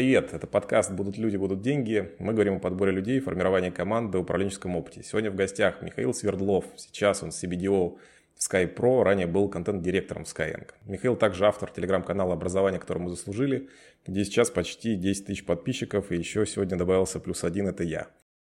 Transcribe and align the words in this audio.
Привет, 0.00 0.32
это 0.32 0.46
подкаст 0.46 0.92
«Будут 0.92 1.18
люди, 1.18 1.36
будут 1.36 1.60
деньги». 1.60 2.12
Мы 2.18 2.32
говорим 2.32 2.54
о 2.54 2.58
подборе 2.58 2.90
людей, 2.90 3.20
формировании 3.20 3.68
команды, 3.68 4.16
управленческом 4.16 4.74
опыте. 4.74 5.02
Сегодня 5.02 5.30
в 5.30 5.34
гостях 5.34 5.82
Михаил 5.82 6.14
Свердлов. 6.14 6.64
Сейчас 6.76 7.22
он 7.22 7.28
CBDO 7.28 7.98
в 8.34 8.50
SkyPro, 8.50 9.02
ранее 9.02 9.26
был 9.26 9.50
контент-директором 9.50 10.22
Skyeng. 10.22 10.70
Михаил 10.86 11.16
также 11.16 11.46
автор 11.46 11.70
телеграм-канала 11.70 12.32
«Образование, 12.32 12.80
которое 12.80 13.00
мы 13.00 13.10
заслужили», 13.10 13.68
где 14.06 14.24
сейчас 14.24 14.50
почти 14.50 14.94
10 14.96 15.26
тысяч 15.26 15.44
подписчиков, 15.44 16.10
и 16.10 16.16
еще 16.16 16.46
сегодня 16.46 16.78
добавился 16.78 17.20
плюс 17.20 17.44
один– 17.44 17.68
это 17.68 17.84
я. 17.84 18.08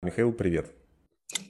Михаил, 0.03 0.33
привет. 0.33 0.73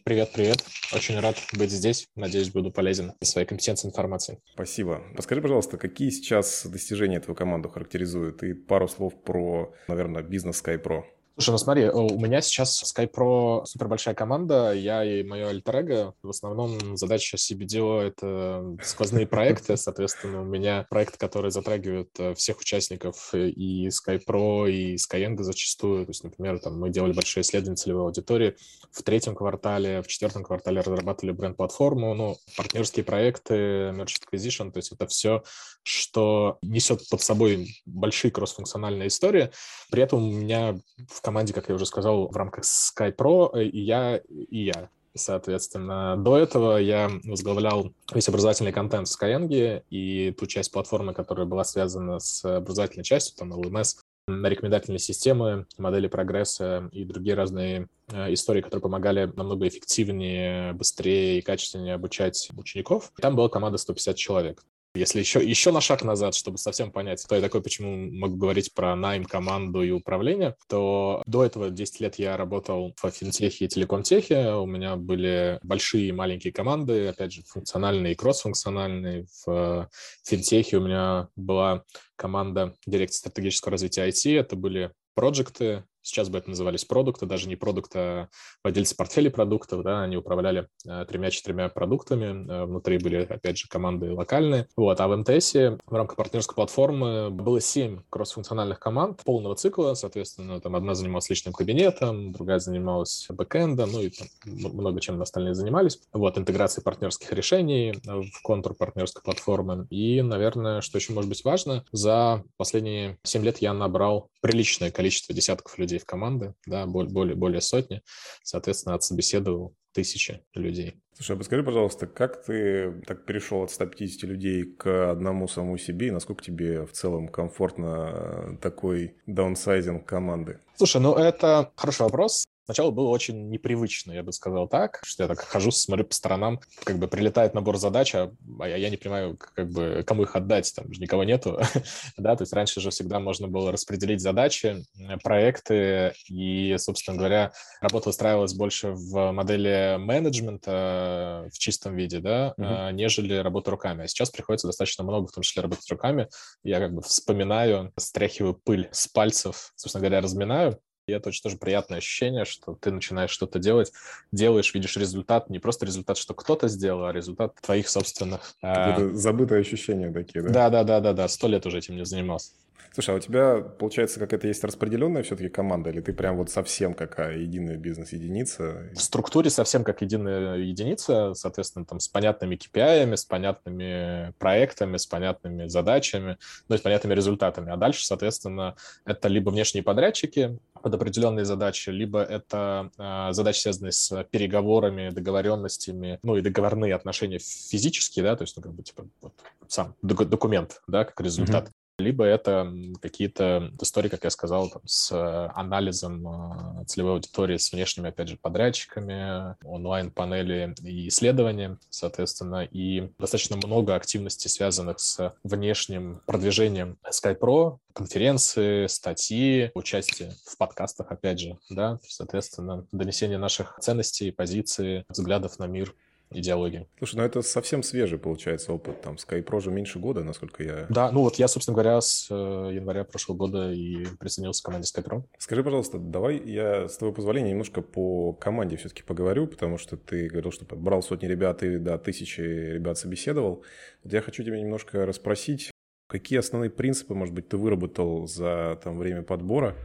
Привет, 0.04 0.32
привет. 0.34 0.62
Очень 0.92 1.18
рад 1.18 1.36
быть 1.58 1.70
здесь. 1.70 2.08
Надеюсь, 2.14 2.50
буду 2.50 2.70
полезен 2.70 3.14
в 3.20 3.24
своей 3.24 3.46
компетенции 3.46 3.88
информации. 3.88 4.38
Спасибо. 4.52 5.02
Расскажи, 5.16 5.40
пожалуйста, 5.40 5.78
какие 5.78 6.10
сейчас 6.10 6.66
достижения 6.66 7.20
твою 7.20 7.34
команду 7.34 7.70
характеризуют? 7.70 8.42
И 8.42 8.52
пару 8.52 8.86
слов 8.86 9.14
про, 9.22 9.74
наверное, 9.88 10.22
бизнес 10.22 10.62
SkyPro. 10.62 11.04
Слушай, 11.36 11.50
ну 11.50 11.58
смотри, 11.58 11.90
у 11.90 12.16
меня 12.20 12.40
сейчас 12.40 12.80
SkyPro 12.84 13.64
супер 13.64 13.88
большая 13.88 14.14
команда, 14.14 14.72
я 14.72 15.04
и 15.04 15.24
мое 15.24 15.48
альтер 15.48 16.14
В 16.22 16.30
основном 16.30 16.96
задача 16.96 17.36
CBDO— 17.36 18.00
это 18.02 18.76
сквозные 18.80 19.26
проекты, 19.26 19.76
соответственно, 19.76 20.42
у 20.42 20.44
меня 20.44 20.86
проект, 20.88 21.16
который 21.16 21.50
затрагивает 21.50 22.10
э, 22.20 22.34
всех 22.34 22.60
участников 22.60 23.34
и 23.34 23.88
SkyPro, 23.88 24.70
и 24.70 24.94
Skyeng 24.94 25.36
зачастую. 25.42 26.06
То 26.06 26.10
есть, 26.10 26.22
например, 26.22 26.60
там 26.60 26.78
мы 26.78 26.90
делали 26.90 27.12
большие 27.12 27.42
исследования 27.42 27.76
целевой 27.76 28.04
аудитории 28.04 28.54
в 28.92 29.02
третьем 29.02 29.34
квартале, 29.34 30.02
в 30.02 30.06
четвертом 30.06 30.44
квартале 30.44 30.82
разрабатывали 30.82 31.32
бренд-платформу, 31.32 32.14
ну, 32.14 32.36
партнерские 32.56 33.04
проекты, 33.04 33.54
merge 33.90 34.20
acquisition, 34.22 34.70
то 34.70 34.76
есть 34.76 34.92
это 34.92 35.08
все, 35.08 35.42
что 35.82 36.58
несет 36.62 37.08
под 37.08 37.20
собой 37.22 37.82
большие 37.86 38.30
кроссфункциональные 38.30 39.08
истории. 39.08 39.50
При 39.90 40.02
этом 40.02 40.22
у 40.22 40.32
меня 40.32 40.78
в 41.08 41.23
команде, 41.24 41.52
как 41.52 41.68
я 41.68 41.74
уже 41.74 41.86
сказал, 41.86 42.28
в 42.28 42.36
рамках 42.36 42.64
SkyPro 42.64 43.50
э, 43.54 43.64
и 43.64 43.80
я, 43.80 44.16
и 44.16 44.64
я. 44.64 44.90
Соответственно, 45.16 46.16
до 46.16 46.36
этого 46.36 46.76
я 46.76 47.08
возглавлял 47.24 47.92
весь 48.12 48.28
образовательный 48.28 48.72
контент 48.72 49.08
в 49.08 49.22
Skyeng 49.22 49.82
и 49.88 50.32
ту 50.32 50.46
часть 50.46 50.72
платформы, 50.72 51.14
которая 51.14 51.46
была 51.46 51.64
связана 51.64 52.18
с 52.18 52.44
образовательной 52.44 53.04
частью, 53.04 53.36
там 53.36 53.52
LMS, 53.52 53.98
рекомендательные 54.26 54.98
системы, 54.98 55.66
модели 55.78 56.08
прогресса 56.08 56.88
и 56.92 57.04
другие 57.04 57.36
разные 57.36 57.88
э, 58.08 58.32
истории, 58.32 58.60
которые 58.60 58.82
помогали 58.82 59.30
намного 59.36 59.68
эффективнее, 59.68 60.72
быстрее 60.72 61.38
и 61.38 61.42
качественнее 61.42 61.94
обучать 61.94 62.48
учеников. 62.56 63.12
Там 63.20 63.36
была 63.36 63.48
команда 63.48 63.78
150 63.78 64.16
человек. 64.16 64.64
Если 64.96 65.18
еще, 65.18 65.44
еще 65.44 65.72
на 65.72 65.80
шаг 65.80 66.04
назад, 66.04 66.36
чтобы 66.36 66.58
совсем 66.58 66.92
понять, 66.92 67.24
кто 67.24 67.34
я 67.34 67.40
такой, 67.40 67.62
почему 67.62 67.96
могу 68.12 68.36
говорить 68.36 68.72
про 68.74 68.94
найм, 68.94 69.24
команду 69.24 69.82
и 69.82 69.90
управление, 69.90 70.54
то 70.68 71.22
до 71.26 71.44
этого 71.44 71.70
10 71.70 72.00
лет 72.00 72.14
я 72.20 72.36
работал 72.36 72.94
в 73.02 73.10
финтехе 73.10 73.64
и 73.64 73.68
телекомтехе. 73.68 74.52
У 74.52 74.66
меня 74.66 74.94
были 74.94 75.58
большие 75.64 76.08
и 76.08 76.12
маленькие 76.12 76.52
команды, 76.52 77.08
опять 77.08 77.32
же, 77.32 77.42
функциональные 77.42 78.12
и 78.12 78.16
кроссфункциональные. 78.16 79.26
В 79.44 79.88
финтехе 80.24 80.76
у 80.76 80.82
меня 80.82 81.28
была 81.34 81.82
команда 82.14 82.74
дирекции 82.86 83.18
стратегического 83.18 83.72
развития 83.72 84.06
IT. 84.06 84.38
Это 84.38 84.54
были 84.54 84.92
проекты, 85.14 85.84
Сейчас 86.04 86.28
бы 86.28 86.36
это 86.38 86.50
назывались 86.50 86.84
продукты, 86.84 87.24
даже 87.24 87.48
не 87.48 87.56
продукты, 87.56 87.98
а 87.98 88.28
владельцы 88.62 88.94
портфелей 88.94 89.30
продуктов, 89.30 89.82
да, 89.82 90.02
они 90.02 90.18
управляли 90.18 90.68
э, 90.86 91.06
тремя-четырьмя 91.08 91.70
продуктами, 91.70 92.46
э, 92.46 92.64
внутри 92.66 92.98
были, 92.98 93.24
опять 93.24 93.56
же, 93.56 93.68
команды 93.68 94.12
локальные. 94.12 94.68
Вот, 94.76 95.00
а 95.00 95.08
в 95.08 95.16
МТС 95.16 95.54
в 95.54 95.94
рамках 95.94 96.16
партнерской 96.16 96.54
платформы 96.54 97.30
было 97.30 97.58
семь 97.58 98.02
кроссфункциональных 98.10 98.78
команд 98.78 99.22
полного 99.24 99.56
цикла, 99.56 99.94
соответственно, 99.94 100.60
там 100.60 100.76
одна 100.76 100.94
занималась 100.94 101.30
личным 101.30 101.54
кабинетом, 101.54 102.32
другая 102.32 102.58
занималась 102.58 103.26
бэкэндом, 103.30 103.90
ну 103.90 104.02
и 104.02 104.10
там 104.10 104.28
много 104.44 105.00
чем 105.00 105.20
остальные 105.22 105.54
занимались. 105.54 105.98
Вот, 106.12 106.36
интеграция 106.36 106.82
партнерских 106.82 107.32
решений 107.32 107.94
в 108.04 108.42
контур 108.42 108.74
партнерской 108.74 109.22
платформы. 109.22 109.86
И, 109.88 110.20
наверное, 110.20 110.82
что 110.82 110.98
еще 110.98 111.14
может 111.14 111.30
быть 111.30 111.44
важно, 111.44 111.84
за 111.92 112.44
последние 112.58 113.18
семь 113.22 113.42
лет 113.42 113.58
я 113.58 113.72
набрал 113.72 114.28
приличное 114.42 114.90
количество 114.90 115.34
десятков 115.34 115.78
людей 115.78 115.93
в 115.98 116.04
команды, 116.04 116.54
да, 116.66 116.86
более, 116.86 117.34
более 117.34 117.60
сотни. 117.60 118.02
Соответственно, 118.42 118.94
отсобеседовал 118.94 119.74
тысячи 119.92 120.44
людей. 120.54 120.96
Слушай, 121.14 121.36
а 121.36 121.38
подскажи, 121.38 121.62
пожалуйста, 121.62 122.06
как 122.06 122.44
ты 122.44 123.00
так 123.06 123.24
перешел 123.24 123.62
от 123.62 123.70
150 123.70 124.22
людей 124.24 124.64
к 124.64 125.10
одному 125.10 125.46
самому 125.46 125.78
себе, 125.78 126.08
и 126.08 126.10
насколько 126.10 126.42
тебе 126.42 126.84
в 126.84 126.92
целом 126.92 127.28
комфортно 127.28 128.58
такой 128.60 129.16
даунсайзинг 129.26 130.04
команды? 130.04 130.58
Слушай, 130.76 131.00
ну 131.00 131.14
это 131.14 131.70
хороший 131.76 132.02
вопрос. 132.02 132.46
Сначала 132.64 132.90
было 132.90 133.08
очень 133.08 133.50
непривычно, 133.50 134.12
я 134.12 134.22
бы 134.22 134.32
сказал 134.32 134.68
так, 134.68 135.00
что 135.04 135.24
я 135.24 135.28
так 135.28 135.40
хожу, 135.40 135.70
смотрю 135.70 136.06
по 136.06 136.14
сторонам, 136.14 136.60
как 136.84 136.98
бы 136.98 137.08
прилетает 137.08 137.54
набор 137.54 137.76
задач, 137.76 138.14
а 138.14 138.32
я, 138.60 138.76
я 138.76 138.90
не 138.90 138.96
понимаю, 138.96 139.36
как 139.36 139.70
бы, 139.70 140.02
кому 140.06 140.22
их 140.22 140.34
отдать, 140.34 140.72
там 140.74 140.92
же 140.92 141.00
никого 141.00 141.24
нету, 141.24 141.60
да, 142.16 142.36
то 142.36 142.42
есть 142.42 142.52
раньше 142.52 142.80
же 142.80 142.90
всегда 142.90 143.20
можно 143.20 143.48
было 143.48 143.70
распределить 143.70 144.20
задачи, 144.20 144.84
проекты, 145.22 146.14
и, 146.28 146.76
собственно 146.78 147.18
говоря, 147.18 147.52
работа 147.80 148.10
устраивалась 148.10 148.54
больше 148.54 148.92
в 148.92 149.32
модели 149.32 149.96
менеджмента 149.98 151.48
в 151.52 151.58
чистом 151.58 151.96
виде, 151.96 152.20
да, 152.20 152.54
uh-huh. 152.58 152.92
нежели 152.92 153.34
работа 153.34 153.70
руками. 153.70 154.04
А 154.04 154.08
сейчас 154.08 154.30
приходится 154.30 154.66
достаточно 154.66 155.04
много, 155.04 155.26
в 155.26 155.32
том 155.32 155.42
числе 155.42 155.62
работать 155.62 155.90
руками. 155.90 156.28
Я 156.62 156.80
как 156.80 156.94
бы 156.94 157.02
вспоминаю, 157.02 157.92
стряхиваю 157.96 158.54
пыль 158.54 158.88
с 158.92 159.08
пальцев, 159.08 159.72
собственно 159.76 160.02
говоря, 160.02 160.22
разминаю, 160.22 160.78
и 161.06 161.12
это 161.12 161.28
очень 161.28 161.42
тоже 161.42 161.56
приятное 161.56 161.98
ощущение, 161.98 162.44
что 162.44 162.76
ты 162.80 162.90
начинаешь 162.90 163.30
что-то 163.30 163.58
делать, 163.58 163.92
делаешь, 164.32 164.72
видишь 164.74 164.96
результат, 164.96 165.50
не 165.50 165.58
просто 165.58 165.86
результат, 165.86 166.16
что 166.16 166.34
кто-то 166.34 166.68
сделал, 166.68 167.06
а 167.06 167.12
результат 167.12 167.54
твоих 167.60 167.88
собственных... 167.88 168.54
Это 168.60 168.96
а... 168.96 169.10
забытые 169.12 169.60
ощущения 169.60 170.10
такие, 170.10 170.42
да? 170.42 170.50
Да-да-да-да-да, 170.50 171.28
сто 171.28 171.48
лет 171.48 171.66
уже 171.66 171.78
этим 171.78 171.96
не 171.96 172.04
занимался. 172.04 172.52
Слушай, 172.92 173.14
а 173.14 173.18
у 173.18 173.20
тебя, 173.20 173.60
получается, 173.60 174.20
какая-то 174.20 174.46
есть 174.46 174.62
распределенная 174.62 175.22
все-таки 175.22 175.48
команда, 175.48 175.90
или 175.90 176.00
ты 176.00 176.12
прям 176.12 176.36
вот 176.36 176.50
совсем 176.50 176.94
какая 176.94 177.38
единая 177.38 177.76
бизнес-единица? 177.76 178.90
В 178.94 179.00
структуре 179.00 179.50
совсем 179.50 179.82
как 179.84 180.02
единая 180.02 180.56
единица, 180.58 181.34
соответственно, 181.34 181.84
там 181.84 181.98
с 181.98 182.08
понятными 182.08 182.56
KPI, 182.56 183.16
с 183.16 183.24
понятными 183.24 184.32
проектами, 184.38 184.96
с 184.96 185.06
понятными 185.06 185.66
задачами, 185.66 186.38
ну 186.68 186.76
и 186.76 186.78
с 186.78 186.82
понятными 186.82 187.14
результатами. 187.14 187.72
А 187.72 187.76
дальше, 187.76 188.06
соответственно, 188.06 188.76
это 189.04 189.28
либо 189.28 189.50
внешние 189.50 189.82
подрядчики 189.82 190.58
под 190.80 190.94
определенные 190.94 191.44
задачи, 191.44 191.90
либо 191.90 192.22
это 192.22 192.90
э, 192.98 193.32
задачи, 193.32 193.60
связанные 193.60 193.92
с 193.92 194.24
переговорами, 194.30 195.10
договоренностями, 195.10 196.18
ну 196.22 196.36
и 196.36 196.42
договорные 196.42 196.94
отношения 196.94 197.38
физические, 197.38 198.22
да, 198.24 198.36
то 198.36 198.42
есть, 198.42 198.56
ну, 198.56 198.62
как 198.62 198.72
бы, 198.72 198.82
типа, 198.82 199.06
вот, 199.22 199.32
сам 199.66 199.94
документ, 200.02 200.82
да, 200.86 201.04
как 201.04 201.20
результат. 201.20 201.64
Mm-hmm 201.64 201.83
либо 201.98 202.24
это 202.24 202.72
какие-то 203.00 203.70
истории, 203.80 204.08
как 204.08 204.24
я 204.24 204.30
сказал, 204.30 204.70
там, 204.70 204.82
с 204.84 205.12
э, 205.12 205.50
анализом 205.54 206.26
э, 206.26 206.84
целевой 206.86 207.14
аудитории, 207.14 207.56
с 207.56 207.72
внешними, 207.72 208.08
опять 208.08 208.28
же, 208.28 208.36
подрядчиками, 208.36 209.56
онлайн-панели 209.64 210.74
и 210.82 211.08
исследования, 211.08 211.78
соответственно, 211.90 212.64
и 212.64 213.10
достаточно 213.18 213.56
много 213.56 213.94
активностей, 213.94 214.50
связанных 214.50 214.98
с 214.98 215.34
внешним 215.44 216.20
продвижением 216.26 216.98
SkyPro, 217.08 217.78
конференции, 217.92 218.88
статьи, 218.88 219.70
участие 219.74 220.34
в 220.44 220.56
подкастах, 220.58 221.12
опять 221.12 221.38
же, 221.38 221.58
да, 221.70 222.00
соответственно, 222.02 222.86
донесение 222.90 223.38
наших 223.38 223.78
ценностей, 223.80 224.32
позиций, 224.32 225.04
взглядов 225.08 225.58
на 225.60 225.66
мир 225.66 225.94
идеологии. 226.34 226.88
Слушай, 226.98 227.16
ну 227.16 227.22
это 227.22 227.42
совсем 227.42 227.82
свежий, 227.82 228.18
получается, 228.18 228.72
опыт. 228.72 229.00
Там 229.00 229.14
SkyPro 229.14 229.60
же 229.60 229.70
меньше 229.70 229.98
года, 229.98 230.24
насколько 230.24 230.62
я... 230.62 230.86
Да, 230.88 231.10
ну 231.10 231.20
вот 231.20 231.36
я, 231.36 231.48
собственно 231.48 231.74
говоря, 231.74 232.00
с 232.00 232.28
э, 232.30 232.34
января 232.34 233.04
прошлого 233.04 233.36
года 233.36 233.72
и 233.72 234.06
присоединился 234.18 234.62
к 234.62 234.66
команде 234.66 234.88
SkyPro. 234.94 235.24
Скажи, 235.38 235.62
пожалуйста, 235.62 235.98
давай 235.98 236.38
я, 236.38 236.88
с 236.88 236.96
твоего 236.98 237.14
позволения, 237.14 237.50
немножко 237.50 237.82
по 237.82 238.32
команде 238.32 238.76
все-таки 238.76 239.02
поговорю, 239.02 239.46
потому 239.46 239.78
что 239.78 239.96
ты 239.96 240.28
говорил, 240.28 240.52
что 240.52 240.64
брал 240.76 241.02
сотни 241.02 241.26
ребят 241.26 241.62
и 241.62 241.78
до 241.78 241.98
тысячи 241.98 242.40
ребят 242.40 242.98
собеседовал. 242.98 243.64
Вот 244.02 244.12
я 244.12 244.20
хочу 244.20 244.42
тебя 244.42 244.58
немножко 244.58 245.06
расспросить, 245.06 245.70
какие 246.08 246.38
основные 246.38 246.70
принципы, 246.70 247.14
может 247.14 247.34
быть, 247.34 247.48
ты 247.48 247.56
выработал 247.56 248.26
за 248.26 248.78
там, 248.82 248.98
время 248.98 249.22
подбора, 249.22 249.76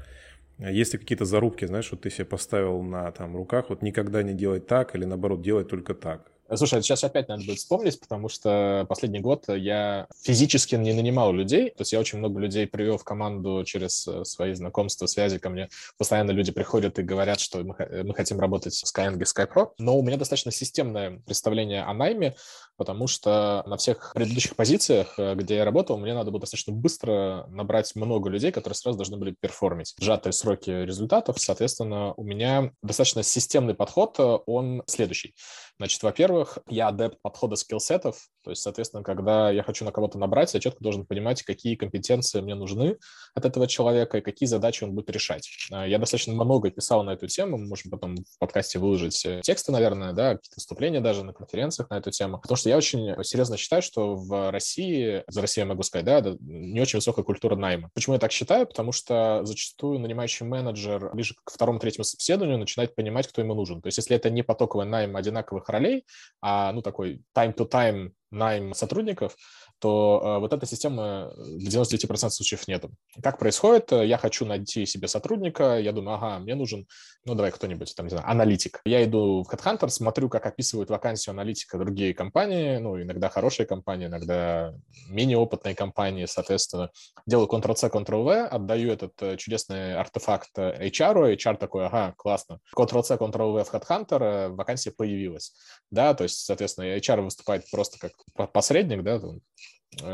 есть 0.59 0.93
ли 0.93 0.99
какие-то 0.99 1.25
зарубки, 1.25 1.65
знаешь, 1.65 1.89
вот 1.91 2.01
ты 2.01 2.09
себе 2.09 2.25
поставил 2.25 2.81
на 2.81 3.11
там, 3.11 3.35
руках, 3.35 3.69
вот 3.69 3.81
никогда 3.81 4.23
не 4.23 4.33
делать 4.33 4.67
так 4.67 4.93
или 4.95 5.05
наоборот 5.05 5.41
делать 5.41 5.69
только 5.69 5.93
так? 5.93 6.31
Слушай, 6.55 6.81
сейчас 6.81 7.03
опять 7.03 7.27
надо 7.27 7.43
будет 7.45 7.59
вспомнить, 7.59 7.99
потому 7.99 8.29
что 8.29 8.85
последний 8.89 9.19
год 9.19 9.45
я 9.49 10.07
физически 10.23 10.75
не 10.75 10.93
нанимал 10.93 11.31
людей. 11.31 11.69
То 11.69 11.81
есть 11.81 11.93
я 11.93 11.99
очень 11.99 12.19
много 12.19 12.39
людей 12.39 12.67
привел 12.67 12.97
в 12.97 13.03
команду 13.03 13.63
через 13.65 14.07
э, 14.07 14.25
свои 14.25 14.53
знакомства, 14.53 15.05
связи 15.05 15.37
ко 15.37 15.49
мне. 15.49 15.69
Постоянно 15.97 16.31
люди 16.31 16.51
приходят 16.51 16.97
и 16.99 17.03
говорят, 17.03 17.39
что 17.39 17.59
мы, 17.59 17.75
мы 18.03 18.13
хотим 18.15 18.39
работать 18.39 18.73
с 18.73 18.83
Skyeng 18.83 19.17
и 19.17 19.23
SkyPro. 19.23 19.71
Но 19.77 19.97
у 19.97 20.01
меня 20.01 20.17
достаточно 20.17 20.51
системное 20.51 21.21
представление 21.25 21.83
о 21.83 21.93
найме, 21.93 22.35
потому 22.77 23.07
что 23.07 23.63
на 23.67 23.77
всех 23.77 24.13
предыдущих 24.15 24.55
позициях, 24.55 25.15
э, 25.17 25.35
где 25.35 25.57
я 25.57 25.65
работал, 25.65 25.97
мне 25.97 26.13
надо 26.13 26.31
было 26.31 26.39
достаточно 26.39 26.73
быстро 26.73 27.45
набрать 27.49 27.93
много 27.95 28.29
людей, 28.29 28.51
которые 28.51 28.75
сразу 28.75 28.97
должны 28.97 29.17
были 29.17 29.35
перформить. 29.39 29.93
Сжатые 29.99 30.33
сроки 30.33 30.69
результатов, 30.69 31.39
соответственно, 31.39 32.13
у 32.13 32.23
меня 32.23 32.71
достаточно 32.81 33.21
системный 33.21 33.75
подход, 33.75 34.15
э, 34.17 34.39
он 34.45 34.83
следующий. 34.87 35.35
Значит, 35.79 36.03
во-первых, 36.03 36.57
я 36.67 36.89
адепт 36.89 37.21
подхода 37.21 37.55
скиллсетов, 37.55 38.29
то 38.43 38.51
есть, 38.51 38.61
соответственно, 38.61 39.03
когда 39.03 39.51
я 39.51 39.63
хочу 39.63 39.85
на 39.85 39.91
кого-то 39.91 40.17
набрать, 40.17 40.53
я 40.53 40.59
четко 40.59 40.83
должен 40.83 41.05
понимать, 41.05 41.43
какие 41.43 41.75
компетенции 41.75 42.41
мне 42.41 42.55
нужны 42.55 42.97
от 43.35 43.45
этого 43.45 43.67
человека 43.67 44.17
и 44.17 44.21
какие 44.21 44.47
задачи 44.47 44.83
он 44.83 44.93
будет 44.93 45.09
решать. 45.09 45.49
А, 45.71 45.87
я 45.87 45.97
достаточно 45.99 46.33
много 46.33 46.71
писал 46.71 47.03
на 47.03 47.11
эту 47.11 47.27
тему, 47.27 47.57
мы 47.57 47.67
можем 47.67 47.91
потом 47.91 48.15
в 48.15 48.39
подкасте 48.39 48.79
выложить 48.79 49.25
э, 49.25 49.41
тексты, 49.43 49.71
наверное, 49.71 50.13
да, 50.13 50.35
какие-то 50.35 50.55
выступления 50.57 51.01
даже 51.01 51.23
на 51.23 51.33
конференциях 51.33 51.89
на 51.89 51.97
эту 51.97 52.11
тему, 52.11 52.39
потому 52.39 52.57
что 52.57 52.69
я 52.69 52.77
очень 52.77 53.23
серьезно 53.23 53.57
считаю, 53.57 53.81
что 53.81 54.15
в 54.15 54.51
России, 54.51 55.23
за 55.27 55.41
Россию 55.41 55.67
могу 55.67 55.83
сказать, 55.83 56.05
да, 56.05 56.35
не 56.39 56.81
очень 56.81 56.97
высокая 56.97 57.23
культура 57.23 57.55
найма. 57.55 57.89
Почему 57.93 58.13
я 58.13 58.19
так 58.19 58.31
считаю? 58.31 58.65
Потому 58.65 58.91
что 58.91 59.41
зачастую 59.43 59.99
нанимающий 59.99 60.45
менеджер 60.45 61.11
ближе 61.13 61.35
к 61.43 61.51
второму-третьему 61.51 62.03
собеседованию 62.03 62.57
начинает 62.57 62.95
понимать, 62.95 63.27
кто 63.27 63.41
ему 63.41 63.53
нужен. 63.53 63.81
То 63.81 63.87
есть 63.87 63.97
если 63.97 64.15
это 64.15 64.29
не 64.29 64.43
потоковый 64.43 64.85
найм 64.85 65.15
одинаковых 65.15 65.67
ролей, 65.69 66.05
а, 66.41 66.71
ну, 66.71 66.81
такой 66.81 67.21
time-to-time 67.37 68.11
найм 68.31 68.73
сотрудников, 68.73 69.35
то 69.79 70.21
э, 70.23 70.39
вот 70.39 70.53
эта 70.53 70.65
система 70.65 71.31
в 71.35 71.67
99% 71.67 72.29
случаев 72.29 72.67
нету. 72.67 72.91
Как 73.21 73.37
происходит? 73.37 73.91
Я 73.91 74.17
хочу 74.17 74.45
найти 74.45 74.85
себе 74.85 75.07
сотрудника, 75.07 75.79
я 75.79 75.91
думаю, 75.91 76.15
ага, 76.15 76.39
мне 76.39 76.55
нужен, 76.55 76.87
ну, 77.25 77.35
давай 77.35 77.51
кто-нибудь, 77.51 77.93
там, 77.95 78.05
не 78.05 78.09
знаю, 78.09 78.29
аналитик. 78.29 78.81
Я 78.85 79.03
иду 79.03 79.43
в 79.43 79.53
HeadHunter, 79.53 79.89
смотрю, 79.89 80.29
как 80.29 80.45
описывают 80.45 80.89
вакансию 80.89 81.33
аналитика 81.33 81.77
другие 81.77 82.13
компании, 82.13 82.77
ну, 82.77 83.01
иногда 83.01 83.29
хорошие 83.29 83.65
компании, 83.65 84.07
иногда 84.07 84.73
менее 85.07 85.37
опытные 85.37 85.75
компании, 85.75 86.25
соответственно. 86.25 86.91
Делаю 87.25 87.47
Ctrl-C, 87.47 87.87
Ctrl-V, 87.87 88.47
отдаю 88.47 88.91
этот 88.91 89.13
э, 89.21 89.37
чудесный 89.37 89.95
артефакт 89.95 90.57
HR, 90.57 91.35
HR 91.35 91.57
такой, 91.57 91.85
ага, 91.85 92.13
классно. 92.17 92.59
Ctrl-C, 92.75 93.15
Ctrl-V 93.15 93.63
в 93.63 93.73
HeadHunter, 93.73 94.49
вакансия 94.49 94.91
появилась, 94.91 95.53
да, 95.91 96.13
то 96.13 96.23
есть, 96.23 96.39
соответственно, 96.45 96.97
HR 96.97 97.21
выступает 97.21 97.69
просто 97.69 97.97
как 97.99 98.51
посредник, 98.51 99.03
да, 99.03 99.19
Э, 99.19 99.39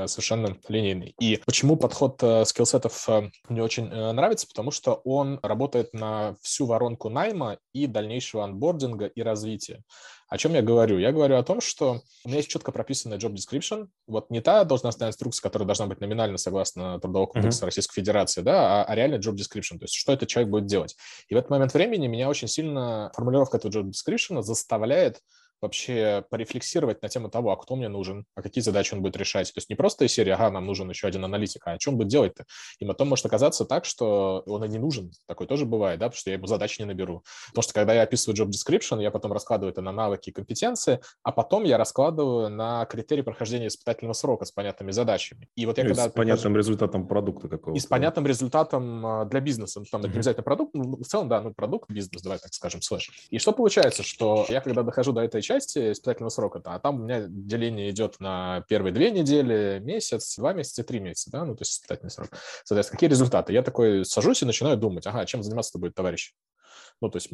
совершенно 0.08 0.58
линейный. 0.68 1.16
И 1.20 1.42
почему 1.46 1.76
подход 1.76 2.22
э, 2.22 2.46
скиллсетов 2.46 3.08
э, 3.10 3.30
мне 3.50 3.64
очень 3.64 3.88
нравится? 3.88 4.48
Потому 4.48 4.72
что 4.72 5.02
он 5.04 5.40
работает 5.44 5.94
на 5.94 6.36
всю 6.42 6.66
воронку 6.66 7.10
найма 7.10 7.58
и 7.74 7.88
дальнейшего 7.88 8.44
анбординга 8.44 9.06
и 9.06 9.22
развития. 9.22 9.84
О 10.28 10.38
чем 10.38 10.54
я 10.56 10.64
говорю? 10.64 10.98
Я 10.98 11.12
говорю 11.12 11.38
о 11.38 11.44
том, 11.44 11.62
что 11.62 12.02
у 12.24 12.28
меня 12.28 12.38
есть 12.38 12.50
четко 12.50 12.72
прописанная 12.72 13.20
job 13.20 13.34
description. 13.34 13.88
Вот 14.08 14.32
не 14.32 14.42
та 14.42 14.64
должностная 14.64 15.10
инструкция, 15.10 15.44
которая 15.44 15.68
должна 15.68 15.86
быть 15.86 16.02
номинально 16.02 16.38
согласно 16.38 17.00
Трудового 17.00 17.28
кодекса 17.28 17.62
uh-huh. 17.62 17.66
Российской 17.66 17.94
Федерации, 17.94 18.42
да, 18.42 18.82
а, 18.82 18.86
а 18.86 18.96
реально 18.96 19.16
job 19.16 19.36
description, 19.36 19.78
то 19.78 19.84
есть 19.84 19.94
что 19.94 20.14
этот 20.14 20.28
человек 20.28 20.50
будет 20.52 20.66
делать. 20.66 20.96
И 21.30 21.36
в 21.36 21.38
этот 21.38 21.52
момент 21.52 21.74
времени 21.74 22.08
меня 22.08 22.28
очень 22.28 22.48
сильно 22.48 23.12
формулировка 23.16 23.58
этого 23.58 23.72
job 23.72 23.92
description 23.92 24.42
заставляет 24.42 25.20
вообще 25.62 26.24
порефлексировать 26.30 27.02
на 27.02 27.10
тему 27.10 27.30
того, 27.30 27.52
а 27.52 27.58
кто 27.58 27.76
мне 27.76 27.88
нужен, 27.88 28.26
а 28.36 28.42
какие 28.42 28.62
задачи 28.62 28.94
он 28.94 29.02
будет 29.02 29.18
решать. 29.18 29.54
То 29.54 29.58
есть 29.58 29.70
не 29.70 29.76
просто 29.76 30.06
из 30.06 30.14
серии, 30.14 30.32
ага, 30.32 30.52
нам 30.52 30.66
нужен 30.66 30.90
еще 30.90 31.08
один 31.08 31.26
аналитик, 31.26 31.62
а 31.66 31.80
что 31.80 31.92
он 31.92 31.98
будет 31.98 32.10
делать-то? 32.10 32.46
И 32.80 32.86
потом 32.86 33.10
может 33.10 33.26
оказаться 33.26 33.66
так, 33.66 33.86
что 33.86 34.44
он 34.46 34.64
и 34.64 34.68
не 34.68 34.78
нужен. 34.78 35.12
Такое 35.28 35.48
тоже 35.48 35.66
бывает, 35.66 36.00
да, 36.00 36.08
потому 36.08 36.20
что 36.20 36.30
я 36.30 36.36
ему 36.36 36.48
задачи 36.48 36.82
не 36.82 36.86
наберу. 36.86 37.24
Потому 37.50 37.64
что 37.64 37.74
когда 37.74 37.94
я 37.94 38.04
описываю 38.04 38.38
job 38.38 38.50
description, 38.50 39.02
я 39.02 39.12
потом 39.12 39.34
раскладываю 39.34 39.72
это 39.72 39.82
на 39.82 39.92
навыки 39.92 40.30
и 40.30 40.34
компетенции, 40.34 41.00
а 41.24 41.32
потом 41.32 41.64
я 41.64 41.78
раскладываю 41.78 42.50
на 42.50 42.86
критерии 42.86 43.22
прохождения 43.22 43.68
испытательного 43.68 44.14
срока 44.14 44.46
с 44.46 44.52
понятными 44.52 44.92
задачами. 44.92 45.48
И 45.56 45.66
вот 45.66 45.78
я 45.78 45.84
и 45.84 45.88
когда... 45.88 46.10
С 46.10 46.12
понятным 46.12 46.58
результатом 46.58 47.08
продукта 47.08 47.48
какого-то. 47.48 47.78
И 47.78 47.80
с 47.80 47.86
понятным 47.86 48.28
результатом 48.28 49.06
а, 49.06 49.26
для 49.26 49.40
бизнеса. 49.40 49.80
Ну, 49.80 49.86
там 49.92 50.02
mm-hmm. 50.02 50.10
обязательно 50.10 50.44
продукт, 50.44 50.74
ну, 50.74 50.98
в 50.98 51.06
целом, 51.06 51.30
да, 51.30 51.42
ну, 51.42 51.54
продукт, 51.54 51.90
бизнес, 51.90 52.22
давай 52.22 52.40
так 52.40 52.54
скажем, 52.54 52.82
слэш. 52.82 53.12
И 53.30 53.40
что 53.40 53.52
получается, 53.52 54.04
что 54.04 54.46
я 54.50 54.62
когда 54.62 54.84
дохожу 54.84 55.12
до 55.12 55.22
этой 55.22 55.42
части 55.46 55.92
испытательного 55.92 56.30
срока, 56.30 56.62
а 56.66 56.80
там 56.80 57.02
у 57.02 57.04
меня 57.04 57.26
деление 57.28 57.90
идет 57.90 58.20
на 58.20 58.64
первые 58.68 58.94
две 58.94 59.12
недели, 59.12 59.80
месяц, 59.84 60.36
два 60.38 60.54
месяца, 60.54 60.84
три 60.84 61.00
месяца, 61.00 61.32
да, 61.32 61.46
ну, 61.46 61.56
то 61.56 61.62
есть 61.62 61.74
испытательный 61.74 62.12
срок. 62.12 62.30
Соответственно, 62.64 62.98
какие 62.98 63.10
результаты? 63.10 63.54
Я 63.54 63.62
такой 63.62 64.06
сажусь 64.06 64.42
и 64.42 64.46
начинаю 64.46 64.78
думать, 64.78 65.08
ага, 65.08 65.26
чем 65.26 65.44
заниматься-то 65.44 65.80
будет 65.80 65.96
товарищ? 65.96 66.34
Ну, 67.02 67.10
то 67.10 67.18
есть, 67.18 67.30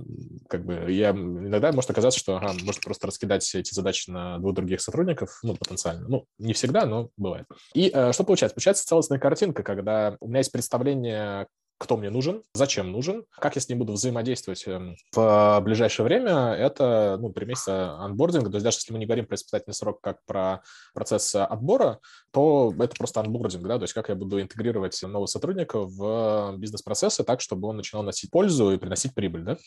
как 0.50 0.66
бы, 0.66 0.92
я 0.92 1.12
иногда 1.12 1.72
может 1.72 1.90
оказаться, 1.92 2.20
что, 2.20 2.38
ага, 2.38 2.54
может 2.64 2.82
просто 2.82 3.08
раскидать 3.08 3.54
эти 3.54 3.74
задачи 3.74 4.10
на 4.10 4.40
двух 4.40 4.56
других 4.56 4.82
сотрудников, 4.82 5.40
ну, 5.44 5.56
потенциально. 5.56 6.08
Ну, 6.08 6.26
не 6.40 6.54
всегда, 6.54 6.86
но 6.86 7.10
бывает. 7.16 7.46
И 7.74 7.92
э, 7.94 8.12
что 8.12 8.24
получается? 8.24 8.56
Получается 8.56 8.88
целостная 8.88 9.20
картинка, 9.20 9.62
когда 9.64 10.18
у 10.20 10.28
меня 10.28 10.40
есть 10.40 10.52
представление, 10.52 11.48
кто 11.82 11.98
мне 11.98 12.12
нужен, 12.12 12.44
зачем 12.54 12.92
нужен, 12.92 13.26
как 13.32 13.56
я 13.56 13.62
с 13.62 13.68
ним 13.68 13.80
буду 13.80 13.94
взаимодействовать 13.94 14.64
эм, 14.68 14.96
в 15.16 15.62
ближайшее 15.64 16.06
время, 16.06 16.54
это 16.54 17.18
ну, 17.20 17.34
три 17.34 17.48
месяца 17.48 17.94
анбординга. 17.98 18.52
То 18.52 18.58
есть 18.58 18.64
даже 18.64 18.78
если 18.78 18.94
мы 18.94 19.00
не 19.00 19.08
говорим 19.08 19.26
про 19.26 19.34
испытательный 19.34 19.74
срок 19.74 20.00
как 20.00 20.24
про 20.26 20.62
процесс 20.94 21.34
отбора, 21.34 22.00
то 22.32 22.72
это 22.78 22.96
просто 22.96 23.20
анбординг, 23.22 23.68
да, 23.68 23.78
то 23.78 23.84
есть 23.84 23.94
как 23.94 24.10
я 24.10 24.16
буду 24.16 24.40
интегрировать 24.40 25.02
нового 25.02 25.26
сотрудника 25.26 25.80
в 25.80 26.56
бизнес-процессы 26.58 27.24
так, 27.24 27.42
чтобы 27.42 27.68
он 27.68 27.78
начинал 27.78 28.04
носить 28.04 28.30
пользу 28.30 28.72
и 28.72 28.78
приносить 28.78 29.16
прибыль, 29.16 29.42
да. 29.42 29.58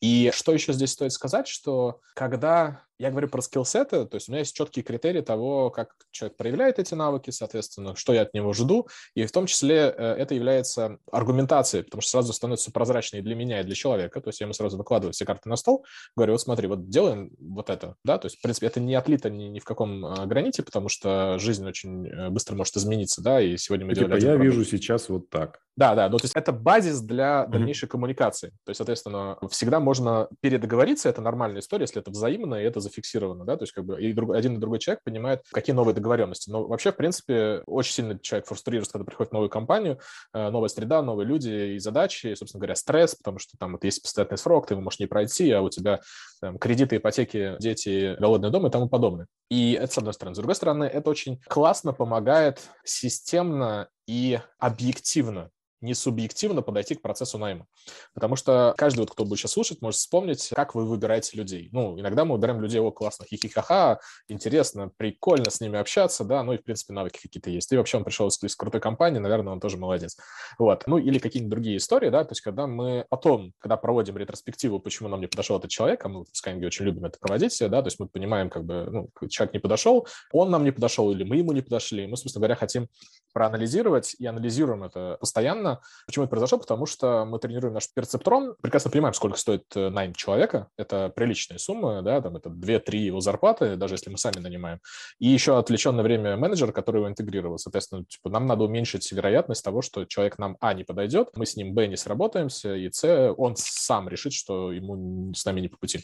И 0.00 0.30
что 0.34 0.52
еще 0.52 0.72
здесь 0.72 0.92
стоит 0.92 1.12
сказать, 1.12 1.48
что 1.48 2.00
когда 2.14 2.82
я 2.98 3.10
говорю 3.10 3.28
про 3.28 3.40
скиллсеты, 3.40 4.04
то 4.04 4.16
есть 4.16 4.28
у 4.28 4.32
меня 4.32 4.40
есть 4.40 4.54
четкие 4.54 4.84
критерии 4.84 5.20
того, 5.20 5.70
как 5.70 5.94
человек 6.10 6.36
проявляет 6.36 6.78
эти 6.78 6.94
навыки, 6.94 7.30
соответственно, 7.30 7.96
что 7.96 8.12
я 8.12 8.22
от 8.22 8.34
него 8.34 8.52
жду, 8.52 8.86
и 9.14 9.24
в 9.26 9.32
том 9.32 9.46
числе 9.46 9.94
э, 9.96 10.14
это 10.18 10.34
является 10.34 10.98
аргументацией, 11.10 11.63
потому 11.72 12.02
что 12.02 12.10
сразу 12.10 12.32
становится 12.32 12.70
прозрачнее 12.70 13.22
для 13.22 13.34
меня 13.34 13.60
и 13.60 13.64
для 13.64 13.74
человека, 13.74 14.20
то 14.20 14.28
есть 14.28 14.40
я 14.40 14.44
ему 14.44 14.54
сразу 14.54 14.76
выкладываю 14.76 15.12
все 15.12 15.24
карты 15.24 15.48
на 15.48 15.56
стол, 15.56 15.84
говорю, 16.16 16.32
вот 16.32 16.40
смотри, 16.40 16.68
вот 16.68 16.88
делаем 16.88 17.30
вот 17.38 17.70
это, 17.70 17.96
да, 18.04 18.18
то 18.18 18.26
есть, 18.26 18.38
в 18.38 18.42
принципе, 18.42 18.66
это 18.66 18.80
не 18.80 18.94
отлито 18.94 19.30
ни, 19.30 19.44
ни 19.44 19.58
в 19.58 19.64
каком 19.64 20.04
э, 20.04 20.26
граните, 20.26 20.62
потому 20.62 20.88
что 20.88 21.38
жизнь 21.38 21.66
очень 21.66 22.06
э, 22.06 22.30
быстро 22.30 22.54
может 22.54 22.76
измениться, 22.76 23.22
да, 23.22 23.40
и 23.40 23.56
сегодня 23.56 23.86
мы 23.86 23.92
и, 23.92 23.94
делали... 23.96 24.20
Типа, 24.20 24.30
я 24.30 24.36
вижу 24.36 24.64
сейчас 24.64 25.08
вот 25.08 25.30
так. 25.30 25.63
Да, 25.76 25.94
да, 25.96 26.08
ну 26.08 26.18
то 26.18 26.24
есть 26.24 26.36
это 26.36 26.52
базис 26.52 27.00
для 27.00 27.46
дальнейшей 27.46 27.86
mm-hmm. 27.86 27.90
коммуникации. 27.90 28.48
То 28.64 28.70
есть, 28.70 28.76
соответственно, 28.76 29.36
всегда 29.50 29.80
можно 29.80 30.28
передоговориться, 30.40 31.08
это 31.08 31.20
нормальная 31.20 31.60
история, 31.60 31.82
если 31.82 32.00
это 32.00 32.12
взаимно 32.12 32.54
и 32.54 32.62
это 32.62 32.78
зафиксировано, 32.78 33.44
да, 33.44 33.56
то 33.56 33.64
есть 33.64 33.72
как 33.72 33.84
бы 33.84 34.00
и 34.00 34.12
друг, 34.12 34.34
один 34.34 34.54
и 34.54 34.58
другой 34.58 34.78
человек 34.78 35.02
понимает, 35.02 35.42
какие 35.52 35.74
новые 35.74 35.94
договоренности. 35.94 36.48
Но 36.48 36.66
вообще, 36.66 36.92
в 36.92 36.96
принципе, 36.96 37.62
очень 37.66 37.92
сильно 37.92 38.18
человек 38.20 38.46
фрустрируется, 38.46 38.92
когда 38.92 39.04
приходит 39.04 39.30
в 39.30 39.32
новую 39.32 39.50
компанию, 39.50 39.98
э, 40.32 40.50
новая 40.50 40.68
среда, 40.68 41.02
новые 41.02 41.26
люди 41.26 41.74
и 41.74 41.78
задачи, 41.80 42.28
и, 42.28 42.36
собственно 42.36 42.60
говоря, 42.60 42.76
стресс, 42.76 43.16
потому 43.16 43.40
что 43.40 43.56
там 43.58 43.72
вот 43.72 43.82
есть 43.82 44.00
постоянный 44.00 44.38
срок, 44.38 44.68
ты 44.68 44.74
его 44.74 44.80
можешь 44.80 45.00
не 45.00 45.06
пройти, 45.06 45.50
а 45.50 45.62
у 45.62 45.70
тебя 45.70 46.00
там, 46.40 46.58
кредиты, 46.58 46.98
ипотеки, 46.98 47.56
дети, 47.58 48.16
голодный 48.20 48.50
дом 48.50 48.66
и 48.66 48.70
тому 48.70 48.88
подобное. 48.88 49.26
И 49.50 49.72
это 49.72 49.92
с 49.92 49.98
одной 49.98 50.14
стороны. 50.14 50.34
С 50.34 50.38
другой 50.38 50.54
стороны, 50.54 50.84
это 50.84 51.10
очень 51.10 51.40
классно 51.48 51.92
помогает 51.92 52.60
системно 52.84 53.88
и 54.06 54.38
объективно 54.58 55.50
не 55.84 55.94
субъективно 55.94 56.62
подойти 56.62 56.94
к 56.94 57.02
процессу 57.02 57.38
найма. 57.38 57.66
Потому 58.14 58.36
что 58.36 58.74
каждый, 58.76 59.00
вот, 59.00 59.10
кто 59.10 59.24
будет 59.24 59.38
сейчас 59.38 59.52
слушать, 59.52 59.82
может 59.82 60.00
вспомнить, 60.00 60.50
как 60.54 60.74
вы 60.74 60.86
выбираете 60.86 61.36
людей. 61.36 61.68
Ну, 61.72 62.00
иногда 62.00 62.24
мы 62.24 62.34
выбираем 62.34 62.60
людей, 62.60 62.80
о, 62.80 62.90
классно, 62.90 63.26
хихихаха, 63.26 64.00
интересно, 64.28 64.90
прикольно 64.96 65.50
с 65.50 65.60
ними 65.60 65.78
общаться, 65.78 66.24
да, 66.24 66.42
ну 66.42 66.54
и, 66.54 66.58
в 66.58 66.64
принципе, 66.64 66.94
навыки 66.94 67.20
какие-то 67.22 67.50
есть. 67.50 67.70
И 67.70 67.76
вообще 67.76 67.98
он 67.98 68.04
пришел 68.04 68.28
из, 68.28 68.42
из 68.42 68.56
крутой 68.56 68.80
компании, 68.80 69.18
наверное, 69.18 69.52
он 69.52 69.60
тоже 69.60 69.76
молодец. 69.76 70.16
Вот. 70.58 70.84
Ну, 70.86 70.98
или 70.98 71.18
какие-нибудь 71.18 71.50
другие 71.50 71.76
истории, 71.76 72.08
да, 72.08 72.24
то 72.24 72.32
есть 72.32 72.40
когда 72.40 72.66
мы 72.66 73.04
потом, 73.10 73.52
когда 73.58 73.76
проводим 73.76 74.16
ретроспективу, 74.16 74.80
почему 74.80 75.08
нам 75.08 75.20
не 75.20 75.26
подошел 75.26 75.58
этот 75.58 75.70
человек, 75.70 76.04
а 76.04 76.08
мы 76.08 76.24
в 76.24 76.28
Skyeng 76.28 76.64
очень 76.64 76.86
любим 76.86 77.04
это 77.04 77.18
проводить, 77.18 77.56
да, 77.60 77.82
то 77.82 77.86
есть 77.86 78.00
мы 78.00 78.08
понимаем, 78.08 78.48
как 78.48 78.64
бы, 78.64 78.88
ну, 78.90 79.28
человек 79.28 79.52
не 79.52 79.60
подошел, 79.60 80.06
он 80.32 80.50
нам 80.50 80.64
не 80.64 80.70
подошел, 80.70 81.10
или 81.12 81.24
мы 81.24 81.36
ему 81.36 81.52
не 81.52 81.60
подошли, 81.60 82.06
мы, 82.06 82.16
собственно 82.16 82.40
говоря, 82.40 82.56
хотим 82.56 82.88
проанализировать 83.32 84.14
и 84.18 84.26
анализируем 84.26 84.84
это 84.84 85.18
постоянно, 85.20 85.73
Почему 86.06 86.24
это 86.24 86.30
произошло? 86.30 86.58
Потому 86.58 86.86
что 86.86 87.24
мы 87.24 87.38
тренируем 87.38 87.74
наш 87.74 87.88
перцептрон, 87.92 88.54
прекрасно 88.62 88.90
понимаем, 88.90 89.14
сколько 89.14 89.38
стоит 89.38 89.64
э, 89.74 89.88
найм 89.90 90.14
человека. 90.14 90.68
Это 90.76 91.12
приличная 91.14 91.58
сумма, 91.58 92.02
да, 92.02 92.20
там 92.20 92.36
это 92.36 92.50
2-3 92.50 92.96
его 92.96 93.20
зарплаты, 93.20 93.76
даже 93.76 93.94
если 93.94 94.10
мы 94.10 94.18
сами 94.18 94.40
нанимаем. 94.40 94.80
И 95.18 95.28
еще 95.28 95.58
отвлеченное 95.58 96.04
время 96.04 96.36
менеджера, 96.36 96.72
который 96.72 96.98
его 96.98 97.08
интегрировал. 97.08 97.58
Соответственно, 97.58 98.04
типа, 98.04 98.30
нам 98.30 98.46
надо 98.46 98.64
уменьшить 98.64 99.10
вероятность 99.12 99.64
того, 99.64 99.82
что 99.82 100.04
человек 100.04 100.38
нам, 100.38 100.56
а, 100.60 100.74
не 100.74 100.84
подойдет, 100.84 101.30
мы 101.36 101.46
с 101.46 101.56
ним, 101.56 101.74
б, 101.74 101.86
не 101.86 101.96
сработаемся, 101.96 102.74
и, 102.74 102.90
с, 102.90 103.34
он 103.36 103.54
сам 103.56 104.08
решит, 104.08 104.32
что 104.32 104.72
ему 104.72 105.32
с 105.34 105.44
нами 105.44 105.60
не 105.60 105.68
по 105.68 105.76
пути. 105.76 106.00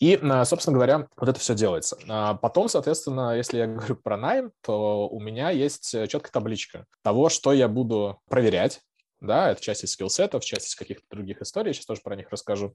И, 0.00 0.18
а, 0.22 0.44
собственно 0.44 0.74
говоря, 0.74 1.08
вот 1.16 1.28
это 1.28 1.38
все 1.38 1.54
делается. 1.54 1.98
А 2.08 2.34
потом, 2.34 2.68
соответственно, 2.68 3.36
если 3.36 3.58
я 3.58 3.66
говорю 3.78 3.96
про 3.96 4.16
найм, 4.16 4.52
то 4.62 5.08
у 5.08 5.20
меня 5.20 5.50
есть 5.50 5.90
четкая 5.90 6.32
табличка 6.32 6.86
того, 7.02 7.28
что 7.28 7.52
я 7.52 7.68
буду 7.68 8.20
проверять, 8.28 8.80
да, 9.20 9.50
это 9.50 9.60
часть 9.60 9.84
из 9.84 9.92
скиллсетов, 9.92 10.44
часть 10.44 10.68
из 10.68 10.74
каких-то 10.74 11.04
других 11.10 11.42
историй, 11.42 11.72
сейчас 11.72 11.86
тоже 11.86 12.00
про 12.02 12.16
них 12.16 12.30
расскажу. 12.30 12.74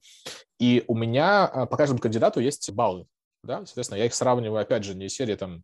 И 0.60 0.84
у 0.88 0.96
меня 0.96 1.46
а, 1.46 1.66
по 1.66 1.78
каждому 1.78 2.00
кандидату 2.00 2.40
есть 2.40 2.72
баллы, 2.72 3.06
да, 3.44 3.66
соответственно, 3.66 4.00
я 4.00 4.06
их 4.06 4.14
сравниваю, 4.14 4.62
опять 4.62 4.84
же, 4.84 4.96
не 4.96 5.10
серии 5.10 5.36
там 5.36 5.64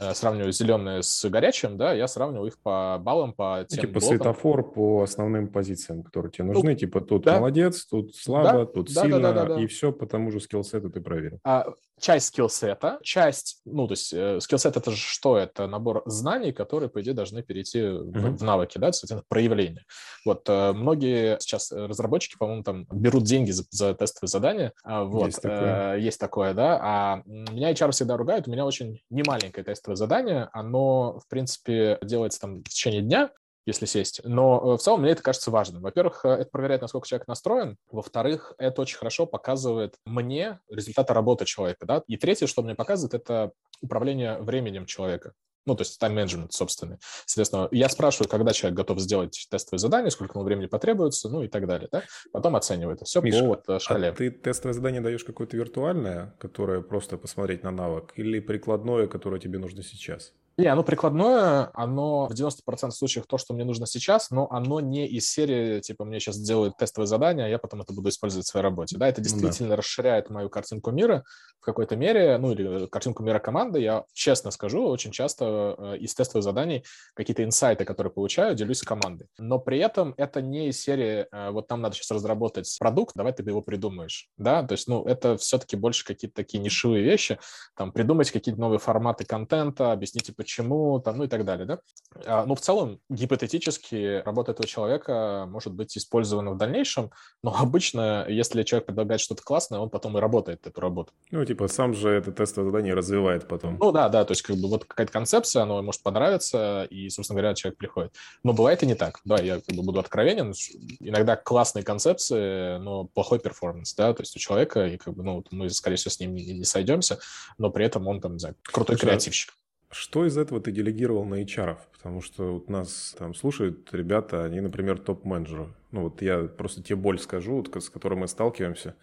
Э, 0.00 0.12
сравниваю 0.12 0.50
зеленые 0.50 1.04
с 1.04 1.28
горячим, 1.28 1.76
да, 1.76 1.92
я 1.92 2.08
сравниваю 2.08 2.48
их 2.48 2.58
по 2.60 2.98
баллам, 3.00 3.32
по 3.32 3.58
ну, 3.60 3.66
тем 3.66 3.80
Типа 3.82 4.00
блокам. 4.00 4.08
светофор 4.08 4.72
по 4.72 5.02
основным 5.02 5.46
позициям, 5.46 6.02
которые 6.02 6.32
тебе 6.32 6.44
нужны, 6.46 6.72
ну, 6.72 6.76
типа 6.76 7.00
тут 7.00 7.22
да. 7.22 7.38
молодец, 7.38 7.86
тут 7.86 8.16
слабо, 8.16 8.64
да, 8.64 8.66
тут 8.66 8.92
да, 8.92 9.02
сильно, 9.02 9.20
да, 9.20 9.32
да, 9.32 9.44
да, 9.44 9.54
да. 9.54 9.60
и 9.60 9.68
все 9.68 9.92
по 9.92 10.06
тому 10.06 10.32
же 10.32 10.40
скиллсету 10.40 10.90
ты 10.90 11.00
проверил. 11.00 11.38
А, 11.44 11.66
часть 12.00 12.26
скиллсета, 12.26 12.98
часть, 13.02 13.60
ну, 13.64 13.86
то 13.86 13.92
есть 13.92 14.12
э, 14.12 14.40
скиллсет 14.40 14.76
это 14.76 14.90
же 14.90 14.96
что? 14.96 15.38
Это 15.38 15.66
набор 15.66 16.02
знаний, 16.06 16.52
которые, 16.52 16.88
по 16.88 17.00
идее, 17.00 17.14
должны 17.14 17.42
перейти 17.42 17.80
uh-huh. 17.80 18.30
в, 18.32 18.38
в 18.38 18.42
навыки, 18.42 18.78
да, 18.78 18.92
соответственно, 18.92 19.24
проявление. 19.28 19.84
Вот 20.24 20.48
э, 20.48 20.72
многие 20.72 21.38
сейчас 21.40 21.70
разработчики, 21.70 22.36
по-моему, 22.36 22.62
там 22.64 22.86
берут 22.90 23.24
деньги 23.24 23.52
за, 23.52 23.64
за 23.70 23.94
тестовые 23.94 24.28
задания, 24.28 24.72
а, 24.82 25.04
вот, 25.04 25.26
есть 25.26 25.42
такое. 25.42 25.94
Э, 25.94 26.00
есть 26.00 26.20
такое, 26.20 26.54
да, 26.54 26.80
а 26.82 27.22
меня 27.24 27.72
HR 27.72 27.92
всегда 27.92 28.16
ругают, 28.16 28.48
у 28.48 28.50
меня 28.50 28.66
очень 28.66 29.00
немаленькая 29.10 29.64
тест 29.64 29.84
тестовое 29.84 29.96
задание, 29.96 30.48
оно, 30.52 31.18
в 31.18 31.28
принципе, 31.28 31.98
делается 32.02 32.40
там 32.40 32.60
в 32.60 32.68
течение 32.68 33.02
дня, 33.02 33.30
если 33.66 33.86
сесть. 33.86 34.20
Но 34.24 34.74
э, 34.74 34.76
в 34.76 34.82
целом 34.82 35.02
мне 35.02 35.12
это 35.12 35.22
кажется 35.22 35.50
важным. 35.50 35.82
Во-первых, 35.82 36.24
э, 36.24 36.28
это 36.28 36.50
проверяет, 36.50 36.82
насколько 36.82 37.06
человек 37.06 37.28
настроен. 37.28 37.76
Во-вторых, 37.90 38.54
это 38.58 38.82
очень 38.82 38.98
хорошо 38.98 39.26
показывает 39.26 39.96
мне 40.04 40.60
результаты 40.68 41.14
работы 41.14 41.44
человека. 41.44 41.86
Да? 41.86 42.02
И 42.06 42.16
третье, 42.16 42.46
что 42.46 42.62
мне 42.62 42.74
показывает, 42.74 43.14
это 43.14 43.52
управление 43.80 44.38
временем 44.38 44.86
человека 44.86 45.32
ну, 45.66 45.74
то 45.74 45.82
есть 45.82 45.98
тайм-менеджмент 45.98 46.52
собственный. 46.52 46.98
Соответственно, 47.26 47.68
я 47.70 47.88
спрашиваю, 47.88 48.28
когда 48.28 48.52
человек 48.52 48.76
готов 48.76 49.00
сделать 49.00 49.46
тестовое 49.50 49.78
задание, 49.78 50.10
сколько 50.10 50.38
ему 50.38 50.44
времени 50.44 50.66
потребуется, 50.66 51.28
ну 51.28 51.42
и 51.42 51.48
так 51.48 51.66
далее, 51.66 51.88
да? 51.90 52.02
Потом 52.32 52.56
оцениваю 52.56 52.96
это 52.96 53.04
все 53.04 53.20
Миша, 53.20 53.40
по 53.40 53.46
вот 53.46 53.68
э, 53.68 53.78
шкале. 53.78 54.08
А 54.08 54.12
ты 54.12 54.30
тестовое 54.30 54.74
задание 54.74 55.00
даешь 55.00 55.24
какое-то 55.24 55.56
виртуальное, 55.56 56.34
которое 56.38 56.82
просто 56.82 57.16
посмотреть 57.16 57.62
на 57.62 57.70
навык, 57.70 58.12
или 58.16 58.40
прикладное, 58.40 59.06
которое 59.06 59.40
тебе 59.40 59.58
нужно 59.58 59.82
сейчас? 59.82 60.32
Не, 60.56 60.66
оно 60.66 60.84
прикладное, 60.84 61.70
оно 61.74 62.26
в 62.26 62.32
90% 62.32 62.90
случаев 62.92 63.26
то, 63.26 63.38
что 63.38 63.54
мне 63.54 63.64
нужно 63.64 63.86
сейчас, 63.86 64.30
но 64.30 64.46
оно 64.50 64.78
не 64.80 65.06
из 65.06 65.28
серии, 65.28 65.80
типа, 65.80 66.04
мне 66.04 66.20
сейчас 66.20 66.38
делают 66.38 66.76
тестовое 66.76 67.06
задание, 67.06 67.46
а 67.46 67.48
я 67.48 67.58
потом 67.58 67.80
это 67.80 67.92
буду 67.92 68.08
использовать 68.08 68.46
в 68.46 68.50
своей 68.50 68.62
работе. 68.62 68.96
Да, 68.96 69.08
это 69.08 69.20
ну 69.20 69.24
действительно 69.24 69.70
да. 69.70 69.76
расширяет 69.76 70.30
мою 70.30 70.48
картинку 70.48 70.92
мира 70.92 71.24
в 71.60 71.64
какой-то 71.64 71.96
мере, 71.96 72.38
ну, 72.38 72.52
или 72.52 72.86
картинку 72.86 73.22
мира 73.24 73.38
команды. 73.40 73.80
Я, 73.80 74.04
честно 74.12 74.50
скажу, 74.52 74.86
очень 74.86 75.10
часто 75.10 75.74
э, 75.76 75.96
из 75.98 76.14
тестовых 76.14 76.44
заданий 76.44 76.84
какие-то 77.14 77.42
инсайты, 77.42 77.84
которые 77.84 78.12
получаю, 78.12 78.54
делюсь 78.54 78.78
с 78.78 78.82
командой. 78.82 79.26
Но 79.38 79.58
при 79.58 79.78
этом 79.78 80.14
это 80.16 80.40
не 80.40 80.68
из 80.68 80.80
серии, 80.80 81.26
э, 81.32 81.50
вот 81.50 81.68
нам 81.70 81.80
надо 81.80 81.96
сейчас 81.96 82.12
разработать 82.12 82.76
продукт, 82.78 83.16
давай 83.16 83.32
ты 83.32 83.42
его 83.42 83.62
придумаешь, 83.62 84.28
да, 84.36 84.62
то 84.62 84.72
есть, 84.72 84.86
ну, 84.88 85.04
это 85.04 85.36
все-таки 85.36 85.74
больше 85.76 86.04
какие-то 86.04 86.36
такие 86.36 86.62
нишевые 86.62 87.02
вещи, 87.02 87.38
там, 87.76 87.92
придумать 87.92 88.30
какие-то 88.30 88.60
новые 88.60 88.78
форматы 88.78 89.24
контента, 89.24 89.90
объяснить, 89.90 90.26
типа, 90.26 90.43
почему, 90.44 91.00
там, 91.00 91.16
ну 91.16 91.24
и 91.24 91.28
так 91.28 91.44
далее, 91.44 91.66
да. 91.66 91.78
А, 92.26 92.44
ну, 92.46 92.54
в 92.54 92.60
целом, 92.60 93.00
гипотетически 93.08 94.22
работа 94.24 94.52
этого 94.52 94.68
человека 94.68 95.46
может 95.48 95.72
быть 95.72 95.96
использована 95.96 96.52
в 96.52 96.58
дальнейшем, 96.58 97.10
но 97.42 97.54
обычно, 97.58 98.26
если 98.28 98.62
человек 98.62 98.86
предлагает 98.86 99.20
что-то 99.20 99.42
классное, 99.42 99.80
он 99.80 99.90
потом 99.90 100.16
и 100.18 100.20
работает 100.20 100.66
эту 100.66 100.80
работу. 100.80 101.12
Ну, 101.30 101.44
типа, 101.44 101.66
сам 101.68 101.94
же 101.94 102.10
это 102.10 102.30
тестовое 102.30 102.70
задание 102.70 102.94
развивает 102.94 103.48
потом. 103.48 103.78
Ну, 103.80 103.90
да, 103.90 104.08
да, 104.08 104.24
то 104.24 104.32
есть, 104.32 104.42
как 104.42 104.56
бы, 104.56 104.68
вот 104.68 104.84
какая-то 104.84 105.12
концепция, 105.12 105.62
она 105.62 105.80
может 105.80 106.02
понравиться, 106.02 106.86
и, 106.90 107.08
собственно 107.08 107.40
говоря, 107.40 107.54
человек 107.54 107.78
приходит. 107.78 108.12
Но 108.42 108.52
бывает 108.52 108.82
и 108.82 108.86
не 108.86 108.94
так, 108.94 109.20
да, 109.24 109.36
я 109.36 109.60
как 109.60 109.74
бы 109.74 109.82
буду 109.82 109.98
откровенен, 109.98 110.52
иногда 111.00 111.36
классные 111.36 111.82
концепции, 111.82 112.78
но 112.78 113.04
плохой 113.04 113.38
перформанс, 113.38 113.94
да, 113.94 114.12
то 114.12 114.22
есть 114.22 114.36
у 114.36 114.38
человека, 114.38 114.86
и 114.86 114.98
как 114.98 115.14
бы, 115.14 115.22
ну, 115.22 115.42
мы, 115.50 115.70
скорее 115.70 115.96
всего, 115.96 116.10
с 116.10 116.20
ним 116.20 116.34
не, 116.34 116.44
не 116.52 116.64
сойдемся, 116.64 117.18
но 117.56 117.70
при 117.70 117.86
этом 117.86 118.06
он 118.06 118.20
там, 118.20 118.34
не 118.34 118.38
знаю, 118.38 118.56
крутой 118.62 118.96
Слушай, 118.96 119.10
креативщик. 119.10 119.54
Что 119.90 120.26
из 120.26 120.36
этого 120.36 120.60
ты 120.60 120.72
делегировал 120.72 121.24
на 121.24 121.42
HR? 121.42 121.78
Потому 121.92 122.20
что 122.20 122.54
вот 122.54 122.68
нас 122.68 123.14
там 123.18 123.34
слушают 123.34 123.92
ребята, 123.92 124.44
они, 124.44 124.60
например, 124.60 124.98
топ-менеджеры. 124.98 125.68
Ну 125.90 126.02
вот 126.02 126.20
я 126.22 126.44
просто 126.44 126.82
тебе 126.82 126.96
боль 126.96 127.18
скажу, 127.18 127.56
вот, 127.56 127.74
с 127.82 127.90
которой 127.90 128.14
мы 128.14 128.28
сталкиваемся. 128.28 128.96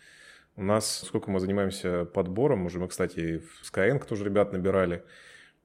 У 0.55 0.63
нас, 0.63 1.03
сколько 1.05 1.31
мы 1.31 1.39
занимаемся 1.39 2.05
подбором, 2.05 2.65
уже 2.65 2.79
мы, 2.79 2.87
кстати, 2.89 3.39
в 3.39 3.63
Skyeng 3.63 4.05
тоже 4.05 4.25
ребят 4.25 4.51
набирали. 4.51 5.03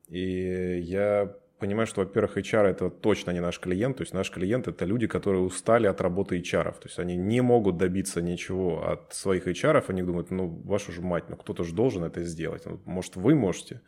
И 0.08 0.80
я 0.84 1.34
понимаю, 1.58 1.86
что, 1.86 2.00
во-первых, 2.00 2.36
HR 2.36 2.66
это 2.66 2.90
точно 2.90 3.30
не 3.30 3.40
наш 3.40 3.58
клиент. 3.58 3.96
То 3.98 4.02
есть 4.02 4.14
наш 4.14 4.30
клиент 4.30 4.68
это 4.68 4.84
люди, 4.84 5.06
которые 5.06 5.42
устали 5.42 5.86
от 5.86 6.00
работы 6.00 6.38
HR. 6.38 6.72
То 6.72 6.84
есть 6.86 6.98
они 6.98 7.16
не 7.16 7.40
могут 7.40 7.76
добиться 7.76 8.22
ничего 8.22 8.86
от 8.86 9.14
своих 9.14 9.46
HR. 9.46 9.84
Они 9.88 10.02
думают, 10.02 10.30
ну, 10.30 10.48
вашу 10.64 10.92
же 10.92 11.02
мать, 11.02 11.24
ну 11.28 11.36
кто-то 11.36 11.64
же 11.64 11.74
должен 11.74 12.04
это 12.04 12.22
сделать. 12.22 12.64
Ну, 12.66 12.80
может, 12.84 13.16
вы 13.16 13.34
можете. 13.34 13.80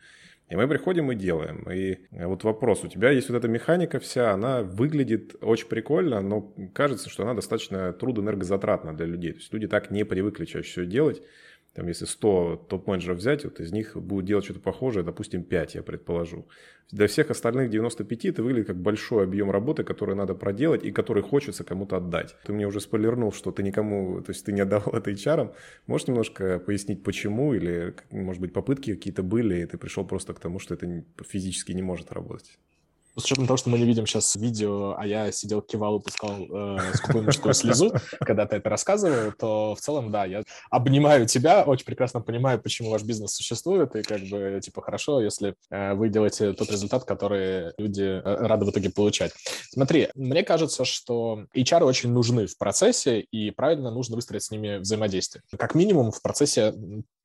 И 0.49 0.55
мы 0.55 0.67
приходим 0.67 1.11
и 1.11 1.15
делаем. 1.15 1.69
И 1.71 1.99
вот 2.11 2.43
вопрос, 2.43 2.83
у 2.83 2.87
тебя 2.87 3.11
есть 3.11 3.29
вот 3.29 3.37
эта 3.37 3.47
механика 3.47 3.99
вся, 3.99 4.31
она 4.31 4.63
выглядит 4.63 5.35
очень 5.41 5.67
прикольно, 5.67 6.21
но 6.21 6.41
кажется, 6.73 7.09
что 7.09 7.21
она 7.21 7.35
достаточно 7.35 7.93
трудоэнергозатратна 7.93 8.95
для 8.95 9.05
людей. 9.05 9.33
То 9.33 9.37
есть 9.37 9.53
люди 9.53 9.67
так 9.67 9.91
не 9.91 10.05
привыкли 10.05 10.45
чаще 10.45 10.67
всего 10.67 10.85
делать 10.85 11.21
там, 11.73 11.87
если 11.87 12.05
100 12.05 12.67
топ-менеджеров 12.67 13.17
взять, 13.17 13.43
вот 13.43 13.59
из 13.59 13.71
них 13.71 13.95
будут 13.95 14.25
делать 14.25 14.43
что-то 14.43 14.59
похожее, 14.59 15.03
допустим, 15.03 15.43
5, 15.43 15.75
я 15.75 15.83
предположу. 15.83 16.47
Для 16.91 17.05
всех 17.05 17.29
остальных 17.29 17.69
95 17.69 18.25
это 18.25 18.41
выглядит 18.41 18.67
как 18.67 18.81
большой 18.81 19.23
объем 19.23 19.51
работы, 19.51 19.83
который 19.83 20.15
надо 20.15 20.33
проделать 20.33 20.83
и 20.83 20.91
который 20.91 21.21
хочется 21.21 21.63
кому-то 21.63 21.97
отдать. 21.97 22.35
Ты 22.45 22.53
мне 22.53 22.65
уже 22.65 22.81
спойлернул, 22.81 23.31
что 23.31 23.51
ты 23.51 23.61
никому, 23.61 24.21
то 24.21 24.31
есть 24.31 24.43
ты 24.43 24.51
не 24.51 24.61
отдавал 24.61 24.93
это 24.95 25.11
HR. 25.11 25.53
Можешь 25.85 26.07
немножко 26.07 26.59
пояснить, 26.59 27.03
почему? 27.03 27.53
Или, 27.53 27.95
может 28.09 28.41
быть, 28.41 28.53
попытки 28.53 28.95
какие-то 28.95 29.21
были, 29.21 29.61
и 29.61 29.65
ты 29.67 29.77
пришел 29.77 30.05
просто 30.05 30.33
к 30.33 30.39
тому, 30.39 30.57
что 30.57 30.73
это 30.73 31.03
физически 31.23 31.73
не 31.73 31.83
может 31.83 32.11
работать? 32.11 32.57
С 33.15 33.25
учетом 33.25 33.47
того, 33.47 33.57
что 33.57 33.69
мы 33.69 33.77
не 33.77 33.85
видим 33.85 34.05
сейчас 34.05 34.35
видео, 34.35 34.95
а 34.97 35.05
я 35.05 35.31
сидел, 35.31 35.61
кивал 35.61 35.99
и 35.99 36.01
пускал 36.01 36.37
э, 36.39 36.77
скупую 36.93 37.25
мужскую 37.25 37.53
слезу, 37.53 37.93
когда 38.19 38.45
ты 38.45 38.57
это 38.57 38.69
рассказывал, 38.69 39.31
то 39.37 39.75
в 39.75 39.79
целом, 39.79 40.11
да, 40.11 40.25
я 40.25 40.43
обнимаю 40.69 41.25
тебя, 41.25 41.63
очень 41.63 41.85
прекрасно 41.85 42.21
понимаю, 42.21 42.61
почему 42.61 42.89
ваш 42.89 43.03
бизнес 43.03 43.33
существует, 43.33 43.95
и 43.95 44.03
как 44.03 44.21
бы, 44.21 44.59
типа, 44.61 44.81
хорошо, 44.81 45.21
если 45.21 45.55
э, 45.69 45.93
вы 45.93 46.09
делаете 46.09 46.53
тот 46.53 46.71
результат, 46.71 47.05
который 47.05 47.73
люди 47.77 48.03
э, 48.03 48.21
рады 48.23 48.65
в 48.65 48.71
итоге 48.71 48.89
получать. 48.89 49.33
Смотри, 49.69 50.09
мне 50.15 50.43
кажется, 50.43 50.85
что 50.85 51.45
HR 51.55 51.83
очень 51.83 52.11
нужны 52.11 52.47
в 52.47 52.57
процессе, 52.57 53.19
и 53.19 53.51
правильно 53.51 53.91
нужно 53.91 54.15
выстроить 54.15 54.43
с 54.43 54.51
ними 54.51 54.77
взаимодействие. 54.77 55.43
Как 55.57 55.75
минимум 55.75 56.11
в 56.11 56.21
процессе 56.21 56.73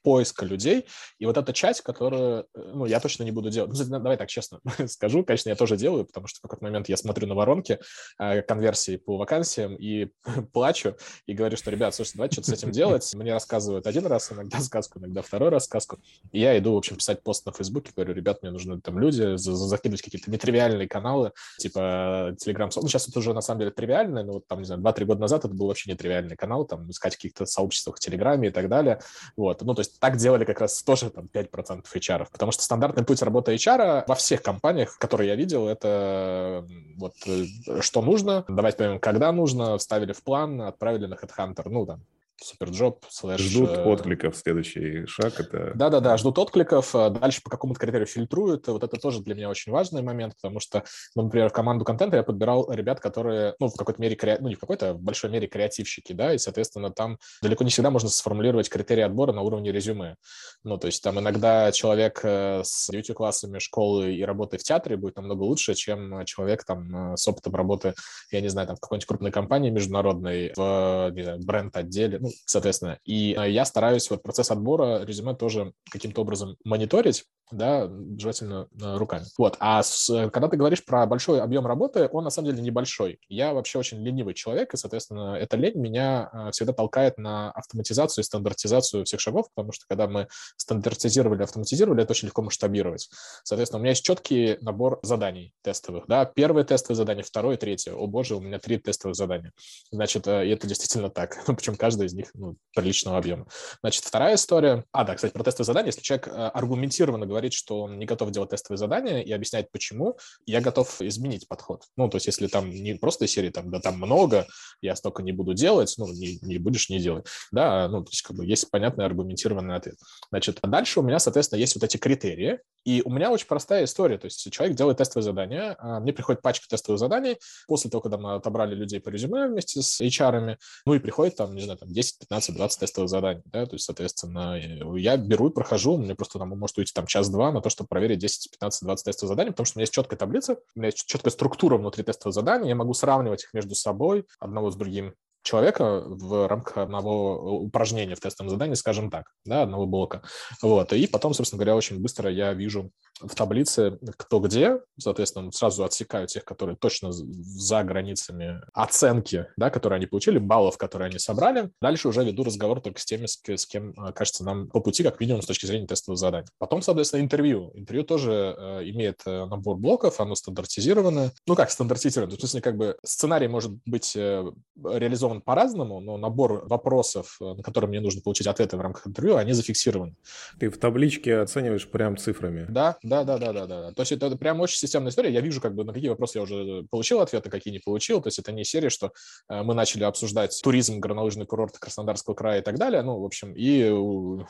поиска 0.05 0.45
людей. 0.45 0.87
И 1.19 1.27
вот 1.27 1.37
эта 1.37 1.53
часть, 1.53 1.81
которую, 1.81 2.47
э, 2.55 2.71
ну, 2.75 2.85
я 2.85 3.01
точно 3.01 3.25
не 3.25 3.33
буду 3.33 3.51
делать. 3.51 3.73
Ну, 3.73 3.99
давай 3.99 4.17
так 4.17 4.29
честно 4.29 4.61
скажу, 4.87 5.25
конечно, 5.25 5.49
я 5.49 5.57
тоже 5.57 5.77
делаю, 5.77 6.05
потому 6.05 6.27
что 6.27 6.39
в 6.39 6.43
какой-то 6.43 6.63
момент 6.63 6.89
я 6.89 6.97
смотрю 6.97 7.27
на 7.27 7.35
воронки 7.35 7.81
э, 8.19 8.43
конверсии 8.43 8.97
по 8.97 9.17
вакансиям 9.17 9.75
и 9.75 10.11
плачу, 10.53 10.97
и 11.27 11.33
говорю, 11.33 11.57
что, 11.57 11.71
ребят, 11.71 11.95
слушайте, 11.95 12.19
давайте 12.19 12.35
что-то 12.35 12.51
с 12.51 12.53
этим 12.53 12.71
делать. 12.71 13.13
Мне 13.15 13.33
рассказывают 13.33 13.87
один 13.87 14.07
раз 14.07 14.31
иногда 14.31 14.61
сказку, 14.61 14.99
иногда 14.99 15.23
второй 15.23 15.49
раз 15.49 15.65
сказку. 15.65 15.99
И 16.33 16.41
я 16.41 16.57
иду, 16.59 16.75
в 16.75 16.77
общем, 16.77 16.97
писать 16.97 17.23
пост 17.23 17.47
на 17.47 17.53
Фейсбуке, 17.53 17.93
говорю, 17.97 18.13
ребят, 18.13 18.43
мне 18.43 18.53
нужны 18.53 18.81
там 18.81 18.99
люди, 18.99 19.37
закидывать 19.37 20.03
какие-то 20.03 20.31
нетривиальные 20.31 20.87
каналы, 20.87 21.33
типа 21.59 22.37
Telegram. 22.45 22.71
Ну, 22.77 22.89
сейчас 22.89 23.09
это 23.09 23.19
уже 23.19 23.33
на 23.33 23.41
самом 23.41 23.61
деле 23.61 23.71
тривиальное, 23.71 24.23
но 24.23 24.35
вот 24.35 24.47
там, 24.47 24.59
не 24.59 24.67
знаю, 24.67 24.83
2-3 24.83 25.05
года 25.07 25.21
назад 25.23 25.47
это 25.47 25.55
был 25.55 25.69
вообще 25.69 25.91
нетривиальный 25.91 26.37
канал, 26.37 26.67
там, 26.67 26.91
искать 26.91 27.15
в 27.15 27.17
каких-то 27.17 27.47
сообществах 27.47 27.97
в 27.97 28.01
Телеграме 28.01 28.49
и 28.49 28.51
так 28.51 28.69
далее. 28.69 29.01
Вот, 29.37 29.63
ну, 29.63 29.75
то 29.75 29.81
есть 29.81 29.94
так 29.99 30.17
делали 30.17 30.45
как 30.45 30.61
раз 30.61 30.83
тоже 30.83 31.11
там 31.11 31.29
5% 31.33 31.85
HR, 31.95 32.27
потому 32.31 32.53
что 32.53 32.63
стандартный 32.63 33.05
путь 33.05 33.23
работы 33.23 33.55
HR 33.55 34.05
во 34.07 34.15
всех 34.15 34.43
компаниях, 34.43 34.99
которые 34.99 35.29
я 35.29 35.37
видел, 35.37 35.69
это 35.69 36.67
вот 36.97 37.15
э, 37.27 37.45
что 37.81 38.03
нужно, 38.03 38.45
давайте 38.49 38.79
поймем, 38.79 38.99
когда 39.01 39.33
нужно, 39.33 39.79
вставили 39.79 40.13
в 40.13 40.23
план, 40.23 40.61
отправили 40.63 41.07
на 41.07 41.15
HeadHunter, 41.15 41.69
ну, 41.69 41.87
там, 41.87 42.01
суперджоп, 42.43 43.05
слэш... 43.09 43.41
Ждут 43.41 43.71
э, 43.71 43.85
откликов, 43.85 44.37
следующий 44.37 45.07
шаг 45.07 45.39
это... 45.41 45.73
Да-да-да, 45.75 46.17
ждут 46.17 46.39
откликов, 46.39 46.95
а 46.95 47.11
дальше 47.11 47.41
по 47.43 47.51
какому-то 47.51 47.81
критерию 47.81 48.07
фильтруют, 48.07 48.69
вот 48.69 48.83
это 48.83 48.97
тоже 48.97 49.23
для 49.23 49.35
меня 49.35 49.49
очень 49.49 49.73
важный 49.73 50.03
момент, 50.03 50.35
потому 50.37 50.61
что, 50.61 50.85
ну, 51.15 51.23
например, 51.23 51.49
в 51.49 51.53
команду 51.53 51.85
контента 51.85 52.17
я 52.17 52.23
подбирал 52.23 52.71
ребят, 52.73 53.01
которые, 53.01 53.55
ну, 53.61 53.69
в 53.69 53.77
какой-то 53.77 54.01
мере, 54.01 54.17
кре... 54.17 54.39
ну, 54.41 54.49
не 54.49 54.55
в 54.55 54.61
какой-то, 54.61 54.91
а 54.91 54.95
в 54.95 55.01
большой 55.01 55.31
мере 55.31 55.47
креативщики, 55.47 56.13
да, 56.13 56.35
и, 56.35 56.39
соответственно, 56.39 56.91
там 56.91 57.19
далеко 57.43 57.65
не 57.65 57.71
всегда 57.71 57.91
можно 57.91 58.09
сформулировать 58.09 58.69
критерии 58.69 59.03
отбора 59.03 59.33
на 59.33 59.43
уровне 59.43 59.73
резюме. 59.73 60.17
Ну, 60.65 60.79
то 60.79 60.87
есть 60.87 61.03
там 61.03 61.19
иногда 61.19 61.73
человек 61.73 62.21
э, 62.25 62.63
с 62.65 62.91
beauty-классами 62.91 63.59
школы 63.59 64.15
и 64.15 64.25
работой 64.25 64.59
в 64.59 64.63
театре 64.63 64.97
будет 64.97 65.17
намного 65.17 65.43
лучше, 65.43 65.75
чем 65.75 66.25
человек 66.25 66.65
там 66.65 67.13
э, 67.13 67.17
с 67.17 67.27
опытом 67.29 67.55
работы, 67.55 67.95
я 68.31 68.41
не 68.41 68.49
знаю, 68.49 68.67
там 68.67 68.77
в 68.77 68.81
какой-нибудь 68.81 69.07
крупной 69.07 69.31
компании 69.31 69.71
международной, 69.71 70.53
в 70.57 71.13
бренд-отделе, 71.45 72.19
ну, 72.25 72.31
соответственно. 72.47 72.99
И 73.05 73.37
э, 73.39 73.51
я 73.51 73.67
стараюсь 73.67 74.09
вот 74.09 74.23
процесс 74.23 74.51
отбора 74.51 75.05
резюме 75.05 75.35
тоже 75.35 75.75
каким-то 75.91 76.23
образом 76.23 76.57
мониторить, 76.65 77.25
да, 77.51 77.91
желательно 78.19 78.67
э, 78.81 78.97
руками. 78.97 79.27
Вот. 79.37 79.57
А 79.61 79.83
с, 79.83 80.09
когда 80.33 80.49
ты 80.49 80.57
говоришь 80.57 80.83
про 80.85 81.05
большой 81.05 81.43
объем 81.43 81.67
работы, 81.67 82.09
он 82.11 82.25
на 82.25 82.31
самом 82.31 82.51
деле 82.51 82.63
небольшой. 82.63 83.19
Я 83.29 83.53
вообще 83.53 83.79
очень 83.79 84.03
ленивый 84.03 84.33
человек, 84.33 84.73
и, 84.73 84.79
соответственно, 84.79 85.37
эта 85.39 85.59
лень 85.59 85.79
меня 85.79 86.31
э, 86.33 86.51
всегда 86.53 86.73
толкает 86.73 87.19
на 87.19 87.51
автоматизацию 87.53 88.23
и 88.23 88.25
стандартизацию 88.25 89.05
всех 89.05 89.21
шагов, 89.21 89.49
потому 89.55 89.73
что 89.73 89.85
когда 89.87 90.07
мы 90.09 90.29
стандартизировали, 90.57 91.43
автоматизировали, 91.43 92.03
это 92.03 92.13
очень 92.13 92.29
легко 92.29 92.41
масштабировать. 92.41 93.11
Соответственно, 93.43 93.81
у 93.81 93.83
меня 93.83 93.91
есть 93.91 94.05
четкий 94.05 94.57
набор 94.63 95.01
заданий 95.03 95.53
тестовых. 95.63 96.07
Да? 96.09 96.25
Первое 96.25 96.65
тестовое 96.65 96.97
задание, 96.97 97.23
второе, 97.23 97.59
третье. 97.59 97.93
О 97.93 98.07
боже, 98.07 98.35
у 98.37 98.41
меня 98.41 98.59
три 98.59 98.79
тестовых 98.79 99.15
задания. 99.15 99.53
Значит, 99.91 100.27
это 100.27 100.67
действительно 100.67 101.11
так. 101.11 101.37
Причем 101.47 101.77
каждое 101.77 102.07
из 102.07 102.14
них 102.15 102.31
ну, 102.35 102.57
приличного 102.75 103.19
объема. 103.19 103.47
Значит, 103.81 104.05
вторая 104.05 104.35
история... 104.35 104.85
А, 104.93 105.05
да, 105.05 105.15
кстати, 105.15 105.33
про 105.33 105.43
тестовые 105.43 105.67
задания. 105.67 105.89
Если 105.89 106.03
человек 106.03 106.29
э, 106.29 106.31
аргументированно 106.31 107.27
говорит, 107.27 107.53
что 107.53 107.83
он 107.83 107.99
не 107.99 108.07
готов 108.07 108.31
делать 108.31 108.51
тестовые 108.51 108.79
задания 108.79 109.21
и 109.21 109.33
объяснять, 109.33 109.71
почему, 109.71 110.19
я 110.47 110.61
готов 110.61 111.01
изменить 111.01 111.49
подход. 111.49 111.85
Ну, 111.97 112.09
то 112.09 112.17
есть 112.17 112.27
если 112.27 112.47
там 112.47 112.71
не 112.71 112.95
просто 112.95 113.27
серии, 113.27 113.51
там, 113.51 113.71
да, 113.71 113.81
там 113.81 113.97
много, 113.97 114.47
я 114.81 114.97
столько 114.97 115.23
не 115.23 115.33
буду 115.33 115.55
делать, 115.55 115.95
ну, 115.99 116.07
не, 116.09 116.39
не 116.43 116.59
будешь, 116.59 116.89
не 116.91 117.01
делать. 117.01 117.27
Да, 117.53 117.89
ну, 117.89 118.05
то 118.05 118.11
есть 118.11 118.23
как 118.23 118.37
бы 118.37 118.47
есть 118.47 118.71
понятный 118.71 119.05
аргументированный 119.05 119.77
ответ. 119.77 119.97
Значит, 120.31 120.59
а 120.63 120.67
дальше 120.67 121.01
у 121.01 121.03
меня, 121.03 121.19
соответственно, 121.19 121.61
есть 121.61 121.75
вот 121.75 121.85
эти 121.85 121.97
критерии, 121.97 122.59
и 122.85 123.03
у 123.05 123.11
меня 123.11 123.31
очень 123.31 123.47
простая 123.47 123.85
история. 123.85 124.19
То 124.19 124.27
есть 124.27 124.51
человек 124.53 124.77
делает 124.77 124.99
тестовые 124.99 125.25
задания, 125.25 125.77
а 125.79 126.01
мне 126.01 126.13
приходит 126.13 126.43
пачка 126.43 126.67
тестовых 126.69 126.99
заданий 126.99 127.39
после 127.67 127.91
того, 127.91 128.03
когда 128.03 128.19
мы 128.19 128.35
отобрали 128.35 128.75
людей 128.75 129.01
по 129.01 129.09
резюме 129.09 129.49
вместе 129.49 129.83
с 129.83 130.01
HR, 130.01 130.57
ну 130.87 130.95
и 130.95 130.99
приходит 130.99 131.37
там, 131.37 131.55
не 131.55 131.63
знаю, 131.63 131.79
там 131.79 131.89
10, 131.91 132.04
15, 132.13 132.57
20 132.57 132.81
тестовых 132.81 133.11
заданий, 133.11 133.43
да, 133.47 133.67
то 133.67 133.75
есть, 133.75 133.85
соответственно, 133.85 134.59
я 134.97 135.17
беру 135.17 135.49
и 135.49 135.53
прохожу, 135.53 135.97
мне 135.97 136.15
просто 136.15 136.39
там 136.39 136.51
может 136.51 136.79
уйти 136.79 136.93
там 136.95 137.07
час-два 137.07 137.53
на 137.53 137.61
то, 137.61 137.71
чтобы 137.71 137.89
проверить 137.89 138.19
10, 138.19 138.51
15, 138.53 138.83
20 138.83 139.05
тестовых 139.05 139.29
заданий, 139.29 139.51
потому 139.51 139.67
что 139.67 139.77
у 139.77 139.79
меня 139.79 139.85
есть 139.85 139.95
четкая 139.95 140.19
таблица, 140.19 140.55
у 140.75 140.79
меня 140.79 140.87
есть 140.89 141.05
четкая 141.07 141.31
структура 141.31 141.77
внутри 141.77 142.05
тестовых 142.05 142.35
заданий, 142.35 142.69
я 142.69 142.75
могу 142.75 142.95
сравнивать 142.95 143.45
их 143.45 143.55
между 143.55 143.75
собой, 143.75 144.27
одного 144.39 144.71
с 144.71 144.77
другим, 144.77 145.15
человека 145.45 146.03
в 146.05 146.49
рамках 146.49 146.79
одного 146.79 147.59
упражнения 147.61 148.17
в 148.17 148.21
тестовом 148.21 148.51
задании, 148.51 148.75
скажем 148.75 149.11
так, 149.11 149.27
да, 149.45 149.63
одного 149.63 149.87
блока. 149.87 150.23
Вот. 150.63 150.93
И 150.93 151.07
потом, 151.07 151.35
собственно 151.35 151.59
говоря, 151.59 151.77
очень 151.77 152.01
быстро 152.01 152.31
я 152.31 152.53
вижу 152.53 152.91
в 153.21 153.35
таблице 153.35 153.99
кто 154.17 154.41
где, 154.41 154.81
соответственно, 154.99 155.53
сразу 155.53 155.85
отсекаю 155.85 156.27
тех, 156.27 156.45
которые 156.45 156.77
точно 156.77 157.13
за 157.13 157.83
границами 157.85 158.61
оценки, 158.73 159.47
да, 159.57 159.71
которые 159.71 159.99
они 159.99 160.07
получили, 160.07 160.39
баллов, 160.39 160.79
которые 160.79 161.09
они 161.09 161.19
собрали. 161.19 161.71
Дальше 161.81 162.09
уже 162.09 162.25
веду 162.25 162.43
разговор 162.43 162.81
только 162.81 163.01
с 163.01 163.05
теми, 163.05 163.27
с 163.27 163.67
кем 163.67 163.91
э, 163.91 164.13
кажется 164.13 164.45
нам 164.45 164.69
по 164.69 164.81
пути, 164.81 165.03
как 165.03 165.21
минимум, 165.21 165.43
с 165.43 165.47
точки 165.47 165.67
зрения 165.67 165.87
тестового 165.87 166.17
задания. 166.17 166.49
Потом, 166.59 166.83
соответственно, 166.83 167.21
интервью. 167.21 167.71
Интервью 167.75 168.05
тоже 168.05 168.57
э, 168.59 168.91
имеет 168.91 169.21
э, 169.27 169.47
набор 169.47 169.77
блоков, 169.77 170.21
оно 170.21 170.35
стандартизировано. 170.35 171.33
Ну, 171.47 171.55
как 171.55 171.71
стандартизировано? 171.71 172.37
В 172.37 172.41
смысле, 172.41 172.61
как 172.61 172.77
бы 172.77 172.97
сценарий 173.05 173.49
может 173.49 173.73
быть 173.87 174.17
э, 174.17 174.45
реализован 174.83 175.34
сформулирован 175.35 175.41
по-разному, 175.41 176.01
но 176.01 176.17
набор 176.17 176.67
вопросов, 176.67 177.37
э, 177.41 177.55
на 177.55 177.63
которые 177.63 177.89
мне 177.89 178.01
нужно 178.01 178.21
получить 178.21 178.47
ответы 178.47 178.77
в 178.77 178.81
рамках 178.81 179.07
интервью, 179.07 179.37
они 179.37 179.53
зафиксированы. 179.53 180.15
Ты 180.59 180.69
в 180.69 180.79
табличке 180.79 181.39
оцениваешь 181.39 181.89
прям 181.89 182.17
цифрами? 182.17 182.67
Да, 182.69 182.97
да, 183.03 183.25
да, 183.25 183.39
да, 183.39 183.53
да, 183.53 183.67
да. 183.67 183.93
То 183.93 184.03
есть 184.03 184.13
это 184.13 184.37
прям 184.37 184.61
очень 184.61 184.79
системная 184.79 185.11
история. 185.11 185.33
Я 185.33 185.41
вижу, 185.41 185.61
как 185.61 185.75
бы, 185.75 185.85
на 185.85 185.93
какие 185.93 186.11
вопросы 186.11 186.39
я 186.39 186.43
уже 186.43 186.85
получил 186.91 187.21
ответы, 187.21 187.51
какие 187.51 187.73
не 187.73 187.81
получил. 187.81 188.21
То 188.21 188.29
есть 188.29 188.39
это 188.39 188.53
не 188.53 188.65
серия, 188.65 188.91
что 188.91 189.13
э, 189.49 189.63
мы 189.63 189.75
начали 189.75 190.05
обсуждать 190.05 190.59
туризм, 190.63 191.01
горнолыжный 191.01 191.47
курорт 191.47 191.79
Краснодарского 191.79 192.35
края 192.35 192.61
и 192.61 192.63
так 192.63 192.79
далее. 192.79 193.03
Ну, 193.03 193.21
в 193.21 193.25
общем, 193.25 193.53
и 193.57 193.91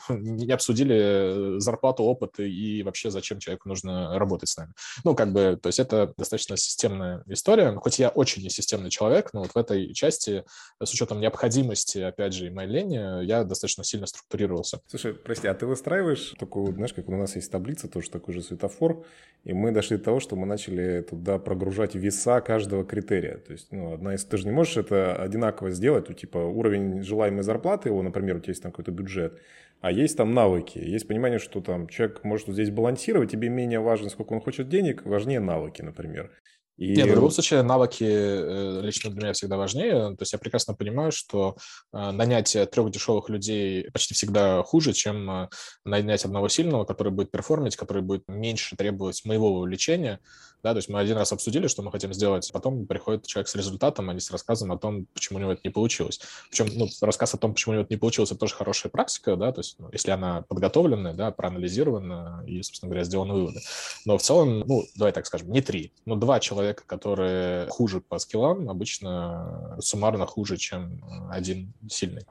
не 0.09 0.51
обсудили 0.51 1.59
зарплату, 1.59 2.03
опыт 2.03 2.39
и 2.39 2.83
вообще 2.83 3.09
зачем 3.09 3.39
человеку 3.39 3.69
нужно 3.69 4.17
работать 4.19 4.49
с 4.49 4.57
нами. 4.57 4.73
Ну, 5.03 5.15
как 5.15 5.33
бы, 5.33 5.57
то 5.61 5.67
есть 5.67 5.79
это 5.79 6.13
достаточно 6.17 6.57
системная 6.57 7.23
история. 7.27 7.73
Хоть 7.75 7.99
я 7.99 8.09
очень 8.09 8.43
несистемный 8.43 8.89
человек, 8.89 9.31
но 9.33 9.41
вот 9.41 9.51
в 9.51 9.57
этой 9.57 9.93
части 9.93 10.43
с 10.83 10.93
учетом 10.93 11.19
необходимости, 11.19 11.99
опять 11.99 12.33
же, 12.33 12.47
и 12.47 12.49
моей 12.49 12.69
лени, 12.69 13.25
я 13.25 13.43
достаточно 13.43 13.83
сильно 13.83 14.07
структурировался. 14.07 14.81
Слушай, 14.87 15.13
прости, 15.13 15.47
а 15.47 15.53
ты 15.53 15.65
выстраиваешь 15.65 16.33
такую, 16.37 16.73
знаешь, 16.73 16.93
как 16.93 17.07
у 17.07 17.15
нас 17.15 17.35
есть 17.35 17.51
таблица, 17.51 17.87
тоже 17.87 18.09
такой 18.09 18.33
же 18.33 18.41
светофор, 18.41 19.05
и 19.43 19.53
мы 19.53 19.71
дошли 19.71 19.97
до 19.97 20.03
того, 20.03 20.19
что 20.19 20.35
мы 20.35 20.45
начали 20.45 21.01
туда 21.01 21.39
прогружать 21.39 21.95
веса 21.95 22.41
каждого 22.41 22.83
критерия. 22.83 23.37
То 23.37 23.53
есть, 23.53 23.71
ну, 23.71 23.93
одна 23.93 24.15
из... 24.15 24.25
Ты 24.25 24.37
же 24.37 24.45
не 24.45 24.51
можешь 24.51 24.77
это 24.77 25.15
одинаково 25.15 25.71
сделать, 25.71 26.09
у 26.09 26.13
типа 26.13 26.39
уровень 26.39 27.03
желаемой 27.03 27.43
зарплаты 27.43 27.89
его, 27.89 28.01
например, 28.01 28.37
у 28.37 28.39
тебя 28.39 28.51
есть 28.51 28.63
там 28.63 28.71
какой-то 28.71 28.91
бюджет, 28.91 29.39
а 29.81 29.91
есть 29.91 30.17
там 30.17 30.33
навыки, 30.33 30.79
есть 30.79 31.07
понимание, 31.07 31.39
что 31.39 31.61
там 31.61 31.87
человек 31.87 32.23
может 32.23 32.47
здесь 32.47 32.71
балансировать, 32.71 33.31
тебе 33.31 33.49
менее 33.49 33.79
важно, 33.79 34.09
сколько 34.09 34.33
он 34.33 34.41
хочет 34.41 34.67
денег, 34.67 35.05
важнее 35.05 35.39
навыки, 35.39 35.81
например. 35.81 36.31
И... 36.77 36.95
Нет, 36.95 37.07
в 37.07 37.15
любом 37.15 37.31
случае 37.31 37.61
навыки 37.61 38.03
э, 38.03 38.81
лично 38.81 39.09
для 39.09 39.21
меня 39.21 39.33
всегда 39.33 39.55
важнее. 39.57 40.09
То 40.15 40.21
есть 40.21 40.33
я 40.33 40.39
прекрасно 40.39 40.73
понимаю, 40.73 41.11
что 41.11 41.55
э, 41.93 42.11
нанять 42.11 42.55
трех 42.71 42.91
дешевых 42.91 43.29
людей 43.29 43.89
почти 43.91 44.13
всегда 44.13 44.61
хуже, 44.63 44.91
чем 44.91 45.29
э, 45.29 45.49
нанять 45.85 46.25
одного 46.25 46.49
сильного, 46.49 46.83
который 46.83 47.13
будет 47.13 47.31
перформить, 47.31 47.77
который 47.77 48.01
будет 48.01 48.27
меньше 48.27 48.75
требовать 48.75 49.23
моего 49.23 49.53
увлечения, 49.59 50.19
да, 50.65 50.73
то 50.73 50.77
есть 50.77 50.89
мы 50.89 50.99
один 50.99 51.15
раз 51.15 51.31
обсудили, 51.31 51.67
что 51.67 51.83
мы 51.83 51.91
хотим 51.91 52.11
сделать, 52.11 52.49
потом 52.51 52.87
приходит 52.87 53.27
человек 53.27 53.47
с 53.47 53.53
результатом, 53.53 54.09
а 54.09 54.15
не 54.15 54.19
с 54.19 54.31
рассказом 54.31 54.71
о 54.71 54.79
том, 54.79 55.05
почему 55.13 55.37
у 55.37 55.39
него 55.39 55.51
это 55.51 55.61
не 55.63 55.69
получилось. 55.69 56.19
Причем 56.49 56.69
ну, 56.73 56.87
рассказ 57.01 57.35
о 57.35 57.37
том, 57.37 57.53
почему 57.53 57.73
у 57.73 57.75
него 57.75 57.83
это 57.83 57.93
не 57.93 57.99
получилось, 57.99 58.31
это 58.31 58.39
тоже 58.39 58.55
хорошая 58.55 58.89
практика, 58.89 59.35
да, 59.35 59.51
то 59.51 59.59
есть 59.59 59.75
ну, 59.77 59.89
если 59.93 60.09
она 60.09 60.41
подготовленная, 60.41 61.13
да, 61.13 61.29
проанализирована 61.29 62.43
и, 62.47 62.63
собственно 62.63 62.89
говоря, 62.89 63.03
сделаны 63.03 63.35
выводы. 63.35 63.59
Но 64.05 64.17
в 64.17 64.23
целом, 64.23 64.61
ну, 64.61 64.85
давай 64.95 65.13
так 65.13 65.27
скажем, 65.27 65.51
не 65.51 65.61
три, 65.61 65.93
но 66.05 66.15
два 66.15 66.39
человека, 66.39 66.81
которые 66.87 67.67
хуже 67.67 68.01
по 68.01 68.17
скиллам, 68.17 68.67
обычно 68.67 69.77
суммарно 69.81 70.25
хуже, 70.25 70.57
чем 70.57 70.99
один 71.29 71.73
сильный. 71.87 72.23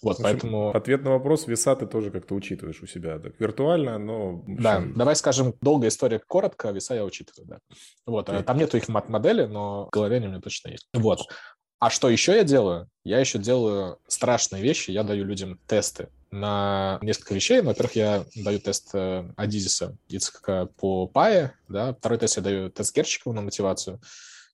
Вот, 0.00 0.12
общем, 0.12 0.24
поэтому... 0.24 0.70
Ответ 0.70 1.02
на 1.02 1.10
вопрос 1.10 1.46
веса 1.46 1.74
ты 1.74 1.86
тоже 1.86 2.10
как-то 2.10 2.34
учитываешь 2.34 2.80
у 2.82 2.86
себя. 2.86 3.18
Так, 3.18 3.38
виртуально, 3.40 3.98
но... 3.98 4.44
Да, 4.46 4.82
давай 4.94 5.16
скажем, 5.16 5.54
долгая 5.60 5.88
история 5.88 6.20
коротко, 6.20 6.70
веса 6.70 6.94
я 6.94 7.04
учитываю, 7.04 7.46
да. 7.46 7.58
Вот. 8.06 8.28
Э, 8.28 8.42
там 8.42 8.58
нету 8.58 8.76
их 8.76 8.88
мат-модели, 8.88 9.46
но 9.46 9.86
в 9.86 9.90
голове 9.90 10.16
они 10.16 10.26
у 10.26 10.30
меня 10.30 10.40
точно 10.40 10.70
есть. 10.70 10.88
Вот. 10.92 11.20
А 11.80 11.90
что 11.90 12.08
еще 12.08 12.36
я 12.36 12.44
делаю? 12.44 12.88
Я 13.04 13.20
еще 13.20 13.38
делаю 13.38 13.98
страшные 14.08 14.62
вещи. 14.62 14.90
Я 14.90 15.04
даю 15.04 15.24
людям 15.24 15.60
тесты 15.66 16.08
на 16.30 16.98
несколько 17.02 17.34
вещей. 17.34 17.60
Во-первых, 17.60 17.96
я 17.96 18.24
даю 18.34 18.58
тест 18.58 18.90
э, 18.94 19.30
Адизиса 19.36 19.96
ИЦК 20.08 20.70
по 20.76 21.06
ПАЕ, 21.06 21.54
да. 21.68 21.94
Второй 21.94 22.18
тест 22.18 22.36
я 22.36 22.42
даю 22.42 22.70
тест 22.70 22.94
Герчикова 22.94 23.32
на 23.32 23.42
мотивацию. 23.42 24.00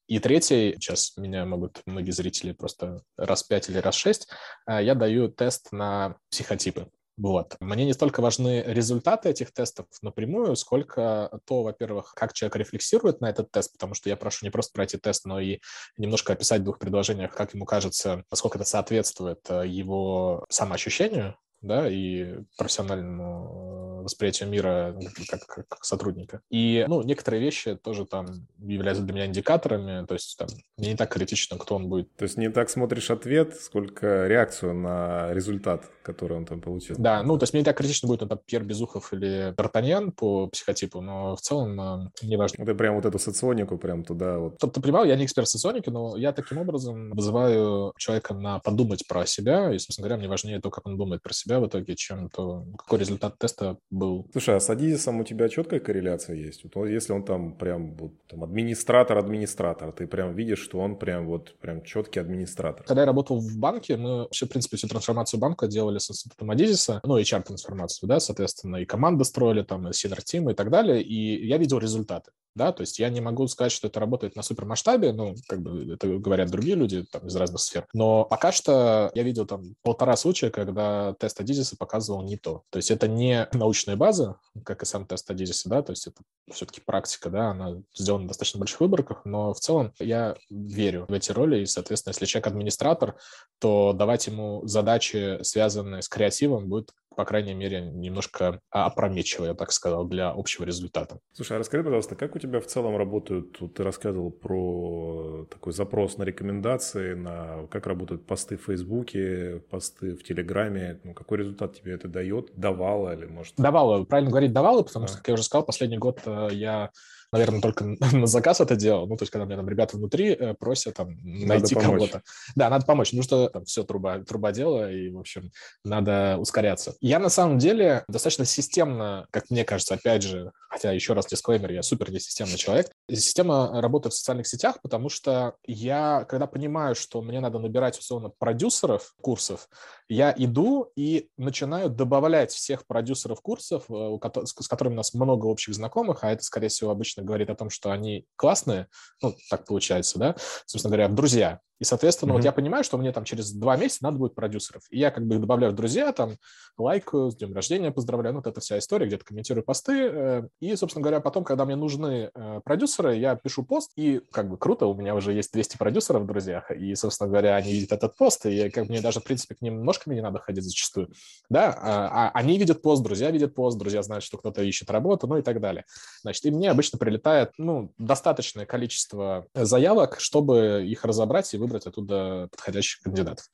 И 0.07 0.19
третий, 0.19 0.73
сейчас 0.75 1.17
меня 1.17 1.47
могут 1.47 1.81
многие 1.87 2.11
зрители 2.11 2.53
просто 2.53 3.03
раз 3.17 3.43
пять 3.43 3.69
или 3.69 3.79
раз 3.79 3.95
шесть, 3.95 4.29
э, 4.67 4.85
я 4.85 4.95
даю 4.95 5.29
тест 5.29 5.73
на 5.73 6.17
психотипы. 6.31 6.89
Вот. 7.17 7.57
Мне 7.61 7.85
не 7.85 7.93
столько 7.93 8.21
важны 8.21 8.65
результаты 8.67 9.29
этих 9.29 9.53
тестов 9.53 9.87
напрямую, 10.03 10.57
сколько 10.57 11.39
то, 11.47 11.63
во-первых, 11.63 12.13
как 12.15 12.33
человек 12.33 12.57
рефлексирует 12.57 13.21
на 13.21 13.31
этот 13.31 13.53
тест, 13.53 13.73
потому 13.73 13.95
что 13.95 14.09
я 14.09 14.17
прошу 14.17 14.45
не 14.45 14.51
просто 14.51 14.73
пройти 14.73 14.99
тест, 14.99 15.25
но 15.25 15.39
и 15.39 15.61
немножко 15.97 16.33
описать 16.33 16.63
в 16.63 16.65
двух 16.65 16.79
предложениях, 16.81 17.33
как 17.33 17.55
ему 17.55 17.67
кажется, 17.67 18.25
насколько 18.31 18.59
это 18.59 18.65
соответствует 18.65 19.39
э, 19.49 19.63
его 19.67 20.45
самоощущению, 20.51 21.37
да, 21.65 21.89
и 21.89 22.39
профессиональному 22.57 23.75
восприятию 24.05 24.49
мира 24.51 24.95
как, 25.29 25.47
как, 25.47 25.69
как 25.69 25.85
сотрудника. 25.85 26.41
И, 26.51 26.85
ну, 26.89 27.03
некоторые 27.03 27.43
вещи 27.43 27.75
тоже 27.75 28.05
там 28.05 28.27
являются 28.59 29.03
для 29.03 29.15
меня 29.15 29.27
индикаторами, 29.27 30.07
то 30.07 30.15
есть 30.15 30.37
там 30.39 30.49
мне 30.77 30.91
не 30.91 30.97
так 30.97 31.11
критично, 31.11 31.59
кто 31.59 31.77
он 31.77 31.89
будет. 31.89 32.15
То 32.17 32.25
есть 32.25 32.37
не 32.37 32.51
так 32.51 32.71
смотришь 32.71 33.11
ответ, 33.11 33.57
сколько 33.57 34.27
реакцию 34.27 34.75
на 34.75 35.33
результат, 35.33 35.91
который 36.03 36.37
он 36.37 36.45
там 36.45 36.61
получил. 36.61 36.97
Да, 36.99 37.23
ну, 37.23 37.39
то 37.39 37.45
есть 37.45 37.55
мне 37.55 37.63
не 37.63 37.65
так 37.65 37.77
критично 37.77 38.07
будет, 38.07 38.23
он 38.23 38.29
там 38.29 38.39
Пьер 38.45 38.63
Безухов 38.63 39.13
или 39.13 39.55
Д'Артаньян 39.55 40.13
по 40.13 40.49
психотипу, 40.49 41.01
но 41.01 41.35
в 41.35 41.41
целом 41.41 41.81
э, 41.81 42.11
не 42.23 42.37
важно. 42.37 42.65
Ты 42.65 42.75
прям 42.75 42.97
вот 42.97 43.07
эту 43.07 43.19
соционику 43.19 43.79
прям 43.79 44.05
туда 44.05 44.39
вот. 44.39 44.57
Чтобы 44.59 44.75
ты 44.75 44.81
понимал, 44.83 45.05
я 45.05 45.17
не 45.17 45.25
эксперт 45.25 45.49
в 45.49 45.51
соционике, 45.51 45.91
но 45.91 46.17
я 46.17 46.33
таким 46.33 46.59
образом 46.59 47.11
вызываю 47.11 47.95
человека 47.97 48.35
на 48.35 48.59
подумать 48.59 49.07
про 49.09 49.25
себя, 49.25 49.73
и, 49.73 49.79
собственно 49.79 50.09
говоря, 50.09 50.19
мне 50.19 50.29
важнее 50.29 50.61
то, 50.61 50.71
как 50.71 50.87
он 50.87 50.99
думает 50.99 51.23
про 51.23 51.33
себя 51.33 51.54
в 51.61 51.67
итоге, 51.67 51.95
чем 51.97 52.29
то, 52.29 52.65
какой 52.79 52.99
результат 52.99 53.39
теста 53.39 53.79
был. 53.91 54.27
Слушай, 54.33 54.57
а 54.57 54.61
с 54.61 54.71
Адизисом 54.71 55.21
у 55.21 55.25
тебя 55.25 55.49
четкая 55.49 55.81
корреляция 55.81 56.37
есть? 56.37 56.65
Вот 56.65 56.87
если 56.87 57.13
он 57.13 57.25
там 57.25 57.57
прям 57.57 57.95
вот 57.97 58.13
там 58.27 58.45
администратор-администратор, 58.45 59.93
ты 59.93 60.07
прям 60.07 60.35
видишь, 60.35 60.61
что 60.61 60.79
он 60.79 60.99
прям 60.99 61.27
вот 61.27 61.57
прям 61.59 61.83
четкий 61.83 62.21
администратор. 62.21 62.85
Когда 62.87 63.03
я 63.03 63.07
работал 63.07 63.39
в 63.39 63.57
банке, 63.59 63.97
мы 63.97 64.19
вообще, 64.19 64.47
в 64.47 64.49
принципе, 64.49 64.77
всю 64.77 64.89
трансформацию 64.89 65.41
банка 65.41 65.67
делали 65.67 65.99
с 65.99 66.11
институтом 66.11 66.51
Адизиса, 66.51 67.01
ну, 67.05 67.19
HR-трансформацию, 67.19 68.09
да, 68.09 68.21
соответственно, 68.21 68.77
и 68.77 68.85
команды 68.85 69.25
строили, 69.25 69.63
там, 69.63 69.89
и 69.89 69.93
Синер 69.93 70.23
Тим 70.23 70.51
и 70.51 70.55
так 70.55 70.71
далее, 70.71 71.03
и 71.03 71.47
я 71.47 71.59
видел 71.59 71.79
результаты 71.79 72.31
да, 72.55 72.73
то 72.73 72.83
есть 72.83 72.99
я 72.99 73.09
не 73.09 73.21
могу 73.21 73.47
сказать, 73.49 73.73
что 73.73 73.89
это 73.89 74.01
работает 74.01 74.37
на 74.37 74.43
супермасштабе, 74.43 75.13
ну, 75.13 75.35
как 75.49 75.61
бы 75.61 75.95
это 75.95 76.07
говорят 76.07 76.51
другие 76.51 76.77
люди 76.77 77.05
там, 77.11 77.27
из 77.27 77.35
разных 77.37 77.61
сфер, 77.61 77.87
но 77.93 78.25
пока 78.25 78.53
что 78.53 79.11
я 79.15 79.23
видел 79.23 79.47
там 79.47 79.75
полтора 79.83 80.17
случая, 80.17 80.51
когда 80.51 81.15
тест 81.15 81.41
Адизиса 81.45 81.77
показывал 81.77 82.23
не 82.23 82.37
то. 82.37 82.65
То 82.71 82.79
есть 82.79 82.91
это 82.91 83.07
не 83.07 83.49
научная 83.53 83.97
база, 83.97 84.39
как 84.65 84.83
и 84.83 84.87
сам 84.87 85.07
тест 85.07 85.31
Адизиса, 85.31 85.69
да, 85.69 85.83
то 85.83 85.93
есть 85.93 86.07
это 86.07 86.23
все-таки 86.53 86.81
практика, 86.81 87.31
да, 87.31 87.51
она 87.51 87.83
сделана 87.95 88.25
в 88.25 88.29
достаточно 88.29 88.59
больших 88.59 88.81
выборках, 88.81 89.25
но 89.25 89.55
в 89.55 89.61
целом 89.61 89.93
я 89.99 90.35
верю 90.51 91.07
в 91.09 91.13
эти 91.13 91.31
роли, 91.31 91.61
и, 91.61 91.67
соответственно, 91.67 92.13
если 92.13 92.27
человек 92.27 92.49
администратор, 92.49 93.17
то 93.61 93.93
давать 93.93 94.27
ему 94.27 94.67
задачи, 94.67 95.43
связанные 95.43 96.03
с 96.03 96.09
креативом, 96.09 96.69
будет 96.69 96.93
по 97.17 97.25
крайней 97.25 97.55
мере, 97.55 97.81
немножко 97.81 98.61
опрометчиво, 98.71 99.47
я 99.47 99.55
так 99.55 99.73
сказал, 99.73 100.05
для 100.05 100.31
общего 100.31 100.65
результата. 100.65 101.19
Слушай, 101.33 101.57
а 101.57 101.61
расскажи, 101.61 101.85
пожалуйста, 101.85 102.15
как 102.15 102.37
у 102.37 102.39
тебя 102.39 102.61
в 102.61 102.67
целом 102.67 102.97
работают, 102.97 103.59
ты 103.75 103.83
рассказывал 103.83 104.31
про 104.31 105.47
такой 105.51 105.73
запрос 105.73 106.17
на 106.19 106.25
рекомендации, 106.25 107.15
на 107.15 107.67
как 107.71 107.87
работают 107.87 108.27
посты 108.27 108.57
в 108.57 108.65
Фейсбуке, 108.65 109.63
посты 109.71 110.15
в 110.15 110.23
Телеграме, 110.23 111.01
ну, 111.05 111.15
какой 111.15 111.39
результат 111.39 111.75
тебе 111.75 111.93
это 111.93 112.09
дает, 112.09 112.51
давало 112.55 113.15
или 113.15 113.27
может... 113.27 113.55
Давало, 113.57 114.05
правильно 114.05 114.31
говорить, 114.31 114.53
давало, 114.53 114.83
потому 114.83 115.05
а. 115.05 115.09
что, 115.09 115.19
как 115.19 115.29
я 115.29 115.35
уже 115.35 115.43
сказал, 115.43 115.65
последний 115.65 115.99
год 115.99 116.21
э, 116.27 116.49
я 116.53 116.91
наверное, 117.35 117.61
только 117.61 117.85
на 118.13 118.27
заказ 118.27 118.61
это 118.61 118.77
делал. 118.77 119.07
Ну, 119.09 119.17
то 119.17 119.23
есть, 119.23 119.33
когда 119.33 119.45
мне 119.45 119.57
там 119.57 119.69
ребята 119.69 119.97
внутри 119.97 120.29
э, 120.29 120.55
просят 120.55 120.95
там 120.95 121.19
найти 121.23 121.75
кого-то. 121.75 122.23
Да, 122.55 122.71
надо 122.71 122.87
помочь. 122.87 123.13
Ну, 123.13 123.23
что 123.23 123.49
там 123.49 123.65
все 123.65 123.83
труба, 123.83 124.21
труба 124.21 124.53
дело, 124.53 124.91
и, 124.91 125.11
в 125.11 125.19
общем, 125.19 125.51
надо 125.85 126.37
ускоряться. 126.39 126.95
Я, 127.01 127.19
на 127.19 127.29
самом 127.29 127.59
деле, 127.59 128.05
достаточно 128.09 128.45
системно, 128.45 129.27
как 129.31 129.51
мне 129.51 129.65
кажется, 129.65 129.95
опять 129.95 130.23
же, 130.23 130.53
хотя 130.71 130.93
еще 130.93 131.13
раз 131.13 131.27
дисклеймер, 131.27 131.73
я 131.73 131.83
супер 131.83 132.11
несистемный 132.13 132.57
человек, 132.57 132.91
система 133.11 133.81
работает 133.81 134.15
в 134.15 134.17
социальных 134.17 134.47
сетях, 134.47 134.77
потому 134.83 135.09
что 135.09 135.57
я, 135.67 136.25
когда 136.29 136.47
понимаю, 136.47 136.95
что 136.95 137.21
мне 137.21 137.41
надо 137.41 137.59
набирать, 137.59 137.99
условно, 137.99 138.31
продюсеров 138.39 139.15
курсов, 139.21 139.69
я 140.09 140.35
иду 140.37 140.91
и 140.97 141.29
начинаю 141.37 141.89
добавлять 141.89 142.53
всех 142.53 142.87
продюсеров 142.87 143.41
курсов, 143.41 143.85
э, 143.89 144.19
с 144.45 144.69
которыми 144.69 144.95
у 144.95 144.97
нас 144.99 145.15
много 145.15 145.47
общих 145.47 145.75
знакомых, 145.75 146.25
а 146.25 146.31
это, 146.31 146.43
скорее 146.43 146.69
всего, 146.69 146.91
обычно 146.91 147.23
говорит 147.23 147.51
о 147.51 147.55
том, 147.55 147.71
что 147.71 147.91
они 147.91 148.27
классные, 148.37 148.89
ну, 149.23 149.35
так 149.51 149.67
получается, 149.67 150.19
да, 150.19 150.37
собственно 150.67 150.91
говоря, 150.91 151.09
в 151.09 151.15
друзья. 151.15 151.61
И, 151.85 151.87
соответственно, 151.87 152.31
mm-hmm. 152.31 152.37
вот 152.37 152.45
я 152.45 152.53
понимаю, 152.53 152.83
что 152.83 152.97
мне 152.97 153.13
там 153.13 153.25
через 153.25 153.53
два 153.53 153.77
месяца 153.77 154.05
надо 154.05 154.17
будет 154.17 154.35
продюсеров. 154.35 154.85
И 154.89 154.99
я 154.99 155.11
как 155.11 155.27
бы 155.27 155.35
их 155.35 155.43
добавляю 155.43 155.75
в 155.75 155.77
друзья, 155.77 156.13
там, 156.13 156.37
лайкаю, 156.79 157.31
с 157.31 157.37
днем 157.37 157.53
рождения 157.53 157.91
поздравляю, 157.91 158.33
ну, 158.33 158.41
вот 158.41 158.47
эта 158.47 158.63
вся 158.63 158.79
история, 158.79 159.05
где-то 159.05 159.27
комментирую 159.27 159.63
посты. 159.63 159.93
Э, 159.93 160.43
и, 160.61 160.75
собственно 160.77 161.03
говоря, 161.03 161.21
потом, 161.21 161.45
когда 161.45 161.67
мне 161.67 161.77
нужны 161.77 162.31
э, 162.35 162.61
продюсеры, 162.65 163.17
я 163.17 163.37
пишу 163.37 163.65
пост, 163.65 163.93
и 163.97 164.23
как 164.33 164.49
бы 164.49 164.57
круто, 164.57 164.87
у 164.87 164.95
меня 164.95 165.15
уже 165.15 165.35
есть 165.35 165.53
200 165.53 165.77
продюсеров 165.77 166.23
в 166.23 166.27
друзьях, 166.27 166.71
и, 166.71 166.95
собственно 166.95 167.29
говоря, 167.29 167.55
они 167.55 167.71
видят 167.71 167.93
этот 167.93 168.17
пост, 168.17 168.47
и 168.47 168.71
как 168.71 168.89
мне 168.89 169.03
даже, 169.03 169.21
в 169.21 169.25
принципе, 169.25 169.55
к 169.55 169.61
ним 169.61 169.85
ножками 169.85 170.15
не 170.15 170.23
надо 170.23 170.39
ходить 170.39 170.65
зачастую. 170.65 171.11
Да, 171.51 171.79
а, 171.79 172.09
а 172.09 172.31
они 172.33 172.57
видят 172.57 172.81
пост, 172.81 173.03
друзья 173.03 173.31
видят 173.31 173.55
пост, 173.55 173.77
друзья 173.77 174.03
знают, 174.03 174.25
что 174.25 174.39
кто-то 174.39 174.63
ищет 174.63 174.91
работу, 174.91 175.27
ну 175.27 175.37
и 175.37 175.43
так 175.43 175.61
далее. 175.61 175.85
Значит, 176.23 176.47
и 176.47 176.51
мне 176.51 176.71
обычно 176.71 176.99
прилетает, 176.99 177.51
ну, 177.59 177.93
достаточное 177.99 178.65
количество 178.65 179.45
заявок, 179.55 180.17
чтобы 180.19 180.87
их 180.87 181.05
разобрать 181.05 181.53
и 181.53 181.59
выбрать 181.59 181.74
оттуда 181.87 182.49
подходящих 182.51 183.03
кандидатов. 183.03 183.47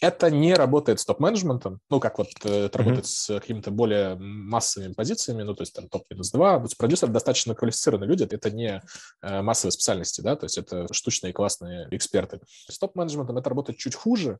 Это 0.00 0.30
не 0.30 0.54
работает 0.54 1.00
с 1.00 1.04
топ-менеджментом, 1.04 1.80
ну, 1.90 2.00
как 2.00 2.18
вот 2.18 2.28
э, 2.44 2.66
это 2.66 2.78
mm-hmm. 2.78 2.82
работает 2.82 3.06
с 3.06 3.40
какими-то 3.40 3.70
более 3.70 4.16
массовыми 4.16 4.92
позициями, 4.92 5.42
ну, 5.42 5.54
то 5.54 5.62
есть 5.62 5.74
там 5.74 5.88
топ-2. 5.88 6.68
Продюсеры 6.78 7.12
достаточно 7.12 7.54
квалифицированные 7.54 8.08
люди, 8.08 8.24
это 8.24 8.50
не 8.50 8.82
э, 9.22 9.42
массовые 9.42 9.72
специальности, 9.72 10.20
да, 10.20 10.36
то 10.36 10.44
есть 10.44 10.58
это 10.58 10.86
штучные 10.92 11.32
классные 11.32 11.88
эксперты. 11.90 12.40
С 12.68 12.78
топ-менеджментом 12.78 13.38
это 13.38 13.48
работает 13.48 13.78
чуть 13.78 13.94
хуже, 13.94 14.38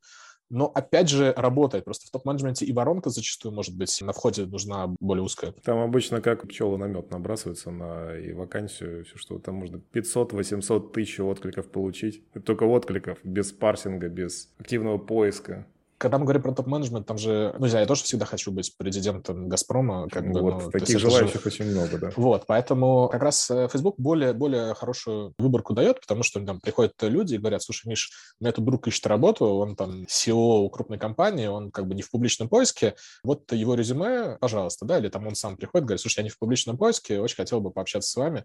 но 0.50 0.66
опять 0.66 1.08
же 1.08 1.32
работает. 1.36 1.84
Просто 1.84 2.06
в 2.06 2.10
топ-менеджменте 2.10 2.64
и 2.64 2.72
воронка 2.72 3.10
зачастую, 3.10 3.54
может 3.54 3.76
быть, 3.76 4.00
на 4.02 4.12
входе 4.12 4.46
нужна 4.46 4.94
более 5.00 5.22
узкая. 5.22 5.52
Там 5.62 5.78
обычно 5.78 6.20
как 6.20 6.46
пчелы 6.48 6.78
на 6.78 6.84
мед 6.84 7.10
набрасываются 7.10 7.70
на 7.70 8.16
и 8.16 8.32
вакансию, 8.32 9.04
все 9.04 9.16
что 9.16 9.38
там 9.38 9.56
можно 9.56 9.80
500-800 9.92 10.92
тысяч 10.92 11.20
откликов 11.20 11.70
получить. 11.70 12.22
Только 12.44 12.64
откликов, 12.64 13.18
без 13.24 13.52
парсинга, 13.52 14.08
без 14.08 14.50
активного 14.58 14.98
поиска 14.98 15.66
когда 15.98 16.18
мы 16.18 16.24
говорим 16.24 16.42
про 16.42 16.52
топ-менеджмент, 16.52 17.06
там 17.06 17.18
же, 17.18 17.54
ну, 17.58 17.64
не 17.64 17.70
знаю, 17.70 17.82
я 17.82 17.88
тоже 17.88 18.04
всегда 18.04 18.24
хочу 18.24 18.52
быть 18.52 18.72
президентом 18.76 19.48
«Газпрома». 19.48 20.08
Как 20.08 20.30
бы, 20.30 20.40
вот, 20.40 20.62
ну, 20.64 20.70
таких 20.70 20.98
желающих 20.98 21.42
же... 21.42 21.48
очень 21.48 21.64
много, 21.66 21.98
да. 21.98 22.10
Вот, 22.16 22.44
поэтому 22.46 23.08
как 23.08 23.20
раз 23.20 23.50
э, 23.50 23.68
Facebook 23.70 23.96
более, 23.98 24.32
более 24.32 24.74
хорошую 24.74 25.34
выборку 25.38 25.74
дает, 25.74 26.00
потому 26.00 26.22
что 26.22 26.40
там 26.44 26.60
приходят 26.60 26.94
люди 27.02 27.34
и 27.34 27.38
говорят, 27.38 27.62
слушай, 27.62 27.88
Миш, 27.88 28.10
у 28.40 28.44
меня 28.44 28.52
тут 28.52 28.64
друг 28.64 28.86
ищет 28.86 29.06
работу, 29.08 29.44
он 29.46 29.74
там 29.74 30.04
CEO 30.04 30.70
крупной 30.70 30.98
компании, 30.98 31.48
он 31.48 31.72
как 31.72 31.88
бы 31.88 31.94
не 31.94 32.02
в 32.02 32.10
публичном 32.10 32.48
поиске, 32.48 32.94
вот 33.24 33.50
его 33.52 33.74
резюме, 33.74 34.38
пожалуйста, 34.40 34.86
да, 34.86 34.98
или 34.98 35.08
там 35.08 35.26
он 35.26 35.34
сам 35.34 35.56
приходит, 35.56 35.86
говорит, 35.86 36.00
слушай, 36.00 36.20
я 36.20 36.24
не 36.24 36.30
в 36.30 36.38
публичном 36.38 36.78
поиске, 36.78 37.20
очень 37.20 37.36
хотел 37.36 37.60
бы 37.60 37.72
пообщаться 37.72 38.10
с 38.10 38.16
вами. 38.16 38.44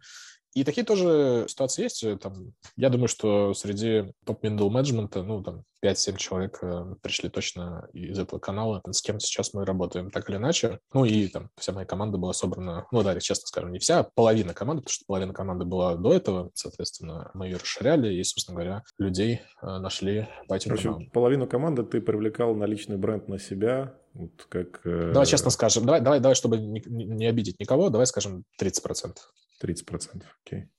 И 0.56 0.64
такие 0.64 0.86
тоже 0.86 1.46
ситуации 1.48 1.84
есть. 1.84 2.06
Там, 2.20 2.54
я 2.76 2.90
думаю, 2.90 3.08
что 3.08 3.54
среди 3.54 4.14
топ-миндл 4.24 4.70
менеджмента, 4.70 5.24
ну, 5.24 5.42
там, 5.42 5.64
5-7 5.84 6.18
человек 6.18 6.60
э, 6.62 6.96
пришли 7.02 7.30
точно 7.30 7.90
из 7.94 8.18
этого 8.18 8.40
канала, 8.40 8.82
с 8.90 9.02
кем 9.02 9.20
сейчас 9.20 9.54
мы 9.54 9.66
работаем 9.66 10.10
так 10.10 10.30
или 10.30 10.38
иначе. 10.38 10.80
Ну, 10.94 11.04
и 11.06 11.28
там 11.28 11.50
вся 11.58 11.74
моя 11.74 11.86
команда 11.86 12.18
была 12.18 12.34
собрана, 12.34 12.88
ну, 12.92 13.04
да, 13.04 13.20
честно 13.20 13.48
скажем, 13.48 13.72
не 13.72 13.80
вся, 13.80 14.04
половина 14.16 14.54
команды, 14.54 14.82
потому 14.82 14.94
что 14.94 15.06
половина 15.06 15.34
команды 15.34 15.66
была 15.66 15.96
до 15.96 16.14
этого, 16.14 16.52
соответственно, 16.54 17.32
мы 17.34 17.48
ее 17.48 17.58
расширяли, 17.58 18.14
и, 18.14 18.24
собственно 18.24 18.56
говоря, 18.56 18.84
людей 18.98 19.42
э, 19.62 19.78
нашли 19.78 20.28
по 20.48 20.54
этим 20.54 20.76
каналам. 20.76 21.10
половину 21.10 21.48
команды 21.48 21.84
ты 21.84 22.02
привлекал 22.02 22.56
на 22.56 22.66
личный 22.66 22.98
бренд 22.98 23.28
на 23.28 23.40
себя, 23.40 23.94
вот 24.14 24.46
как... 24.48 24.82
Э... 24.86 25.12
Давай 25.12 25.26
честно 25.26 25.50
скажем, 25.50 25.86
давай, 25.86 26.00
давай, 26.02 26.20
давай 26.20 26.36
чтобы 26.36 26.58
не, 26.58 26.82
не 26.86 27.26
обидеть 27.26 27.60
никого, 27.60 27.90
давай 27.90 28.08
скажем 28.08 28.44
30%. 28.62 29.16
30%, 29.64 30.24
окей. 30.46 30.70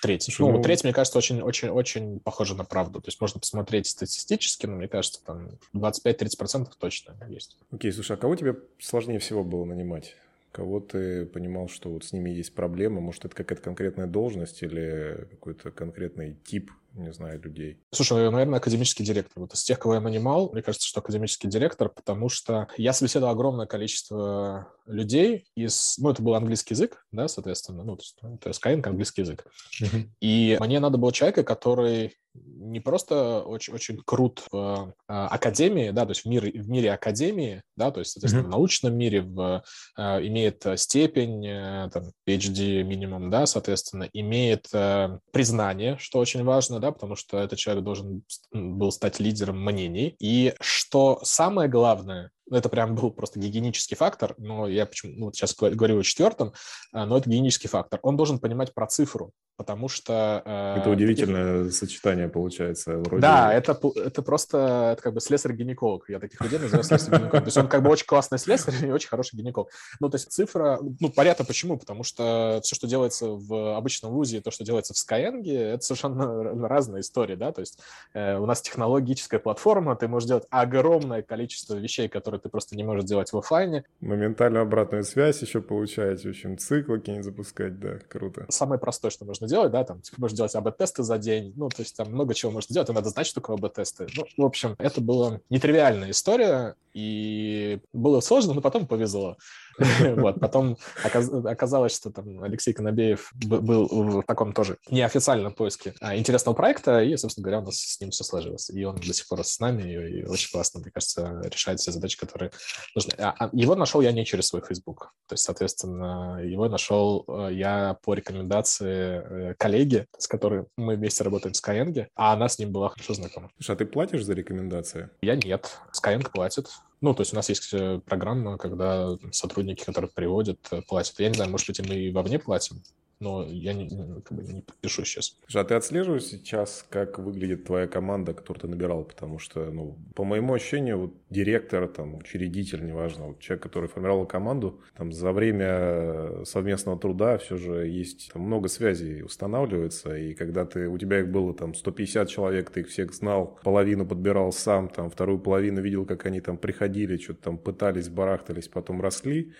Треть. 0.00 0.22
Слушай, 0.22 0.40
ну, 0.42 0.52
ну, 0.52 0.62
треть, 0.62 0.84
мне 0.84 0.92
кажется, 0.92 1.18
очень-очень-очень 1.18 2.20
похоже 2.20 2.54
на 2.54 2.64
правду. 2.64 3.00
То 3.00 3.08
есть 3.08 3.20
можно 3.20 3.40
посмотреть 3.40 3.86
статистически, 3.88 4.66
но 4.66 4.76
мне 4.76 4.88
кажется, 4.88 5.20
там 5.24 5.58
25-30% 5.74 6.68
точно 6.78 7.16
есть. 7.28 7.58
Окей, 7.72 7.92
слушай, 7.92 8.12
а 8.12 8.16
кого 8.16 8.36
тебе 8.36 8.56
сложнее 8.78 9.18
всего 9.18 9.42
было 9.42 9.64
нанимать? 9.64 10.14
Кого 10.52 10.80
ты 10.80 11.26
понимал, 11.26 11.68
что 11.68 11.90
вот 11.90 12.04
с 12.04 12.12
ними 12.12 12.30
есть 12.30 12.54
проблема? 12.54 13.00
Может, 13.00 13.26
это 13.26 13.34
какая-то 13.34 13.62
конкретная 13.62 14.06
должность 14.06 14.62
или 14.62 15.26
какой-то 15.30 15.70
конкретный 15.70 16.36
тип 16.44 16.70
не 16.98 17.12
знаю, 17.12 17.40
людей? 17.40 17.80
Слушай, 17.92 18.30
наверное, 18.30 18.58
академический 18.58 19.04
директор. 19.04 19.40
Вот 19.40 19.54
из 19.54 19.62
тех, 19.62 19.78
кого 19.78 19.94
я 19.94 20.00
нанимал, 20.00 20.50
мне 20.52 20.62
кажется, 20.62 20.86
что 20.86 21.00
академический 21.00 21.48
директор, 21.48 21.88
потому 21.88 22.28
что 22.28 22.68
я 22.76 22.92
собеседовал 22.92 23.32
огромное 23.32 23.66
количество 23.66 24.72
людей 24.86 25.46
из... 25.54 25.96
Ну, 25.98 26.10
это 26.10 26.22
был 26.22 26.34
английский 26.34 26.74
язык, 26.74 27.04
да, 27.12 27.28
соответственно, 27.28 27.84
ну, 27.84 27.96
то 27.96 28.02
есть, 28.02 28.16
ну, 28.22 28.34
это 28.34 28.50
Skyeng, 28.50 28.86
английский 28.86 29.22
язык. 29.22 29.46
Uh-huh. 29.82 30.08
И 30.20 30.56
мне 30.60 30.80
надо 30.80 30.98
было 30.98 31.12
человека, 31.12 31.44
который 31.44 32.16
не 32.44 32.80
просто 32.80 33.40
очень, 33.40 33.74
очень 33.74 33.98
крут 34.04 34.44
в 34.50 34.92
э, 35.08 35.12
академии, 35.12 35.90
да, 35.90 36.04
то 36.04 36.10
есть 36.10 36.22
в 36.22 36.28
мире, 36.28 36.50
в 36.60 36.68
мире 36.68 36.92
академии, 36.92 37.62
да, 37.76 37.90
то 37.90 38.00
есть, 38.00 38.12
соответственно, 38.12 38.44
mm-hmm. 38.44 38.48
в 38.48 38.50
научном 38.50 38.94
мире 38.94 39.22
в, 39.22 39.62
э, 39.96 40.02
имеет 40.26 40.64
степень, 40.76 41.46
э, 41.46 41.90
там, 41.92 42.04
PhD 42.26 42.82
минимум, 42.82 43.30
да, 43.30 43.46
соответственно, 43.46 44.08
имеет 44.12 44.66
э, 44.72 45.18
признание, 45.32 45.96
что 45.98 46.18
очень 46.18 46.44
важно, 46.44 46.80
да, 46.80 46.92
потому 46.92 47.16
что 47.16 47.38
этот 47.38 47.58
человек 47.58 47.84
должен 47.84 48.22
был 48.52 48.92
стать 48.92 49.20
лидером 49.20 49.64
мнений. 49.64 50.16
И 50.18 50.54
что 50.60 51.20
самое 51.22 51.68
главное, 51.68 52.30
Это 52.50 52.68
прям 52.70 52.94
был 52.94 53.10
просто 53.10 53.38
гигиенический 53.38 53.96
фактор, 53.96 54.34
но 54.38 54.66
я 54.66 54.86
почему 54.86 55.12
ну, 55.16 55.24
вот 55.26 55.36
сейчас 55.36 55.54
говорю 55.54 55.98
о 55.98 56.02
четвертом, 56.02 56.54
а, 56.92 57.04
но 57.04 57.18
это 57.18 57.28
гигиенический 57.28 57.68
фактор. 57.68 58.00
Он 58.02 58.16
должен 58.16 58.38
понимать 58.38 58.72
про 58.72 58.86
цифру, 58.86 59.32
потому 59.58 59.88
что... 59.88 60.42
Э, 60.46 60.78
это 60.80 60.88
удивительное 60.88 61.64
таких... 61.64 61.74
сочетание 61.74 62.28
получается. 62.28 62.96
Вроде... 62.98 63.20
Да, 63.20 63.52
это, 63.52 63.78
это 63.96 64.22
просто 64.22 64.92
это 64.92 65.02
как 65.02 65.14
бы 65.14 65.20
слесарь-гинеколог. 65.20 66.08
Я 66.08 66.20
таких 66.20 66.40
людей 66.40 66.60
называю 66.60 66.84
слесарь-гинеколог. 66.84 67.42
То 67.42 67.48
есть 67.48 67.56
он 67.58 67.68
как 67.68 67.82
бы 67.82 67.90
очень 67.90 68.06
классный 68.06 68.38
слесарь 68.38 68.86
и 68.86 68.90
очень 68.90 69.08
хороший 69.08 69.36
гинеколог. 69.36 69.68
Ну, 69.98 70.08
то 70.08 70.14
есть 70.14 70.30
цифра... 70.30 70.78
Ну, 71.00 71.10
понятно 71.10 71.44
почему, 71.44 71.76
потому 71.76 72.04
что 72.04 72.60
все, 72.62 72.76
что 72.76 72.86
делается 72.86 73.26
в 73.26 73.76
обычном 73.76 74.12
вузе, 74.12 74.40
то, 74.40 74.52
что 74.52 74.64
делается 74.64 74.94
в 74.94 74.96
Skyeng, 74.96 75.42
это 75.50 75.84
совершенно 75.84 76.68
разные 76.68 77.00
истории, 77.00 77.34
да, 77.34 77.50
то 77.50 77.60
есть 77.60 77.80
э, 78.14 78.38
у 78.38 78.46
нас 78.46 78.62
технологическая 78.62 79.40
платформа, 79.40 79.96
ты 79.96 80.06
можешь 80.06 80.28
делать 80.28 80.46
огромное 80.50 81.22
количество 81.22 81.74
вещей, 81.74 82.08
которые 82.08 82.40
ты 82.40 82.48
просто 82.48 82.76
не 82.76 82.84
можешь 82.84 83.04
делать 83.04 83.32
в 83.32 83.36
офлайне. 83.36 83.84
Моментальную 84.00 84.62
обратную 84.62 85.02
связь 85.02 85.42
еще 85.42 85.60
получаете, 85.60 86.28
в 86.28 86.30
общем, 86.30 86.56
циклы 86.58 86.98
какие-нибудь 86.98 87.24
запускать, 87.24 87.80
да, 87.80 87.98
круто. 88.08 88.46
Самое 88.50 88.80
простое, 88.80 89.10
что 89.10 89.24
можно 89.24 89.47
делать, 89.48 89.72
да, 89.72 89.84
там, 89.84 90.00
типа, 90.00 90.20
можно 90.20 90.36
делать 90.36 90.54
АБ-тесты 90.54 91.02
за 91.02 91.18
день, 91.18 91.52
ну, 91.56 91.68
то 91.68 91.82
есть 91.82 91.96
там 91.96 92.12
много 92.12 92.34
чего 92.34 92.52
можно 92.52 92.72
делать, 92.72 92.88
и 92.88 92.92
надо 92.92 93.10
знать, 93.10 93.26
что 93.26 93.40
такое 93.40 93.56
АБ-тесты. 93.56 94.06
Ну, 94.14 94.44
в 94.44 94.46
общем, 94.46 94.76
это 94.78 95.00
была 95.00 95.40
нетривиальная 95.50 96.10
история, 96.10 96.76
и 96.94 97.80
было 97.92 98.20
сложно, 98.20 98.54
но 98.54 98.60
потом 98.60 98.86
повезло. 98.86 99.36
Вот, 100.16 100.40
потом 100.40 100.76
оказалось, 101.02 101.94
что 101.94 102.10
там 102.10 102.42
Алексей 102.42 102.72
Конобеев 102.72 103.30
был 103.34 103.88
в 103.88 104.22
таком 104.24 104.52
тоже 104.52 104.78
неофициальном 104.90 105.52
поиске 105.52 105.94
а, 106.00 106.16
интересного 106.16 106.54
проекта, 106.54 107.02
и, 107.02 107.16
собственно 107.16 107.44
говоря, 107.44 107.60
у 107.60 107.66
нас 107.66 107.76
с 107.76 108.00
ним 108.00 108.10
все 108.10 108.24
сложилось. 108.24 108.70
И 108.70 108.84
он 108.84 108.96
до 108.96 109.12
сих 109.12 109.26
пор 109.28 109.44
с 109.44 109.60
нами, 109.60 109.82
и 109.82 110.24
очень 110.24 110.50
классно, 110.50 110.80
мне 110.80 110.90
кажется, 110.90 111.40
решает 111.44 111.80
все 111.80 111.92
задачи, 111.92 112.18
которые 112.18 112.50
нужны. 112.94 113.12
А, 113.18 113.34
а 113.38 113.50
его 113.52 113.74
нашел 113.74 114.00
я 114.00 114.12
не 114.12 114.24
через 114.24 114.48
свой 114.48 114.62
Facebook. 114.62 115.12
То 115.28 115.34
есть, 115.34 115.44
соответственно, 115.44 116.40
его 116.42 116.68
нашел 116.68 117.24
э, 117.28 117.50
я 117.52 117.96
по 118.02 118.14
рекомендации 118.14 119.50
э, 119.50 119.54
коллеги, 119.54 120.06
с 120.16 120.26
которой 120.26 120.64
мы 120.76 120.96
вместе 120.96 121.24
работаем 121.24 121.52
в 121.54 121.56
Skyeng, 121.56 122.06
а 122.14 122.32
она 122.32 122.48
с 122.48 122.58
ним 122.58 122.72
была 122.72 122.88
хорошо 122.88 123.14
знакома. 123.14 123.50
Слушай, 123.56 123.72
а 123.72 123.76
ты 123.76 123.86
платишь 123.86 124.24
за 124.24 124.34
рекомендации? 124.34 125.10
Я 125.20 125.36
нет. 125.36 125.78
Skyeng 125.92 126.28
платит. 126.30 126.68
Ну, 127.00 127.14
то 127.14 127.20
есть 127.22 127.32
у 127.32 127.36
нас 127.36 127.48
есть 127.48 127.72
э, 127.72 128.00
программа, 128.04 128.58
когда 128.58 129.16
сотрудники, 129.30 129.84
которые 129.84 130.10
приводят, 130.10 130.58
э, 130.72 130.82
платят. 130.82 131.18
Я 131.20 131.28
не 131.28 131.34
знаю, 131.34 131.50
может 131.50 131.68
быть, 131.68 131.86
мы 131.88 131.94
и 131.94 132.10
вовне 132.10 132.38
платим, 132.38 132.82
но 133.20 133.44
я 133.44 133.72
не, 133.72 133.88
как 134.22 134.32
бы 134.32 134.42
не 134.44 134.62
подпишу 134.62 135.04
сейчас. 135.04 135.36
Слушай, 135.46 135.62
а 135.62 135.64
ты 135.64 135.74
отслеживаешь 135.74 136.24
сейчас, 136.24 136.86
как 136.88 137.18
выглядит 137.18 137.64
твоя 137.64 137.86
команда, 137.86 138.32
которую 138.32 138.60
ты 138.60 138.68
набирал? 138.68 139.04
Потому 139.04 139.38
что, 139.38 139.70
ну, 139.70 139.98
по 140.14 140.24
моему 140.24 140.54
ощущению, 140.54 140.98
вот 140.98 141.14
директор, 141.30 141.88
там, 141.88 142.16
учредитель, 142.16 142.84
неважно, 142.84 143.28
вот 143.28 143.40
человек, 143.40 143.62
который 143.62 143.88
формировал 143.88 144.26
команду, 144.26 144.80
там, 144.96 145.12
за 145.12 145.32
время 145.32 146.44
совместного 146.44 146.98
труда 146.98 147.38
все 147.38 147.56
же 147.56 147.86
есть 147.88 148.30
там, 148.32 148.42
много 148.42 148.68
связей 148.68 149.22
устанавливается, 149.22 150.16
и 150.16 150.34
когда 150.34 150.64
ты, 150.64 150.88
у 150.88 150.96
тебя 150.98 151.20
их 151.20 151.28
было 151.30 151.54
там 151.54 151.74
150 151.74 152.28
человек, 152.28 152.70
ты 152.70 152.80
их 152.80 152.88
всех 152.88 153.12
знал, 153.14 153.58
половину 153.64 154.06
подбирал 154.06 154.52
сам, 154.52 154.88
там, 154.88 155.10
вторую 155.10 155.40
половину 155.40 155.80
видел, 155.80 156.06
как 156.06 156.26
они 156.26 156.40
там 156.40 156.56
приходили, 156.56 157.16
что-то 157.16 157.42
там 157.42 157.58
пытались, 157.58 158.08
барахтались, 158.08 158.68
потом 158.68 159.00
росли, 159.00 159.52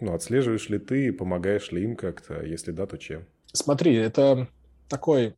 ну, 0.00 0.14
отслеживаешь 0.14 0.68
ли 0.68 0.78
ты, 0.78 1.12
помогаешь 1.12 1.72
ли 1.72 1.82
им 1.82 1.96
как-то? 1.96 2.42
Если 2.42 2.72
да, 2.72 2.86
то 2.86 2.96
чем? 2.98 3.26
Смотри, 3.52 3.94
это 3.94 4.48
такой 4.88 5.36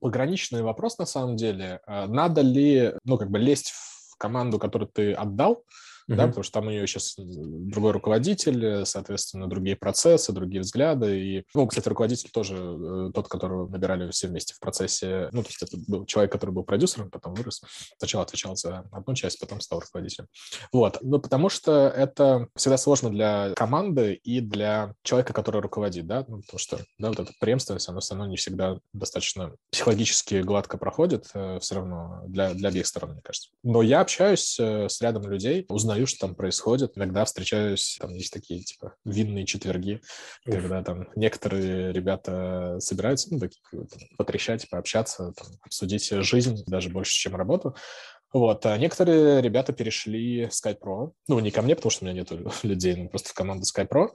пограничный 0.00 0.62
вопрос 0.62 0.98
на 0.98 1.06
самом 1.06 1.36
деле. 1.36 1.80
А 1.86 2.06
надо 2.06 2.40
ли, 2.42 2.92
ну, 3.04 3.18
как 3.18 3.30
бы 3.30 3.38
лезть 3.38 3.72
в 3.72 4.16
команду, 4.16 4.58
которую 4.58 4.88
ты 4.88 5.12
отдал, 5.12 5.64
uh-huh. 6.14 6.16
да, 6.16 6.26
потому 6.28 6.42
что 6.42 6.52
там 6.52 6.66
у 6.66 6.70
нее 6.70 6.86
сейчас 6.86 7.14
другой 7.16 7.92
руководитель, 7.92 8.84
соответственно, 8.84 9.48
другие 9.48 9.76
процессы, 9.76 10.32
другие 10.32 10.62
взгляды. 10.62 11.20
И, 11.20 11.44
ну, 11.54 11.66
кстати, 11.66 11.88
руководитель 11.88 12.30
тоже 12.30 12.56
э, 12.56 13.10
тот, 13.14 13.28
которого 13.28 13.68
набирали 13.68 14.10
все 14.10 14.28
вместе 14.28 14.54
в 14.54 14.60
процессе. 14.60 15.28
Ну, 15.32 15.42
то 15.42 15.48
есть 15.48 15.62
это 15.62 15.76
был 15.88 16.04
человек, 16.06 16.32
который 16.32 16.50
был 16.50 16.64
продюсером, 16.64 17.10
потом 17.10 17.34
вырос. 17.34 17.62
Сначала 17.98 18.24
отвечал 18.24 18.56
за 18.56 18.84
одну 18.90 19.14
часть, 19.14 19.40
потом 19.40 19.60
стал 19.60 19.80
руководителем. 19.80 20.28
Вот. 20.72 20.98
Ну, 21.02 21.18
потому 21.18 21.48
что 21.48 21.88
это 21.88 22.48
всегда 22.56 22.76
сложно 22.76 23.10
для 23.10 23.52
команды 23.54 24.14
и 24.14 24.40
для 24.40 24.94
человека, 25.02 25.32
который 25.32 25.60
руководит, 25.60 26.06
да, 26.06 26.24
ну, 26.28 26.40
потому 26.40 26.58
что, 26.58 26.78
да, 26.98 27.08
вот 27.08 27.20
эта 27.20 27.32
преемственность, 27.40 27.88
она 27.88 28.00
все 28.00 28.14
равно 28.14 28.30
не 28.30 28.36
всегда 28.36 28.78
достаточно 28.92 29.54
психологически 29.70 30.42
гладко 30.42 30.78
проходит 30.78 31.26
э, 31.34 31.58
все 31.60 31.76
равно 31.76 32.22
для, 32.26 32.54
для 32.54 32.68
обеих 32.68 32.86
сторон, 32.86 33.12
мне 33.12 33.22
кажется. 33.22 33.50
Но 33.62 33.82
я 33.82 34.00
общаюсь 34.00 34.58
э, 34.58 34.88
с 34.88 35.00
рядом 35.00 35.28
людей, 35.30 35.66
узнаю 35.68 36.01
узнаю, 36.02 36.06
что 36.06 36.26
там 36.26 36.34
происходит. 36.34 36.92
Иногда 36.96 37.24
встречаюсь, 37.24 37.98
там 38.00 38.14
есть 38.14 38.32
такие, 38.32 38.62
типа, 38.62 38.94
винные 39.04 39.46
четверги, 39.46 40.00
Уф. 40.46 40.54
когда 40.54 40.82
там 40.82 41.08
некоторые 41.16 41.92
ребята 41.92 42.76
собираются, 42.80 43.32
ну, 43.32 43.40
такие, 43.40 43.60
там, 43.70 44.00
потрещать, 44.16 44.68
пообщаться, 44.68 45.32
там, 45.36 45.46
обсудить 45.62 46.08
жизнь 46.10 46.62
даже 46.66 46.90
больше, 46.90 47.12
чем 47.12 47.36
работу. 47.36 47.74
Вот, 48.32 48.64
а 48.64 48.78
некоторые 48.78 49.42
ребята 49.42 49.72
перешли 49.72 50.46
в 50.46 50.50
Skype 50.50 50.78
Pro. 50.80 51.12
Ну, 51.28 51.38
не 51.40 51.50
ко 51.50 51.60
мне, 51.62 51.76
потому 51.76 51.90
что 51.90 52.04
у 52.04 52.08
меня 52.08 52.20
нет 52.20 52.32
людей, 52.62 52.96
но 52.96 53.08
просто 53.08 53.30
в 53.30 53.34
команду 53.34 53.64
Skype 53.64 53.88
Pro. 53.88 54.08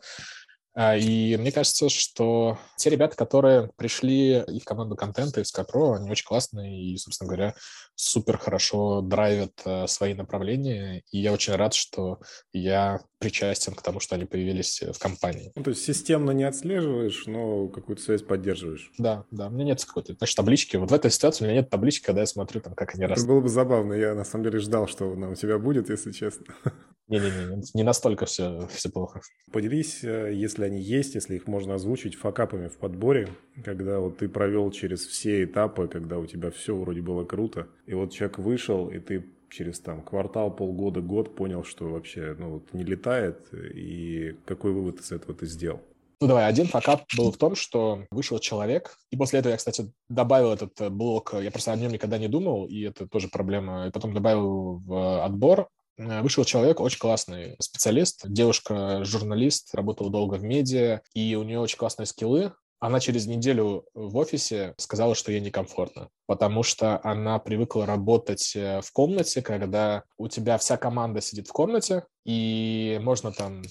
И 0.78 1.36
мне 1.38 1.52
кажется, 1.52 1.90
что 1.90 2.60
те 2.76 2.92
ребята, 2.92 3.16
которые 3.16 3.72
пришли 3.78 4.44
и 4.48 4.60
в 4.60 4.64
команду 4.64 4.96
контента, 4.96 5.42
и 5.42 5.44
в 5.44 5.48
Skypro, 5.48 5.96
они 5.96 6.12
очень 6.12 6.26
классные 6.26 6.80
и, 6.80 6.98
собственно 6.98 7.28
говоря, 7.28 7.56
супер 7.96 8.38
хорошо 8.38 9.02
драйвят 9.02 9.60
э, 9.66 9.88
свои 9.88 10.14
направления. 10.14 11.02
И 11.12 11.18
я 11.18 11.34
очень 11.34 11.56
рад, 11.56 11.74
что 11.74 12.20
я 12.54 13.02
причастен 13.18 13.74
к 13.74 13.82
тому, 13.82 14.00
что 14.00 14.14
они 14.14 14.26
появились 14.26 14.82
в 14.82 15.00
компании. 15.00 15.52
Ну, 15.56 15.64
то 15.64 15.72
есть 15.72 15.84
системно 15.84 16.30
не 16.30 16.44
отслеживаешь, 16.44 17.26
но 17.26 17.70
какую-то 17.70 18.04
связь 18.04 18.22
поддерживаешь. 18.22 18.92
Да, 19.00 19.26
да. 19.32 19.48
У 19.48 19.50
меня 19.50 19.66
нет 19.66 19.84
какой-то, 19.84 20.14
значит, 20.14 20.36
таблички. 20.36 20.78
Вот 20.78 20.92
в 20.92 20.94
этой 20.94 21.10
ситуации 21.10 21.44
у 21.44 21.48
меня 21.48 21.62
нет 21.62 21.72
таблички, 21.72 22.06
когда 22.06 22.22
я 22.22 22.28
смотрю, 22.28 22.62
там, 22.62 22.76
как 22.76 22.94
они 22.94 23.08
растут. 23.08 23.26
Это 23.26 23.34
было 23.34 23.42
бы 23.42 23.50
забавно. 23.50 23.94
Я, 23.94 24.14
на 24.14 24.24
самом 24.24 24.44
деле, 24.44 24.60
ждал, 24.60 24.88
что 24.88 25.12
она 25.12 25.30
у 25.30 25.36
тебя 25.36 25.58
будет, 25.58 25.90
если 25.90 26.12
честно. 26.12 26.46
Не-не-не, 27.08 27.62
не 27.74 27.84
настолько 27.84 28.26
все, 28.26 28.68
все 28.68 28.90
плохо. 28.90 29.22
Поделись, 29.52 30.04
э, 30.04 30.34
если 30.34 30.66
они 30.66 30.82
есть, 30.82 31.16
если 31.16 31.36
их 31.36 31.48
можно 31.48 31.76
озвучить, 31.76 32.16
факапами 32.16 32.68
в 32.68 32.78
подборе, 32.78 33.30
когда 33.64 34.00
вот 34.00 34.18
ты 34.18 34.28
провел 34.28 34.72
через 34.72 35.06
все 35.06 35.46
этапы, 35.46 35.88
когда 35.88 36.18
у 36.18 36.26
тебя 36.26 36.52
все 36.52 36.76
вроде 36.76 37.02
было 37.02 37.24
круто, 37.24 37.68
и 37.86 37.94
вот 37.94 38.12
человек 38.12 38.40
вышел, 38.40 38.90
и 38.90 39.00
ты 39.00 39.26
через 39.50 39.80
там 39.80 40.02
квартал, 40.02 40.54
полгода, 40.54 41.00
год 41.00 41.34
понял, 41.34 41.64
что 41.64 41.88
вообще 41.88 42.36
ну, 42.38 42.56
вот 42.56 42.74
не 42.74 42.84
летает, 42.84 43.54
и 43.54 44.36
какой 44.46 44.74
вывод 44.74 45.00
из 45.00 45.14
этого 45.14 45.34
ты 45.34 45.46
сделал? 45.46 45.80
Ну 46.20 46.28
давай, 46.28 46.48
один 46.50 46.66
факап 46.66 47.04
был 47.16 47.32
в 47.32 47.38
том, 47.38 47.56
что 47.56 48.04
вышел 48.12 48.40
человек, 48.40 48.98
и 49.12 49.16
после 49.16 49.40
этого 49.40 49.52
я, 49.52 49.58
кстати, 49.58 49.94
добавил 50.10 50.52
этот 50.52 50.82
э, 50.82 50.90
блок, 50.90 51.36
я 51.42 51.52
просто 51.52 51.72
о 51.72 51.78
нем 51.78 51.94
никогда 51.94 52.18
не 52.18 52.28
думал, 52.28 52.66
и 52.66 52.82
это 52.82 53.08
тоже 53.08 53.30
проблема, 53.30 53.88
и 53.88 53.92
потом 53.92 54.14
добавил 54.14 54.80
в 54.80 55.24
отбор 55.24 55.70
Э, 55.70 55.87
вышел 55.98 56.46
человек, 56.46 56.80
очень 56.80 57.00
классный 57.00 57.56
специалист, 57.60 58.22
девушка-журналист, 58.28 59.74
работала 59.74 60.10
долго 60.10 60.36
в 60.36 60.44
медиа, 60.44 61.02
и 61.14 61.36
у 61.36 61.44
нее 61.44 61.60
очень 61.60 61.78
классные 61.78 62.06
скиллы. 62.06 62.54
Она 62.80 63.00
через 63.00 63.26
неделю 63.26 63.86
в 63.96 64.18
офисе 64.18 64.76
сказала, 64.78 65.16
что 65.16 65.32
ей 65.32 65.42
некомфортно, 65.42 66.10
потому 66.28 66.62
что 66.62 67.00
она 67.04 67.40
привыкла 67.40 67.88
работать 67.88 68.56
э, 68.56 68.82
в 68.82 68.92
комнате, 68.92 69.42
когда 69.42 70.04
у 70.20 70.28
тебя 70.28 70.60
вся 70.60 70.78
команда 70.78 71.20
сидит 71.20 71.48
в 71.48 71.54
комнате, 71.54 72.06
и 72.24 73.00
можно 73.02 73.32
там 73.32 73.64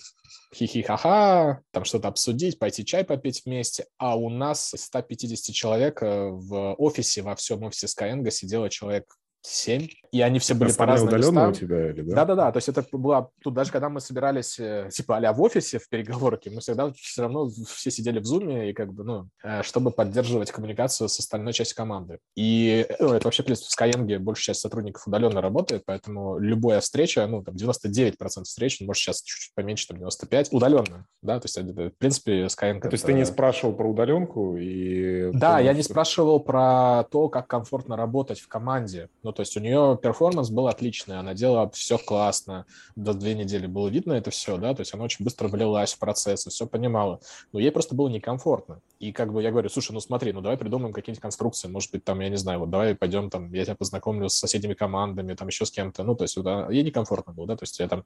хихи-ха-ха, 0.53 1.61
там 1.71 1.85
что-то 1.85 2.09
обсудить, 2.09 2.59
пойти 2.59 2.85
чай 2.85 3.05
попить 3.05 3.43
вместе, 3.45 3.87
а 3.97 4.17
у 4.17 4.29
нас 4.29 4.75
150 4.77 5.55
человек 5.55 6.03
э, 6.03 6.29
в 6.31 6.75
офисе, 6.75 7.23
во 7.23 7.37
всем 7.37 7.63
офисе 7.63 7.87
Skyeng 7.87 8.29
сидело 8.31 8.69
человек 8.69 9.15
7, 9.47 9.89
и 10.11 10.21
они 10.23 10.39
все 10.39 10.55
были 10.55 10.73
по 10.73 10.87
разным 10.87 11.17
местам. 11.17 11.51
у 11.51 11.53
тебя 11.53 11.91
или 11.91 12.03
да? 12.03 12.17
Да-да-да, 12.17 12.53
то 12.53 12.57
есть 12.57 12.69
это 12.69 12.85
было, 12.93 13.31
тут 13.43 13.55
даже 13.55 13.71
когда 13.71 13.89
мы 13.89 14.01
собирались, 14.01 14.59
э, 14.59 14.89
типа, 14.93 15.19
а 15.19 15.33
в 15.33 15.41
офисе 15.41 15.79
в 15.79 15.89
переговорке, 15.89 16.51
мы 16.51 16.61
всегда 16.61 16.93
все 16.93 17.23
равно 17.23 17.49
все 17.49 17.91
сидели 17.91 18.19
в 18.19 18.25
зуме, 18.25 18.71
и 18.71 18.73
как 18.73 18.93
бы, 18.93 19.05
ну, 19.05 19.29
э, 19.45 19.63
чтобы 19.63 19.91
поддерживать 19.91 20.51
коммуникацию 20.51 21.09
с 21.09 21.19
остальной 21.21 21.53
частью 21.53 21.77
команды. 21.77 22.19
И 22.35 22.87
ну, 22.99 23.13
это 23.13 23.27
вообще, 23.27 23.43
в 23.43 23.47
принципе, 23.47 23.69
в 23.69 23.81
Skyeng 23.81 24.19
большая 24.19 24.55
часть 24.55 24.61
сотрудников 24.61 25.07
удаленно 25.07 25.41
работает, 25.41 25.83
поэтому 25.87 26.39
любая 26.39 26.81
встреча, 26.81 27.27
ну, 27.27 27.43
там, 27.43 27.55
99% 27.55 28.45
встреч, 28.45 28.81
может, 28.81 29.03
сейчас 29.03 29.23
чуть-чуть 29.23 29.55
поменьше, 29.55 29.87
там, 29.87 29.99
95, 29.99 30.53
удаленно, 30.53 31.07
да, 31.23 31.39
то 31.39 31.47
есть, 31.47 31.57
в 31.59 31.91
принципе, 31.99 32.47
Skyeng... 32.47 32.81
То 32.81 32.89
есть 32.91 33.05
ты 33.05 33.13
не 33.13 33.25
спрашивал 33.25 33.75
про 33.75 33.89
удаленку 33.89 34.57
и... 34.57 35.31
Да, 35.33 35.61
я 35.61 35.73
не 35.73 35.83
спрашивал 35.83 36.41
про 36.41 37.05
то, 37.11 37.29
как 37.29 37.47
комфортно 37.47 37.97
работать 37.97 38.41
в 38.41 38.49
команде, 38.49 39.09
но 39.23 39.36
то 39.37 39.41
есть 39.41 39.57
у 39.57 39.61
нее 39.61 39.99
перформанс 40.03 40.51
был 40.51 40.67
отличный, 40.67 41.19
она 41.19 41.35
делала 41.35 41.71
все 41.71 41.99
классно, 41.99 42.65
до 42.97 43.13
две 43.13 43.35
недели 43.35 43.67
было 43.67 43.89
видно 43.89 44.15
это 44.15 44.31
все, 44.31 44.57
да, 44.57 44.75
то 44.75 44.81
есть 44.81 44.95
она 44.95 45.05
очень 45.05 45.25
быстро 45.25 45.49
влилась 45.49 45.93
в 45.93 45.99
процесс 45.99 46.47
и 46.47 46.51
все 46.51 46.67
понимала, 46.67 47.21
но 47.53 47.61
ей 47.61 47.71
просто 47.71 47.95
было 47.95 48.09
некомфортно. 48.09 48.81
И 48.99 49.13
как 49.13 49.33
бы 49.33 49.43
я 49.43 49.51
говорю, 49.51 49.69
слушай, 49.69 49.93
ну 49.93 50.01
смотри, 50.01 50.33
ну 50.33 50.41
давай 50.41 50.57
придумаем 50.57 50.95
какие-нибудь 50.95 51.21
конструкции, 51.21 51.69
может 51.69 51.93
быть, 51.93 52.03
там, 52.03 52.19
я 52.21 52.31
не 52.31 52.37
знаю, 52.37 52.61
вот 52.61 52.71
давай 52.71 52.95
пойдем 52.95 53.29
там, 53.29 53.53
я 53.53 53.65
тебя 53.65 53.77
познакомлю 53.77 54.31
с 54.31 54.35
соседними 54.35 54.73
командами, 54.73 55.35
там 55.35 55.49
еще 55.49 55.67
с 55.67 55.71
кем-то, 55.71 56.03
ну, 56.03 56.15
то 56.15 56.25
есть 56.25 56.41
да, 56.43 56.69
ей 56.71 56.83
некомфортно 56.83 57.35
было, 57.35 57.47
да, 57.47 57.57
то 57.57 57.65
есть 57.65 57.79
я 57.79 57.89
там 57.89 58.05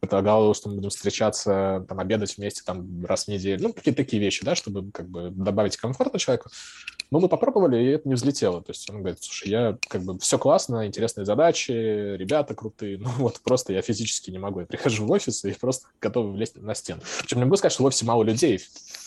предлагал, 0.00 0.52
что 0.54 0.68
мы 0.68 0.76
будем 0.76 0.90
встречаться, 0.90 1.86
там, 1.88 2.00
обедать 2.00 2.36
вместе 2.36 2.62
там 2.64 3.04
раз 3.06 3.26
в 3.26 3.28
неделю, 3.28 3.62
ну, 3.62 3.72
какие-то 3.72 4.02
такие 4.02 4.20
вещи, 4.20 4.44
да, 4.44 4.56
чтобы 4.56 4.90
как 4.90 5.08
бы 5.08 5.30
добавить 5.30 5.76
комфорта 5.76 6.18
человеку. 6.18 6.50
Но 7.12 7.20
мы 7.20 7.28
попробовали, 7.28 7.76
и 7.76 7.88
это 7.88 8.08
не 8.08 8.14
взлетело. 8.14 8.62
То 8.62 8.70
есть 8.70 8.88
он 8.88 9.00
говорит, 9.00 9.22
слушай, 9.22 9.50
я 9.50 9.76
как 9.86 10.00
бы 10.00 10.18
все 10.18 10.38
классно, 10.38 10.86
интересные 10.86 11.26
задачи, 11.26 11.70
ребята 11.70 12.54
крутые, 12.54 12.96
ну 13.00 13.10
вот 13.18 13.38
просто 13.44 13.74
я 13.74 13.82
физически 13.82 14.30
не 14.30 14.38
могу. 14.38 14.60
Я 14.60 14.66
прихожу 14.66 15.04
в 15.04 15.10
офис 15.10 15.44
и 15.44 15.52
просто 15.52 15.88
готов 16.00 16.32
влезть 16.32 16.56
на 16.56 16.74
стену. 16.74 17.02
Причем 17.20 17.36
не 17.36 17.44
могу 17.44 17.56
сказать, 17.56 17.74
что 17.74 17.82
в 17.82 17.86
офисе 17.86 18.06
мало 18.06 18.22
людей, 18.22 18.62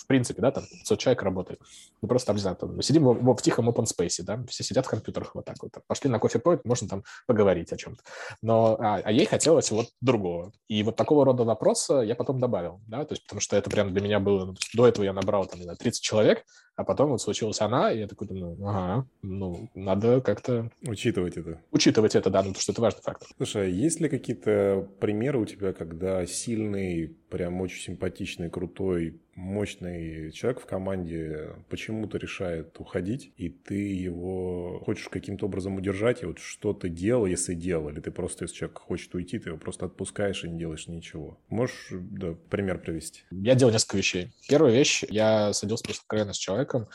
в 0.06 0.08
принципе, 0.08 0.42
да, 0.42 0.52
там 0.52 0.64
500 0.64 1.00
человек 1.00 1.24
работает. 1.24 1.60
Мы 2.02 2.08
просто 2.08 2.28
там, 2.28 2.36
не 2.36 2.42
знаю, 2.42 2.56
там, 2.56 2.80
сидим 2.82 3.04
в, 3.06 3.14
в, 3.14 3.36
в 3.36 3.42
тихом 3.42 3.70
open 3.70 3.86
space, 3.86 4.24
да, 4.24 4.40
все 4.48 4.64
сидят 4.64 4.86
в 4.86 4.90
компьютерах 4.90 5.34
вот 5.34 5.46
так 5.46 5.58
вот. 5.62 5.72
Пошли 5.88 6.10
на 6.10 6.20
кофе 6.20 6.40
point, 6.40 6.62
можно 6.64 6.88
там 6.88 7.04
поговорить 7.26 7.74
о 7.74 7.78
чем-то. 7.78 8.02
Но, 8.42 8.78
а, 8.80 9.02
а 9.04 9.12
ей 9.12 9.26
хотелось 9.26 9.72
вот 9.72 9.88
другого. 10.00 10.52
И 10.68 10.84
вот 10.84 10.96
такого 10.96 11.26
рода 11.26 11.44
вопроса 11.44 12.02
я 12.02 12.16
потом 12.16 12.40
добавил, 12.40 12.82
да, 12.88 13.04
то 13.04 13.14
есть 13.14 13.24
потому 13.24 13.42
что 13.42 13.58
это 13.58 13.70
прям 13.70 13.92
для 13.92 14.02
меня 14.02 14.20
было, 14.20 14.46
ну, 14.46 14.56
до 14.76 14.88
этого 14.88 15.04
я 15.04 15.14
набрал 15.14 15.46
там, 15.48 15.60
не 15.60 15.64
знаю, 15.64 15.78
30 15.78 16.04
человек, 16.04 16.46
а 16.76 16.84
потом 16.84 17.12
вот 17.12 17.22
случилась 17.22 17.62
она, 17.62 17.92
и 17.92 18.00
я 18.00 18.08
такой 18.08 18.28
думаю, 18.28 18.58
ага, 18.68 19.08
ну, 19.22 19.70
надо 19.76 20.20
как-то... 20.22 20.70
Учитывать 20.86 21.38
это. 21.38 21.62
Учитывать 21.72 22.16
это, 22.16 22.30
да, 22.30 22.40
ну, 22.40 22.50
потому 22.50 22.62
что 22.62 22.72
это 22.74 22.82
важный 22.82 23.02
фактор. 23.02 23.30
Слушай, 23.38 23.64
а 23.64 23.70
есть 23.70 24.02
ли 24.02 24.10
какие-то 24.10 24.88
примеры 25.00 25.40
у 25.40 25.46
тебя, 25.46 25.72
когда 25.72 26.26
сильный, 26.26 27.16
прям 27.30 27.62
очень 27.62 27.82
симпатичный, 27.82 28.50
крутой, 28.50 29.22
мощный 29.36 30.32
человек 30.32 30.62
в 30.62 30.66
команде 30.66 31.56
почему-то 31.70 32.18
решает 32.18 32.80
уходить, 32.80 33.34
и 33.38 33.50
ты 33.50 33.94
его 33.94 34.82
хочешь 34.86 35.10
каким-то 35.10 35.46
образом 35.46 35.76
удержать, 35.76 36.24
и 36.24 36.26
вот 36.26 36.40
что 36.40 36.74
ты 36.74 36.90
делал, 36.90 37.26
если 37.26 37.54
делал, 37.54 37.90
или 37.90 38.00
ты 38.00 38.12
просто, 38.12 38.46
если 38.46 38.56
человек 38.56 38.80
хочет 38.80 39.14
уйти, 39.14 39.38
ты 39.38 39.50
его 39.50 39.58
просто 39.58 39.86
отпускаешь 39.86 40.44
и 40.44 40.50
не 40.50 40.58
делаешь 40.58 40.88
ничего. 40.88 41.38
Можешь, 41.50 41.90
да, 41.92 42.36
пример 42.50 42.80
привести? 42.80 43.24
Я 43.32 43.56
делал 43.56 43.74
несколько 43.74 43.98
вещей. 43.98 44.32
Первая 44.48 44.74
вещь, 44.74 45.04
я 45.10 45.54
садился 45.54 45.84
просто 45.84 46.02
откровенно 46.04 46.34
с 46.34 46.38
человеком, 46.38 46.88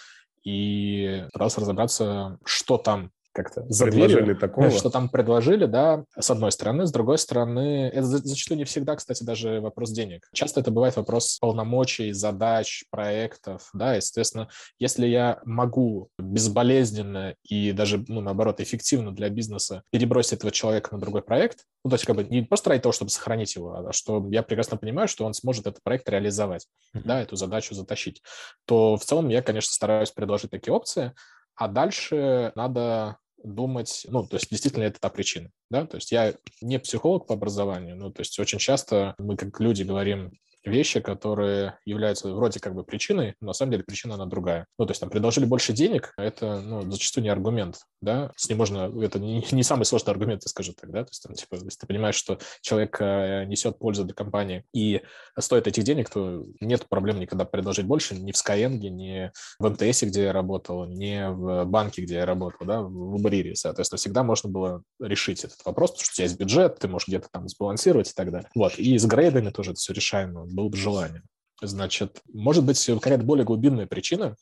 и 0.42 1.26
пытался 1.32 1.60
разобраться, 1.60 2.38
что 2.44 2.78
там 2.78 3.12
как-то 3.32 3.64
за 3.68 3.86
предложили 3.86 4.34
такого. 4.34 4.70
что 4.70 4.90
там 4.90 5.08
предложили, 5.08 5.66
да, 5.66 6.04
с 6.18 6.30
одной 6.30 6.52
стороны. 6.52 6.86
С 6.86 6.92
другой 6.92 7.18
стороны, 7.18 7.88
это 7.88 8.04
зачастую 8.04 8.58
не 8.58 8.64
всегда, 8.64 8.96
кстати, 8.96 9.22
даже 9.22 9.60
вопрос 9.60 9.90
денег. 9.90 10.28
Часто 10.32 10.60
это 10.60 10.70
бывает 10.70 10.96
вопрос 10.96 11.38
полномочий, 11.38 12.12
задач, 12.12 12.84
проектов, 12.90 13.70
да, 13.72 13.96
и, 13.96 14.00
соответственно, 14.00 14.48
если 14.78 15.06
я 15.06 15.40
могу 15.44 16.08
безболезненно 16.18 17.34
и 17.44 17.72
даже, 17.72 18.04
ну, 18.08 18.20
наоборот, 18.20 18.60
эффективно 18.60 19.12
для 19.12 19.28
бизнеса 19.28 19.82
перебросить 19.90 20.34
этого 20.34 20.50
человека 20.50 20.90
на 20.92 21.00
другой 21.00 21.22
проект, 21.22 21.64
ну, 21.84 21.90
то 21.90 21.94
есть 21.94 22.04
как 22.04 22.16
бы 22.16 22.24
не 22.24 22.42
просто 22.42 22.70
ради 22.70 22.82
того, 22.82 22.92
чтобы 22.92 23.10
сохранить 23.10 23.54
его, 23.54 23.74
а 23.74 23.92
что 23.92 24.26
я 24.30 24.42
прекрасно 24.42 24.76
понимаю, 24.76 25.08
что 25.08 25.24
он 25.24 25.34
сможет 25.34 25.66
этот 25.66 25.82
проект 25.82 26.08
реализовать, 26.08 26.66
mm-hmm. 26.94 27.02
да, 27.04 27.22
эту 27.22 27.36
задачу 27.36 27.74
затащить, 27.74 28.22
то 28.66 28.96
в 28.96 29.04
целом 29.04 29.28
я, 29.28 29.42
конечно, 29.42 29.72
стараюсь 29.72 30.10
предложить 30.10 30.50
такие 30.50 30.74
опции, 30.74 31.12
а 31.60 31.68
дальше 31.68 32.52
надо 32.56 33.18
думать, 33.44 34.06
ну, 34.08 34.26
то 34.26 34.36
есть 34.36 34.48
действительно 34.50 34.84
это 34.84 34.98
та 34.98 35.10
причина, 35.10 35.50
да, 35.70 35.86
то 35.86 35.98
есть 35.98 36.10
я 36.10 36.34
не 36.62 36.78
психолог 36.78 37.26
по 37.26 37.34
образованию, 37.34 37.96
ну, 37.96 38.10
то 38.10 38.22
есть 38.22 38.38
очень 38.38 38.58
часто 38.58 39.14
мы 39.18 39.36
как 39.36 39.60
люди 39.60 39.82
говорим, 39.82 40.32
вещи, 40.64 41.00
которые 41.00 41.78
являются 41.84 42.32
вроде 42.32 42.60
как 42.60 42.74
бы 42.74 42.84
причиной, 42.84 43.34
но 43.40 43.48
на 43.48 43.52
самом 43.52 43.72
деле 43.72 43.84
причина 43.84 44.14
она 44.14 44.26
другая. 44.26 44.66
Ну, 44.78 44.86
то 44.86 44.90
есть 44.90 45.00
там 45.00 45.10
предложили 45.10 45.44
больше 45.44 45.72
денег, 45.72 46.12
это, 46.16 46.60
ну, 46.60 46.90
зачастую 46.90 47.24
не 47.24 47.30
аргумент, 47.30 47.78
да, 48.00 48.32
с 48.36 48.48
ним 48.48 48.58
можно, 48.58 48.92
это 49.02 49.18
не, 49.18 49.44
не 49.52 49.62
самый 49.62 49.84
сложный 49.84 50.12
аргумент, 50.12 50.42
я 50.44 50.48
скажу 50.48 50.72
так, 50.78 50.90
да, 50.90 51.04
то 51.04 51.10
есть 51.10 51.22
там, 51.22 51.34
типа, 51.34 51.54
если 51.54 51.78
ты 51.80 51.86
понимаешь, 51.86 52.14
что 52.14 52.38
человек 52.60 53.00
э, 53.00 53.44
несет 53.46 53.78
пользу 53.78 54.04
для 54.04 54.14
компании 54.14 54.64
и 54.74 55.02
стоит 55.38 55.66
этих 55.66 55.84
денег, 55.84 56.10
то 56.10 56.44
нет 56.60 56.86
проблем 56.88 57.20
никогда 57.20 57.44
предложить 57.44 57.86
больше 57.86 58.14
ни 58.14 58.32
в 58.32 58.36
Skyeng, 58.36 58.78
ни 58.78 59.30
в 59.58 59.68
МТС, 59.68 60.02
где 60.02 60.24
я 60.24 60.32
работал, 60.32 60.86
ни 60.86 61.30
в 61.30 61.64
банке, 61.64 62.02
где 62.02 62.16
я 62.16 62.26
работал, 62.26 62.66
да, 62.66 62.82
в 62.82 63.14
Убрире, 63.14 63.54
соответственно, 63.54 63.98
всегда 63.98 64.22
можно 64.22 64.50
было 64.50 64.82
решить 65.00 65.44
этот 65.44 65.64
вопрос, 65.64 65.90
потому 65.90 66.04
что 66.04 66.12
у 66.12 66.16
тебя 66.16 66.24
есть 66.24 66.38
бюджет, 66.38 66.78
ты 66.78 66.88
можешь 66.88 67.08
где-то 67.08 67.28
там 67.30 67.48
сбалансировать 67.48 68.10
и 68.10 68.14
так 68.14 68.30
далее. 68.30 68.48
Вот, 68.54 68.78
и 68.78 68.98
с 68.98 69.06
грейдами 69.06 69.50
тоже 69.50 69.70
это 69.70 69.78
все 69.78 69.92
решаемо 69.92 70.49
было 70.50 70.68
бы 70.68 70.76
желание. 70.76 71.22
Значит, 71.62 72.22
может 72.32 72.64
быть, 72.64 72.84
какая-то 72.84 73.24
более 73.24 73.44
глубинная 73.44 73.86
причина, 73.86 74.36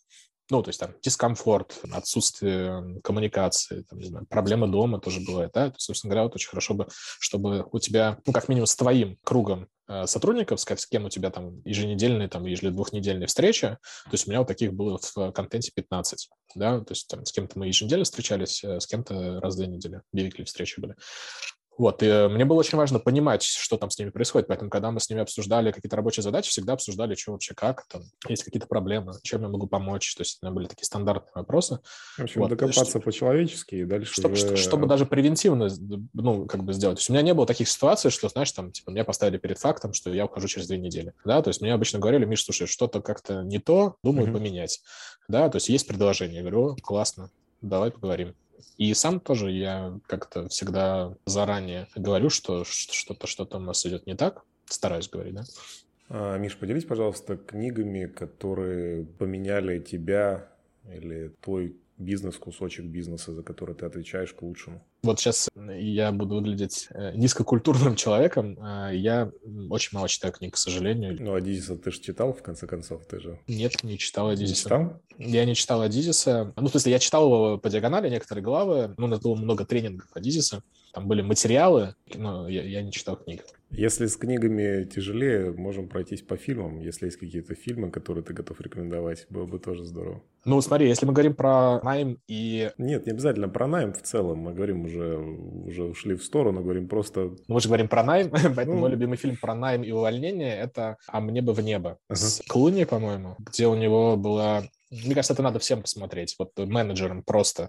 ну, 0.50 0.62
то 0.62 0.70
есть 0.70 0.80
там 0.80 0.94
дискомфорт, 1.02 1.78
отсутствие 1.92 3.00
коммуникации, 3.02 3.82
там, 3.82 3.98
не 3.98 4.06
знаю, 4.06 4.26
проблемы 4.26 4.66
дома 4.66 4.98
тоже 4.98 5.20
бывает, 5.20 5.50
да, 5.52 5.70
то, 5.70 5.78
собственно 5.78 6.10
говоря, 6.10 6.24
вот 6.24 6.34
очень 6.36 6.48
хорошо 6.48 6.74
бы, 6.74 6.88
чтобы 7.20 7.66
у 7.70 7.78
тебя, 7.78 8.18
ну, 8.24 8.32
как 8.32 8.48
минимум 8.48 8.66
с 8.66 8.74
твоим 8.74 9.18
кругом 9.24 9.68
э, 9.88 10.06
сотрудников, 10.06 10.60
с 10.60 10.86
кем 10.86 11.04
у 11.04 11.10
тебя 11.10 11.30
там 11.30 11.60
еженедельные, 11.64 12.28
там, 12.28 12.46
ежедвухнедельные 12.46 13.26
встречи, 13.26 13.66
то 13.66 14.12
есть 14.12 14.26
у 14.26 14.30
меня 14.30 14.38
вот 14.38 14.48
таких 14.48 14.72
было 14.72 14.98
в 14.98 15.32
контенте 15.32 15.70
15, 15.74 16.30
да, 16.54 16.80
то 16.80 16.92
есть 16.92 17.08
там 17.08 17.26
с 17.26 17.32
кем-то 17.32 17.58
мы 17.58 17.66
еженедельно 17.66 18.04
встречались, 18.04 18.64
э, 18.64 18.80
с 18.80 18.86
кем-то 18.86 19.40
раз 19.40 19.54
в 19.54 19.58
две 19.58 19.66
недели, 19.66 20.00
две 20.12 20.44
встречи 20.44 20.80
были. 20.80 20.94
Вот, 21.78 22.02
и 22.02 22.28
мне 22.28 22.44
было 22.44 22.58
очень 22.58 22.76
важно 22.76 22.98
понимать, 22.98 23.44
что 23.44 23.76
там 23.76 23.88
с 23.90 23.98
ними 23.98 24.10
происходит, 24.10 24.48
поэтому, 24.48 24.68
когда 24.68 24.90
мы 24.90 24.98
с 24.98 25.08
ними 25.08 25.22
обсуждали 25.22 25.70
какие-то 25.70 25.94
рабочие 25.94 26.24
задачи, 26.24 26.50
всегда 26.50 26.72
обсуждали, 26.72 27.14
что 27.14 27.32
вообще 27.32 27.54
как, 27.54 27.86
там, 27.86 28.02
есть 28.28 28.42
какие-то 28.42 28.66
проблемы, 28.66 29.12
чем 29.22 29.42
я 29.42 29.48
могу 29.48 29.68
помочь, 29.68 30.12
то 30.16 30.22
есть 30.22 30.38
у 30.42 30.46
меня 30.46 30.54
были 30.54 30.66
такие 30.66 30.86
стандартные 30.86 31.30
вопросы. 31.36 31.78
В 32.16 32.22
общем, 32.24 32.40
вот, 32.40 32.50
докопаться 32.50 32.98
по-человечески 32.98 33.76
и 33.76 33.84
дальше 33.84 34.12
чтобы, 34.12 34.32
уже... 34.32 34.56
чтобы 34.56 34.88
даже 34.88 35.06
превентивно, 35.06 35.68
ну, 36.14 36.46
как 36.46 36.64
бы 36.64 36.72
сделать. 36.72 36.96
То 36.96 37.00
есть 37.00 37.10
у 37.10 37.12
меня 37.12 37.22
не 37.22 37.32
было 37.32 37.46
таких 37.46 37.68
ситуаций, 37.68 38.10
что, 38.10 38.28
знаешь, 38.28 38.50
там, 38.50 38.72
типа, 38.72 38.90
меня 38.90 39.04
поставили 39.04 39.38
перед 39.38 39.58
фактом, 39.58 39.92
что 39.92 40.12
я 40.12 40.24
ухожу 40.24 40.48
через 40.48 40.66
две 40.66 40.78
недели, 40.78 41.12
да, 41.24 41.40
то 41.42 41.48
есть 41.48 41.60
мне 41.60 41.72
обычно 41.72 42.00
говорили, 42.00 42.24
Миш, 42.24 42.44
слушай, 42.44 42.66
что-то 42.66 43.00
как-то 43.00 43.44
не 43.44 43.60
то, 43.60 43.94
думаю 44.02 44.26
mm-hmm. 44.28 44.32
поменять, 44.32 44.80
да, 45.28 45.48
то 45.48 45.56
есть 45.56 45.68
есть 45.68 45.86
предложение, 45.86 46.38
я 46.38 46.42
говорю, 46.42 46.76
классно, 46.82 47.30
давай 47.60 47.92
поговорим. 47.92 48.34
И 48.76 48.92
сам 48.94 49.20
тоже 49.20 49.50
я 49.50 49.98
как-то 50.06 50.48
всегда 50.48 51.14
заранее 51.26 51.88
говорю, 51.96 52.30
что 52.30 52.64
что-то 52.64 53.26
что-то 53.26 53.58
у 53.58 53.60
нас 53.60 53.84
идет 53.86 54.06
не 54.06 54.14
так. 54.14 54.44
Стараюсь 54.66 55.08
говорить, 55.08 55.34
да. 55.34 55.44
А, 56.08 56.38
Миш, 56.38 56.56
поделись, 56.56 56.84
пожалуйста, 56.84 57.36
книгами, 57.36 58.06
которые 58.06 59.04
поменяли 59.04 59.78
тебя 59.78 60.48
или 60.92 61.32
твой 61.40 61.76
бизнес, 61.98 62.36
кусочек 62.36 62.86
бизнеса, 62.86 63.32
за 63.32 63.42
который 63.42 63.74
ты 63.74 63.86
отвечаешь 63.86 64.32
к 64.32 64.42
лучшему? 64.42 64.82
Вот 65.02 65.20
сейчас 65.20 65.48
я 65.56 66.10
буду 66.10 66.36
выглядеть 66.36 66.88
э, 66.90 67.12
низкокультурным 67.14 67.94
человеком. 67.94 68.58
А 68.60 68.90
я 68.90 69.30
очень 69.70 69.90
мало 69.92 70.08
читаю 70.08 70.34
книг, 70.34 70.54
к 70.54 70.56
сожалению. 70.56 71.16
Ну, 71.20 71.34
Адизиса 71.34 71.76
ты 71.76 71.90
же 71.92 72.00
читал, 72.00 72.32
в 72.32 72.42
конце 72.42 72.66
концов, 72.66 73.06
ты 73.06 73.20
же... 73.20 73.38
Нет, 73.46 73.84
не 73.84 73.96
читал 73.96 74.28
Адизиса. 74.28 74.50
Не 74.50 74.62
читал? 74.62 75.02
Я 75.18 75.44
не 75.44 75.54
читал 75.54 75.82
Адизиса. 75.82 76.52
Ну, 76.56 76.66
в 76.66 76.70
смысле, 76.70 76.92
я 76.92 76.98
читал 76.98 77.26
его 77.26 77.58
по 77.58 77.70
диагонали, 77.70 78.10
некоторые 78.10 78.44
главы. 78.44 78.94
Ну, 78.98 79.06
у 79.06 79.08
нас 79.08 79.20
было 79.20 79.34
много 79.36 79.64
тренингов 79.64 80.08
Адизиса. 80.14 80.62
Там 80.92 81.06
были 81.06 81.22
материалы, 81.22 81.94
но 82.14 82.48
я, 82.48 82.62
я 82.64 82.82
не 82.82 82.90
читал 82.90 83.16
книг. 83.16 83.44
Если 83.70 84.06
с 84.06 84.16
книгами 84.16 84.84
тяжелее, 84.84 85.52
можем 85.52 85.88
пройтись 85.88 86.22
по 86.22 86.36
фильмам. 86.36 86.80
Если 86.80 87.06
есть 87.06 87.18
какие-то 87.18 87.54
фильмы, 87.54 87.90
которые 87.90 88.24
ты 88.24 88.32
готов 88.32 88.60
рекомендовать, 88.60 89.26
было 89.28 89.44
бы 89.44 89.58
тоже 89.58 89.84
здорово. 89.84 90.22
Ну, 90.46 90.60
смотри, 90.62 90.88
если 90.88 91.04
мы 91.04 91.12
говорим 91.12 91.34
про 91.34 91.80
найм 91.82 92.18
и... 92.26 92.70
Нет, 92.78 93.04
не 93.04 93.12
обязательно 93.12 93.48
про 93.48 93.66
найм 93.66 93.92
в 93.92 94.00
целом. 94.02 94.38
Мы 94.38 94.54
говорим 94.54 94.86
уже, 94.88 95.18
уже 95.18 95.84
ушли 95.84 96.14
в 96.14 96.24
сторону, 96.24 96.62
говорим 96.62 96.88
просто... 96.88 97.20
Ну, 97.20 97.54
мы 97.54 97.60
же 97.60 97.68
говорим 97.68 97.88
про 97.88 98.02
найм, 98.02 98.30
поэтому 98.56 98.74
ну... 98.74 98.80
мой 98.80 98.90
любимый 98.90 99.16
фильм 99.16 99.36
про 99.36 99.54
найм 99.54 99.84
и 99.84 99.92
увольнение— 99.92 100.56
это 100.58 100.96
«А 101.06 101.20
мне 101.20 101.42
бы 101.42 101.52
в 101.52 101.60
небо» 101.60 101.98
ага. 102.08 102.16
с 102.16 102.42
Клуни, 102.48 102.84
по-моему, 102.84 103.36
где 103.38 103.66
у 103.66 103.74
него 103.74 104.16
была 104.16 104.64
мне 104.90 105.14
кажется, 105.14 105.34
это 105.34 105.42
надо 105.42 105.58
всем 105.58 105.82
посмотреть, 105.82 106.34
вот 106.38 106.52
менеджерам 106.56 107.22
просто. 107.22 107.68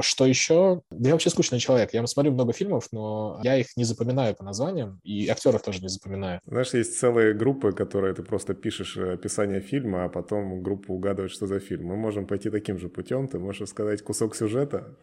Что 0.00 0.26
еще? 0.26 0.82
Я 0.90 1.12
вообще 1.12 1.30
скучный 1.30 1.58
человек. 1.58 1.94
Я 1.94 2.06
смотрю 2.06 2.32
много 2.32 2.52
фильмов, 2.52 2.88
но 2.92 3.40
я 3.42 3.56
их 3.56 3.68
не 3.76 3.84
запоминаю 3.84 4.34
по 4.34 4.44
названиям, 4.44 5.00
и 5.02 5.28
актеров 5.28 5.62
тоже 5.62 5.80
не 5.80 5.88
запоминаю. 5.88 6.40
Знаешь, 6.46 6.74
есть 6.74 6.98
целые 6.98 7.32
группы, 7.32 7.72
которые 7.72 8.14
ты 8.14 8.22
просто 8.22 8.54
пишешь 8.54 8.96
э, 8.96 9.14
описание 9.14 9.60
фильма, 9.60 10.04
а 10.04 10.08
потом 10.08 10.62
группа 10.62 10.92
угадывает, 10.92 11.32
что 11.32 11.46
за 11.46 11.58
фильм. 11.58 11.86
Мы 11.86 11.96
можем 11.96 12.26
пойти 12.26 12.50
таким 12.50 12.78
же 12.78 12.88
путем. 12.88 13.28
Ты 13.28 13.38
можешь 13.38 13.70
сказать 13.70 14.02
кусок 14.02 14.36
сюжета, 14.36 14.94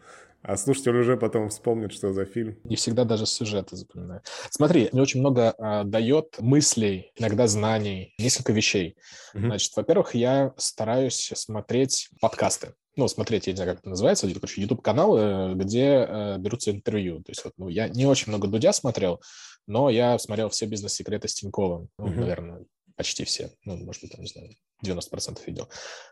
а 0.46 0.56
слушатель 0.56 0.96
уже 0.96 1.16
потом 1.16 1.48
вспомнит, 1.48 1.92
что 1.92 2.12
за 2.12 2.24
фильм. 2.24 2.56
Не 2.62 2.76
всегда 2.76 3.04
даже 3.04 3.26
сюжеты 3.26 3.74
запоминаю. 3.74 4.22
Смотри, 4.50 4.88
мне 4.92 5.02
очень 5.02 5.18
много 5.18 5.54
а, 5.58 5.82
дает 5.82 6.36
мыслей, 6.38 7.10
иногда 7.16 7.48
знаний, 7.48 8.14
несколько 8.18 8.52
вещей. 8.52 8.96
Mm-hmm. 9.34 9.40
Значит, 9.40 9.72
во-первых, 9.74 10.14
я 10.14 10.54
стараюсь 10.56 11.32
смотреть 11.34 12.10
подкасты. 12.20 12.74
ну, 12.94 13.08
смотреть, 13.08 13.48
я 13.48 13.54
не 13.54 13.56
знаю, 13.56 13.72
как 13.72 13.80
это 13.80 13.88
называется, 13.88 14.32
короче, 14.32 14.62
YouTube-каналы, 14.62 15.54
где 15.56 16.06
э, 16.08 16.38
берутся 16.38 16.70
интервью. 16.70 17.24
То 17.24 17.30
есть, 17.32 17.44
вот, 17.44 17.52
ну, 17.58 17.68
я 17.68 17.88
не 17.88 18.06
очень 18.06 18.28
много 18.28 18.46
Дудя 18.46 18.72
смотрел, 18.72 19.20
но 19.66 19.90
я 19.90 20.16
смотрел 20.18 20.48
все 20.50 20.66
бизнес-секреты 20.66 21.26
с 21.26 21.34
Тиньковым, 21.34 21.88
ну, 21.98 22.06
uh-huh. 22.06 22.20
наверное, 22.20 22.64
почти 22.96 23.24
все, 23.24 23.50
ну, 23.64 23.76
может 23.76 24.02
быть, 24.02 24.12
там, 24.12 24.22
не 24.22 24.26
знаю, 24.26 24.50
90% 24.84 25.38
видел, 25.46 25.68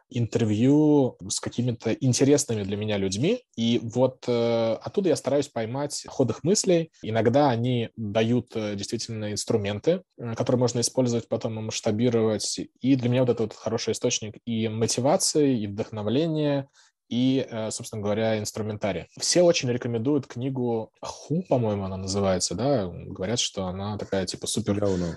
интервью 0.08 1.16
с 1.28 1.40
какими-то 1.40 1.92
интересными 1.92 2.62
для 2.62 2.76
меня 2.76 2.96
людьми, 2.96 3.42
и 3.56 3.80
вот 3.82 4.24
э, 4.26 4.72
оттуда 4.80 5.10
я 5.10 5.16
стараюсь 5.16 5.48
поймать 5.48 6.04
ход 6.06 6.30
их 6.30 6.44
мыслей. 6.44 6.90
Иногда 7.02 7.50
они 7.50 7.90
дают 7.96 8.54
э, 8.54 8.74
действительно 8.74 9.32
инструменты, 9.32 10.02
э, 10.18 10.34
которые 10.34 10.60
можно 10.60 10.80
использовать 10.80 11.28
потом 11.28 11.58
и 11.58 11.62
масштабировать, 11.62 12.60
и 12.80 12.96
для 12.96 13.08
меня 13.08 13.22
вот 13.22 13.30
это 13.30 13.42
вот 13.42 13.54
хороший 13.54 13.92
источник 13.92 14.36
и 14.46 14.68
мотивации, 14.68 15.58
и 15.60 15.66
вдохновления, 15.66 16.68
и, 17.08 17.46
э, 17.48 17.70
собственно 17.70 18.02
говоря, 18.02 18.38
инструментария. 18.38 19.08
Все 19.18 19.42
очень 19.42 19.70
рекомендуют 19.70 20.26
книгу 20.26 20.90
Ху, 21.00 21.44
по-моему, 21.48 21.84
она 21.84 21.96
называется, 21.96 22.54
да, 22.54 22.86
говорят, 22.86 23.38
что 23.38 23.66
она 23.66 23.98
такая 23.98 24.26
типа 24.26 24.46
супер... 24.46 24.80
Давно. 24.80 25.14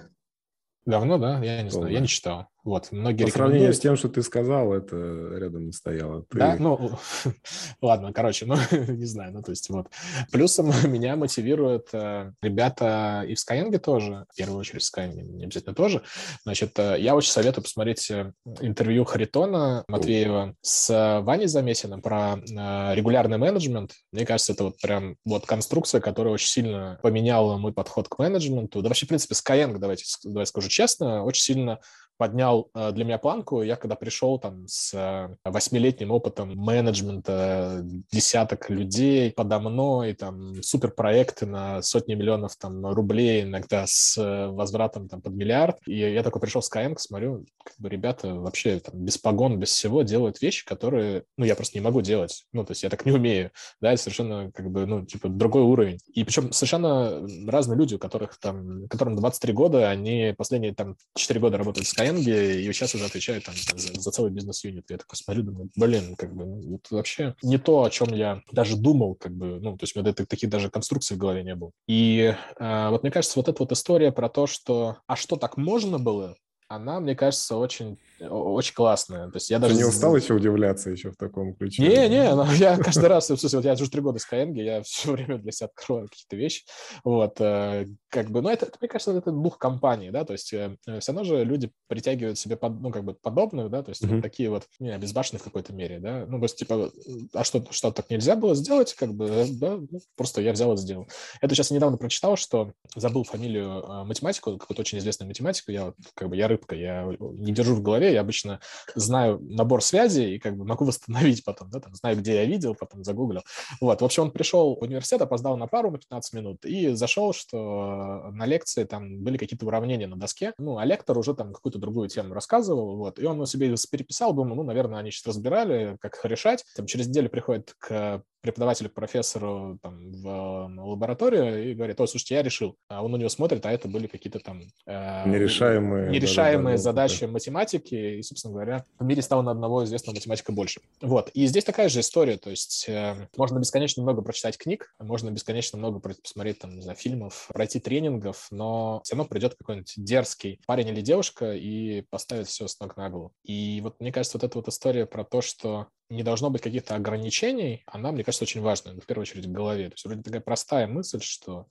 Давно, 0.87 1.17
да? 1.17 1.43
Я 1.43 1.61
не 1.63 1.69
знаю, 1.69 1.91
я 1.91 1.99
не 1.99 2.07
читал. 2.07 2.47
Вот, 2.67 2.91
многие 2.91 3.23
По 3.23 3.31
сравнению 3.31 3.73
с 3.73 3.79
тем, 3.79 3.95
что 3.95 4.09
ты 4.09 4.21
сказал, 4.21 4.73
это 4.73 4.97
рядом 5.37 5.67
не 5.67 5.71
стояло. 5.71 6.25
Ты... 6.29 6.37
Да, 6.37 6.57
ну, 6.59 6.91
ладно, 7.81 8.11
короче, 8.11 8.45
ну, 8.45 8.57
не 8.71 9.05
знаю, 9.05 9.31
ну, 9.31 9.41
то 9.41 9.51
есть 9.51 9.69
вот. 9.69 9.87
Плюсом 10.33 10.73
меня 10.91 11.15
мотивируют 11.15 11.87
э, 11.93 12.33
ребята 12.41 13.23
и 13.25 13.35
в 13.35 13.37
Skyeng 13.37 13.77
тоже, 13.79 14.25
в 14.33 14.35
первую 14.35 14.59
очередь 14.59 14.83
в 14.83 14.93
Skyeng, 14.93 15.13
не 15.13 15.45
обязательно 15.45 15.75
тоже. 15.75 16.01
Значит, 16.43 16.77
э, 16.77 16.97
я 16.99 17.15
очень 17.15 17.31
советую 17.31 17.63
посмотреть 17.63 18.11
э, 18.11 18.33
интервью 18.59 19.05
Харитона 19.05 19.85
Матвеева 19.87 20.53
с 20.59 21.21
Ваней 21.23 21.47
Замесиным 21.47 22.01
про 22.01 22.35
э, 22.35 22.95
регулярный 22.95 23.37
менеджмент. 23.37 23.93
Мне 24.11 24.25
кажется, 24.25 24.51
это 24.51 24.65
вот 24.65 24.77
прям 24.81 25.15
вот 25.23 25.45
конструкция, 25.45 26.01
которая 26.01 26.33
очень 26.33 26.49
сильно 26.49 26.99
поменяла 27.01 27.55
мой 27.55 27.71
подход 27.71 28.09
к 28.09 28.19
менеджменту. 28.19 28.81
Да 28.81 28.89
вообще, 28.89 29.05
в 29.05 29.09
принципе, 29.09 29.35
Skyeng, 29.35 29.77
давайте, 29.77 30.03
давайте 30.25 30.49
скажу 30.49 30.67
честно, 30.67 31.23
очень 31.23 31.43
сильно 31.43 31.79
поднял 32.17 32.69
э, 32.73 32.91
для 32.91 33.05
меня 33.05 33.17
планку. 33.17 33.61
Я 33.61 33.75
когда 33.75 33.95
пришел 33.95 34.39
там 34.39 34.67
с 34.67 34.93
э, 34.93 35.35
восьмилетним 35.43 36.11
опытом 36.11 36.55
менеджмента, 36.55 37.81
десяток 38.11 38.69
людей 38.69 39.31
подо 39.31 39.59
мной, 39.59 40.13
там 40.13 40.61
суперпроекты 40.63 41.45
на 41.45 41.81
сотни 41.81 42.15
миллионов 42.15 42.55
там 42.57 42.85
рублей, 42.85 43.43
иногда 43.43 43.85
с 43.85 44.17
э, 44.17 44.47
возвратом 44.47 45.07
там 45.07 45.21
под 45.21 45.33
миллиард. 45.33 45.77
И 45.85 45.97
я 45.97 46.23
такой 46.23 46.41
пришел 46.41 46.61
с 46.61 46.71
Skyeng, 46.71 46.95
смотрю, 46.97 47.45
как 47.63 47.75
бы 47.77 47.89
ребята 47.89 48.33
вообще 48.33 48.79
там 48.79 48.99
без 48.99 49.17
погон, 49.17 49.59
без 49.59 49.69
всего 49.69 50.01
делают 50.01 50.41
вещи, 50.41 50.65
которые, 50.65 51.23
ну, 51.37 51.45
я 51.45 51.55
просто 51.55 51.77
не 51.77 51.83
могу 51.83 52.01
делать. 52.01 52.45
Ну, 52.53 52.65
то 52.65 52.71
есть 52.71 52.83
я 52.83 52.89
так 52.89 53.05
не 53.05 53.11
умею, 53.11 53.51
да, 53.81 53.93
это 53.93 54.01
совершенно 54.01 54.51
как 54.51 54.69
бы, 54.71 54.85
ну, 54.85 55.05
типа 55.05 55.29
другой 55.29 55.63
уровень. 55.63 55.99
И 56.13 56.23
причем 56.23 56.51
совершенно 56.51 57.25
разные 57.47 57.77
люди, 57.77 57.95
у 57.95 57.99
которых 57.99 58.39
там, 58.39 58.87
которым 58.87 59.15
23 59.15 59.53
года, 59.53 59.89
они 59.89 60.33
последние 60.37 60.73
там 60.73 60.95
4 61.15 61.39
года 61.39 61.57
работают 61.57 61.87
в 61.87 61.97
Skyeng, 61.97 62.06
Skyeng, 62.07 62.19
и 62.19 62.73
сейчас 62.73 62.95
уже 62.95 63.05
отвечает 63.05 63.45
там, 63.45 63.55
за, 63.55 63.99
за 63.99 64.11
целый 64.11 64.31
бизнес-юнит. 64.31 64.89
Я 64.89 64.97
такой 64.97 65.15
смотрю, 65.17 65.43
думаю, 65.43 65.69
блин, 65.75 66.15
как 66.15 66.35
бы, 66.35 66.45
ну, 66.45 66.75
это 66.75 66.95
вообще 66.95 67.35
не 67.41 67.57
то, 67.57 67.83
о 67.83 67.89
чем 67.89 68.13
я 68.13 68.41
даже 68.51 68.75
думал, 68.77 69.15
как 69.15 69.35
бы, 69.35 69.59
ну, 69.59 69.77
то 69.77 69.83
есть 69.83 69.95
у 69.95 70.01
меня 70.01 70.13
таких 70.13 70.49
даже 70.49 70.69
конструкций 70.69 71.15
в 71.15 71.19
голове 71.19 71.43
не 71.43 71.55
было. 71.55 71.71
И 71.87 72.35
э, 72.59 72.89
вот 72.89 73.03
мне 73.03 73.11
кажется, 73.11 73.39
вот 73.39 73.49
эта 73.49 73.61
вот 73.61 73.71
история 73.71 74.11
про 74.11 74.29
то, 74.29 74.47
что, 74.47 74.97
а 75.07 75.15
что 75.15 75.35
так 75.35 75.57
можно 75.57 75.99
было, 75.99 76.35
она, 76.67 76.99
мне 76.99 77.15
кажется, 77.15 77.55
очень, 77.55 77.97
очень 78.19 78.73
классная. 78.73 79.29
То 79.29 79.37
есть 79.37 79.49
я 79.49 79.59
даже... 79.59 79.73
Ты 79.73 79.79
не 79.79 79.85
устал 79.85 80.15
еще 80.15 80.33
удивляться 80.33 80.89
еще 80.89 81.11
в 81.11 81.17
таком 81.17 81.53
ключе? 81.55 81.83
Не, 81.83 82.09
не, 82.09 82.35
ну, 82.35 82.45
я 82.53 82.77
каждый 82.77 83.07
раз, 83.07 83.29
в 83.29 83.37
смысле, 83.37 83.59
вот 83.59 83.65
я 83.65 83.73
уже 83.73 83.89
три 83.89 84.01
года 84.01 84.19
с 84.19 84.27
Skyeng, 84.27 84.53
я 84.61 84.81
все 84.81 85.11
время 85.13 85.37
для 85.37 85.51
себя 85.51 85.67
открываю 85.67 86.07
какие-то 86.07 86.35
вещи. 86.35 86.65
Вот, 87.03 87.39
э, 87.39 87.87
как 88.09 88.29
бы, 88.29 88.41
ну, 88.41 88.49
это, 88.49 88.69
мне 88.79 88.87
кажется, 88.89 89.11
это 89.11 89.31
дух 89.31 89.57
компании, 89.57 90.09
да, 90.09 90.25
то 90.25 90.33
есть 90.33 90.51
э, 90.53 90.75
все 90.99 91.11
равно 91.11 91.23
же 91.23 91.43
люди 91.43 91.71
притягивают 91.87 92.37
себе, 92.39 92.57
под, 92.57 92.81
ну, 92.81 92.91
как 92.91 93.03
бы 93.03 93.13
подобных, 93.13 93.69
да, 93.69 93.83
то 93.83 93.89
есть 93.89 94.03
mm-hmm. 94.03 94.15
вот 94.15 94.21
такие 94.21 94.49
вот, 94.49 94.63
не, 94.79 94.93
обезбашенные 94.93 95.39
в 95.39 95.43
какой-то 95.43 95.73
мере, 95.73 95.99
да, 95.99 96.25
ну, 96.27 96.39
то 96.39 96.45
есть, 96.45 96.57
типа, 96.57 96.91
а 97.33 97.43
что, 97.43 97.65
что 97.71 97.91
так 97.91 98.09
нельзя 98.09 98.35
было 98.35 98.55
сделать, 98.55 98.93
как 98.93 99.13
бы, 99.13 99.25
э, 99.25 99.45
да, 99.51 99.77
ну, 99.77 99.99
просто 100.15 100.41
я 100.41 100.53
взял 100.53 100.73
и 100.73 100.77
сделал. 100.77 101.07
Это 101.41 101.53
сейчас 101.55 101.71
недавно 101.71 101.97
прочитал, 101.97 102.35
что 102.35 102.71
забыл 102.95 103.23
фамилию 103.23 104.05
математику, 104.05 104.57
какую-то 104.57 104.81
очень 104.81 104.97
известную 104.97 105.27
математику, 105.27 105.71
я 105.71 105.85
вот, 105.85 105.95
как 106.13 106.29
бы, 106.29 106.35
я 106.35 106.47
рыбка, 106.47 106.75
я 106.75 107.07
не 107.19 107.53
держу 107.53 107.75
в 107.75 107.81
голове, 107.81 108.06
я 108.13 108.21
обычно 108.21 108.59
знаю 108.95 109.39
набор 109.41 109.83
связей 109.83 110.35
и 110.35 110.39
как 110.39 110.57
бы 110.57 110.65
могу 110.65 110.85
восстановить 110.85 111.43
потом, 111.43 111.69
да, 111.69 111.79
там, 111.79 111.93
знаю, 111.95 112.17
где 112.17 112.35
я 112.35 112.45
видел, 112.45 112.75
потом 112.75 113.03
загуглил. 113.03 113.41
Вот, 113.81 114.01
в 114.01 114.05
общем, 114.05 114.23
он 114.23 114.31
пришел 114.31 114.75
в 114.75 114.83
университет, 114.83 115.21
опоздал 115.21 115.57
на 115.57 115.67
пару 115.67 115.91
на 115.91 115.97
15 115.97 116.33
минут 116.33 116.65
и 116.65 116.89
зашел, 116.89 117.33
что 117.33 118.29
на 118.31 118.45
лекции 118.45 118.83
там 118.83 119.23
были 119.23 119.37
какие-то 119.37 119.65
уравнения 119.65 120.07
на 120.07 120.15
доске, 120.15 120.53
ну, 120.57 120.77
а 120.77 120.85
лектор 120.85 121.17
уже 121.17 121.33
там 121.33 121.53
какую-то 121.53 121.79
другую 121.79 122.09
тему 122.09 122.33
рассказывал, 122.33 122.97
вот, 122.97 123.19
и 123.19 123.25
он 123.25 123.45
себе 123.45 123.75
переписал, 123.91 124.33
думал, 124.33 124.55
ну, 124.55 124.63
наверное, 124.63 124.99
они 124.99 125.11
сейчас 125.11 125.27
разбирали, 125.27 125.97
как 125.99 126.15
их 126.15 126.25
решать. 126.25 126.63
Там 126.75 126.85
через 126.85 127.07
неделю 127.07 127.29
приходит 127.29 127.75
к 127.77 128.23
преподавателю, 128.51 128.89
профессору 128.89 129.79
там, 129.81 130.11
в 130.11 130.71
лабораторию 130.77 131.71
и 131.71 131.73
говорит, 131.73 131.99
ой, 131.99 132.07
слушайте, 132.07 132.35
я 132.35 132.43
решил. 132.43 132.75
А 132.89 133.03
он 133.03 133.13
у 133.13 133.17
него 133.17 133.29
смотрит, 133.29 133.65
а 133.65 133.71
это 133.71 133.87
были 133.87 134.07
какие-то 134.07 134.39
там... 134.39 134.61
Э, 134.85 135.27
нерешаемые. 135.27 136.09
Нерешаемые 136.09 136.77
да, 136.77 136.77
да, 136.77 136.83
задачи 136.83 137.25
да. 137.25 137.31
математики, 137.31 137.95
и, 137.95 138.21
собственно 138.23 138.53
говоря, 138.53 138.85
в 138.99 139.03
мире 139.03 139.21
стало 139.21 139.41
на 139.41 139.51
одного 139.51 139.83
известного 139.83 140.15
математика 140.15 140.51
больше. 140.51 140.81
Вот. 141.01 141.29
И 141.33 141.45
здесь 141.47 141.63
такая 141.63 141.89
же 141.89 141.99
история, 141.99 142.37
то 142.37 142.49
есть 142.49 142.85
э, 142.87 143.27
можно 143.35 143.59
бесконечно 143.59 144.03
много 144.03 144.21
прочитать 144.21 144.57
книг, 144.57 144.93
можно 144.99 145.29
бесконечно 145.29 145.77
много 145.77 145.99
посмотреть, 145.99 146.59
там, 146.59 146.75
не 146.75 146.81
знаю, 146.81 146.97
фильмов, 146.97 147.49
пройти 147.53 147.79
тренингов, 147.79 148.47
но 148.51 149.01
все 149.03 149.15
равно 149.15 149.27
придет 149.27 149.55
какой-нибудь 149.55 149.93
дерзкий 149.97 150.59
парень 150.65 150.89
или 150.89 151.01
девушка 151.01 151.53
и 151.53 152.01
поставит 152.09 152.47
все 152.47 152.67
с 152.67 152.79
ног 152.79 152.97
на 152.97 153.09
голову. 153.09 153.33
И 153.43 153.79
вот 153.81 153.99
мне 153.99 154.11
кажется, 154.11 154.37
вот 154.37 154.43
эта 154.43 154.57
вот 154.57 154.67
история 154.67 155.05
про 155.05 155.23
то, 155.23 155.41
что 155.41 155.87
не 156.09 156.23
должно 156.23 156.49
быть 156.49 156.61
каких-то 156.61 156.95
ограничений, 156.95 157.83
она, 157.85 158.11
мне 158.11 158.23
кажется, 158.23 158.45
очень 158.45 158.61
важная, 158.61 158.95
в 158.95 159.05
первую 159.05 159.23
очередь 159.23 159.45
в 159.45 159.51
голове. 159.51 159.89
То 159.89 159.93
есть 159.93 160.05
вроде 160.05 160.21
такая 160.21 160.41
простая 160.41 160.87
мысль, 160.87 161.21
что 161.21 161.67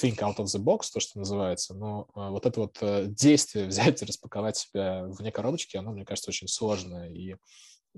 think 0.00 0.18
out 0.18 0.36
of 0.36 0.44
the 0.44 0.62
box, 0.62 0.90
то, 0.92 1.00
что 1.00 1.18
называется, 1.18 1.74
но 1.74 2.08
а, 2.14 2.30
вот 2.30 2.44
это 2.46 2.60
вот 2.60 2.78
э, 2.80 3.06
действие 3.06 3.66
взять 3.68 4.02
и 4.02 4.04
распаковать 4.04 4.56
себя 4.56 5.04
вне 5.04 5.32
коробочки, 5.32 5.76
оно, 5.76 5.92
мне 5.92 6.04
кажется, 6.04 6.30
очень 6.30 6.48
сложное. 6.48 7.08
И 7.10 7.36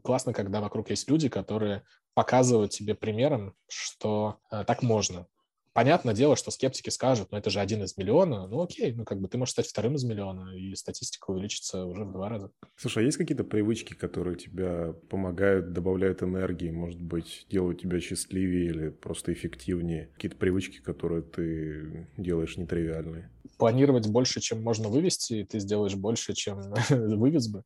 классно, 0.03 0.33
когда 0.33 0.61
вокруг 0.61 0.91
есть 0.91 1.09
люди, 1.09 1.29
которые 1.29 1.85
показывают 2.15 2.73
тебе 2.73 2.95
примером, 2.95 3.55
что 3.69 4.39
э, 4.51 4.65
так 4.65 4.83
можно. 4.83 5.27
Понятное 5.73 6.15
дело, 6.15 6.37
что 6.37 6.51
скептики 6.51 6.91
скажут, 6.91 7.31
ну 7.31 7.39
это 7.39 7.49
же 7.51 7.61
один 7.61 7.83
из 7.85 7.97
миллиона. 7.97 8.49
Ну 8.49 8.61
окей, 8.61 8.93
ну 8.93 9.05
как 9.05 9.21
бы 9.21 9.29
ты 9.29 9.39
можешь 9.39 9.53
стать 9.53 9.69
вторым 9.69 9.95
из 9.95 10.05
миллиона, 10.05 10.57
и 10.57 10.75
статистика 10.75 11.31
увеличится 11.31 11.85
уже 11.85 12.05
в 12.05 12.13
два 12.13 12.29
раза. 12.29 12.51
Слушай, 12.77 13.05
а 13.05 13.07
есть 13.07 13.19
какие-то 13.19 13.45
привычки, 13.45 13.95
которые 13.95 14.37
тебя 14.37 14.95
помогают, 15.09 15.73
добавляют 15.73 16.23
энергии, 16.23 16.71
может 16.71 17.01
быть, 17.01 17.47
делают 17.51 17.81
тебя 17.81 18.01
счастливее 18.01 18.67
или 18.67 18.89
просто 18.89 19.33
эффективнее? 19.33 20.07
Какие-то 20.15 20.37
привычки, 20.39 20.79
которые 20.79 21.23
ты 21.23 22.09
делаешь 22.17 22.57
нетривиальные? 22.57 23.31
Планировать 23.61 24.09
больше, 24.09 24.41
чем 24.41 24.63
можно 24.63 24.89
вывести, 24.89 25.35
и 25.35 25.45
ты 25.45 25.61
сделаешь 25.61 25.95
больше, 25.95 26.33
чем 26.33 26.61
вывез 26.91 27.49
бы. 27.49 27.63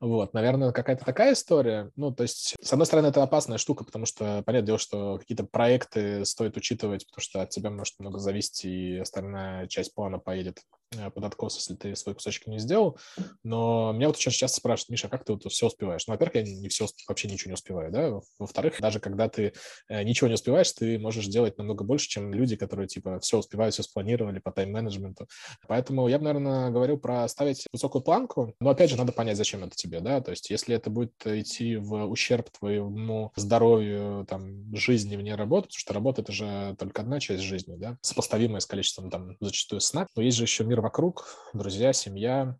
Вот, 0.00 0.34
наверное, 0.34 0.72
какая-то 0.72 1.04
такая 1.04 1.34
история. 1.34 1.90
Ну, 1.94 2.10
то 2.10 2.22
есть, 2.22 2.56
с 2.60 2.72
одной 2.72 2.86
стороны, 2.86 3.08
это 3.08 3.22
опасная 3.22 3.58
штука, 3.58 3.84
потому 3.84 4.06
что, 4.06 4.42
понятное 4.44 4.66
дело, 4.66 4.78
что 4.78 5.18
какие-то 5.18 5.44
проекты 5.44 6.24
стоит 6.24 6.56
учитывать, 6.56 7.06
потому 7.06 7.22
что 7.22 7.42
от 7.42 7.50
тебя 7.50 7.70
может 7.70 7.94
много 7.98 8.18
зависеть, 8.18 8.64
и 8.64 8.96
остальная 8.98 9.66
часть 9.68 9.94
плана 9.94 10.18
поедет 10.18 10.58
Э, 10.94 11.10
под 11.10 11.24
откос, 11.24 11.56
если 11.56 11.74
ты 11.74 11.96
свой 11.96 12.14
кусочек 12.14 12.46
не 12.46 12.58
сделал. 12.58 12.98
Но 13.42 13.92
меня 13.92 14.06
вот 14.06 14.16
очень 14.16 14.30
часто 14.30 14.58
спрашивают, 14.58 14.90
Миша, 14.90 15.08
как 15.08 15.24
ты 15.24 15.32
вот 15.32 15.50
все 15.50 15.66
успеваешь? 15.66 16.06
Ну, 16.06 16.12
во-первых, 16.12 16.36
я 16.36 16.42
не 16.42 16.68
все, 16.68 16.86
вообще 17.08 17.28
ничего 17.28 17.50
не 17.50 17.54
успеваю, 17.54 17.90
да. 17.90 18.20
Во-вторых, 18.38 18.80
даже 18.80 19.00
когда 19.00 19.28
ты 19.28 19.52
э, 19.88 20.02
ничего 20.04 20.28
не 20.28 20.34
успеваешь, 20.34 20.70
ты 20.72 20.98
можешь 20.98 21.26
делать 21.26 21.58
намного 21.58 21.84
больше, 21.84 22.08
чем 22.08 22.32
люди, 22.32 22.56
которые, 22.56 22.86
типа, 22.86 23.18
все 23.20 23.38
успевают, 23.38 23.74
все 23.74 23.82
спланировали 23.82 24.38
по 24.38 24.52
тайм-менеджменту. 24.52 25.25
Поэтому 25.68 26.08
я 26.08 26.18
бы, 26.18 26.24
наверное, 26.24 26.70
говорил 26.70 26.98
про 26.98 27.26
ставить 27.28 27.66
высокую 27.72 28.02
планку, 28.02 28.54
но, 28.60 28.70
опять 28.70 28.90
же, 28.90 28.96
надо 28.96 29.12
понять, 29.12 29.36
зачем 29.36 29.64
это 29.64 29.74
тебе, 29.74 30.00
да. 30.00 30.20
То 30.20 30.30
есть, 30.30 30.50
если 30.50 30.74
это 30.74 30.90
будет 30.90 31.14
идти 31.24 31.76
в 31.76 32.06
ущерб 32.06 32.50
твоему 32.50 33.32
здоровью, 33.36 34.26
там, 34.28 34.74
жизни 34.74 35.16
вне 35.16 35.34
работы, 35.34 35.68
потому 35.68 35.78
что 35.78 35.94
работа— 35.94 36.22
это 36.22 36.32
же 36.32 36.76
только 36.78 37.02
одна 37.02 37.20
часть 37.20 37.42
жизни, 37.42 37.76
да, 37.76 37.98
сопоставимая 38.02 38.60
с 38.60 38.66
количеством, 38.66 39.10
там, 39.10 39.36
зачастую 39.40 39.80
сна, 39.80 40.06
но 40.14 40.22
есть 40.22 40.36
же 40.36 40.44
еще 40.44 40.64
мир 40.64 40.80
вокруг, 40.80 41.26
друзья, 41.52 41.92
семья, 41.92 42.56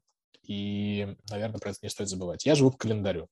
И, 0.47 1.17
наверное, 1.31 1.59
про 1.59 1.71
это 1.71 1.79
не 1.83 1.89
стоит 1.89 2.09
забывать. 2.09 2.47
Я 2.47 2.55
живу 2.55 2.71
по 2.71 2.79
календарю. 2.79 3.29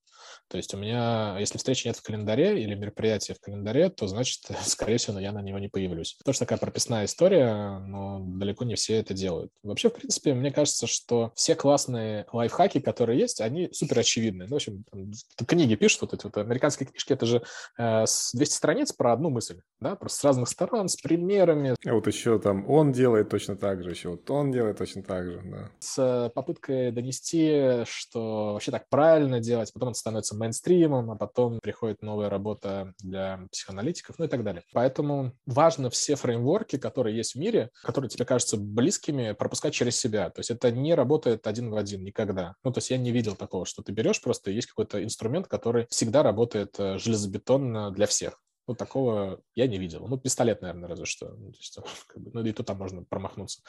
То 0.49 0.57
есть 0.57 0.75
у 0.75 0.77
меня, 0.77 1.37
если 1.39 1.59
встречи 1.59 1.87
нет 1.87 1.97
в 1.97 2.03
календаре 2.03 2.63
или 2.63 2.75
мероприятия 2.75 3.35
в 3.35 3.41
календаре, 3.41 3.89
то 3.91 4.07
значит, 4.07 4.43
скорее 4.65 4.99
всего, 4.99 5.19
я 5.19 5.33
на 5.33 5.43
него 5.43 5.59
не 5.59 5.69
появлюсь. 5.69 6.19
Тоже 6.25 6.39
такая 6.41 6.59
прописная 6.59 7.05
история, 7.07 7.79
но 7.79 8.21
далеко 8.21 8.65
не 8.65 8.75
все 8.75 8.97
это 8.99 9.15
делают. 9.15 9.53
Вообще, 9.63 9.91
в 9.91 9.95
принципе, 9.95 10.35
мне 10.35 10.53
кажется, 10.53 10.87
что 10.87 11.33
все 11.35 11.55
классные 11.55 12.27
лайфхаки, 12.33 12.81
которые 12.81 13.19
есть, 13.19 13.41
они 13.41 13.71
супер 13.73 14.01
очевидны. 14.01 14.45
Ну, 14.45 14.53
в 14.53 14.57
общем, 14.57 14.85
там, 14.91 15.47
книги 15.47 15.75
пишут, 15.75 16.03
вот 16.03 16.15
эти 16.15 16.25
вот 16.25 16.37
американские 16.37 16.89
книжки, 16.89 17.13
это 17.13 17.27
же 17.27 17.43
э, 17.79 18.05
200 18.35 18.55
страниц 18.55 18.93
про 18.93 19.13
одну 19.13 19.31
мысль, 19.31 19.61
да, 19.81 19.97
просто 19.97 20.19
с 20.19 20.25
разных 20.25 20.49
сторон, 20.49 20.89
с 20.89 20.97
примерами. 20.97 21.75
А 21.87 21.95
вот 21.95 22.07
еще 22.07 22.39
там 22.39 22.69
он 22.69 22.93
делает 22.93 23.29
точно 23.29 23.57
так 23.57 23.83
же, 23.83 23.91
еще 23.91 24.11
вот 24.11 24.29
он 24.31 24.51
делает 24.53 24.79
точно 24.79 25.03
так 25.03 25.25
же, 25.25 25.43
да. 25.45 25.71
С 25.79 25.99
э, 25.99 26.31
попыткой 26.31 26.93
донести, 27.05 27.85
что 27.87 28.55
вообще 28.55 28.71
так 28.71 28.89
правильно 28.89 29.41
делать, 29.41 29.73
потом 29.73 29.91
это 29.91 29.99
становится 29.99 30.37
мейнстримом, 30.37 31.11
а 31.11 31.17
потом 31.17 31.61
приходит 31.61 32.03
новая 32.03 32.29
работа 32.29 32.95
для 32.99 33.47
психоаналитиков, 33.53 34.19
ну 34.19 34.25
и 34.25 34.29
так 34.29 34.43
далее. 34.43 34.63
Поэтому 34.73 35.33
важно 35.47 35.91
все 35.91 36.17
фреймворки, 36.17 36.79
которые 36.79 37.17
есть 37.17 37.35
в 37.35 37.39
мире, 37.39 37.71
которые 37.83 38.09
тебе 38.09 38.25
кажутся 38.25 38.57
близкими, 38.57 39.33
пропускать 39.33 39.75
через 39.75 39.97
себя. 39.97 40.31
То 40.31 40.41
есть 40.41 40.51
это 40.51 40.71
не 40.71 40.95
работает 40.95 41.47
один 41.47 41.71
в 41.71 41.77
один 41.77 42.03
никогда. 42.03 42.55
Ну, 42.65 42.73
то 42.73 42.79
есть 42.79 42.91
я 42.91 42.97
не 42.97 43.13
видел 43.13 43.37
такого, 43.37 43.67
что 43.67 43.83
ты 43.83 43.93
берешь 43.93 44.21
просто, 44.23 44.51
есть 44.51 44.69
какой-то 44.69 45.03
инструмент, 45.05 45.47
который 45.47 45.87
всегда 45.91 46.23
работает 46.23 46.75
э, 46.79 46.99
железобетонно 46.99 47.91
для 47.91 48.07
всех. 48.07 48.41
Ну, 48.67 48.75
такого 48.75 49.43
я 49.55 49.67
не 49.67 49.79
видел. 49.79 50.07
Ну, 50.09 50.19
пистолет, 50.19 50.63
наверное, 50.63 50.89
разве 50.89 51.05
что. 51.05 51.29
Ну, 51.29 51.53
то 51.53 51.59
есть, 51.59 51.79
как 52.07 52.23
бы, 52.23 52.31
ну, 52.33 52.45
и 52.45 52.53
тут 52.53 52.67
там 52.67 52.79
можно 52.79 53.05
промахнуться. 53.05 53.61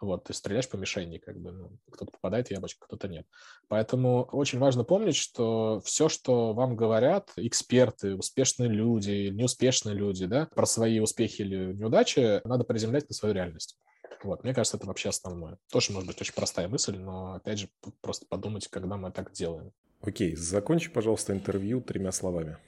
Вот, 0.00 0.24
ты 0.24 0.34
стреляешь 0.34 0.68
по 0.68 0.76
мишени, 0.76 1.18
как 1.18 1.38
бы, 1.38 1.52
ну, 1.52 1.78
кто-то 1.90 2.12
попадает 2.12 2.48
в 2.48 2.50
яблочко, 2.50 2.86
кто-то 2.86 3.08
нет. 3.08 3.26
Поэтому 3.68 4.24
очень 4.24 4.58
важно 4.58 4.84
помнить, 4.84 5.16
что 5.16 5.80
все, 5.84 6.08
что 6.08 6.52
вам 6.52 6.76
говорят 6.76 7.32
эксперты, 7.36 8.14
успешные 8.14 8.68
люди, 8.68 9.30
неуспешные 9.32 9.94
люди, 9.94 10.26
да, 10.26 10.46
про 10.54 10.66
свои 10.66 11.00
успехи 11.00 11.42
или 11.42 11.72
неудачи, 11.72 12.40
надо 12.46 12.64
приземлять 12.64 13.08
на 13.08 13.14
свою 13.14 13.34
реальность. 13.34 13.78
Вот, 14.22 14.44
мне 14.44 14.54
кажется, 14.54 14.76
это 14.76 14.86
вообще 14.86 15.08
основное. 15.08 15.58
Тоже, 15.70 15.92
может 15.92 16.08
быть, 16.08 16.20
очень 16.20 16.34
простая 16.34 16.68
мысль, 16.68 16.96
но, 16.96 17.34
опять 17.34 17.58
же, 17.58 17.68
просто 18.00 18.26
подумать, 18.26 18.68
когда 18.68 18.96
мы 18.96 19.12
так 19.12 19.32
делаем. 19.32 19.72
Окей, 20.00 20.36
закончи, 20.36 20.90
пожалуйста, 20.90 21.32
интервью 21.32 21.80
тремя 21.80 22.12
словами. 22.12 22.58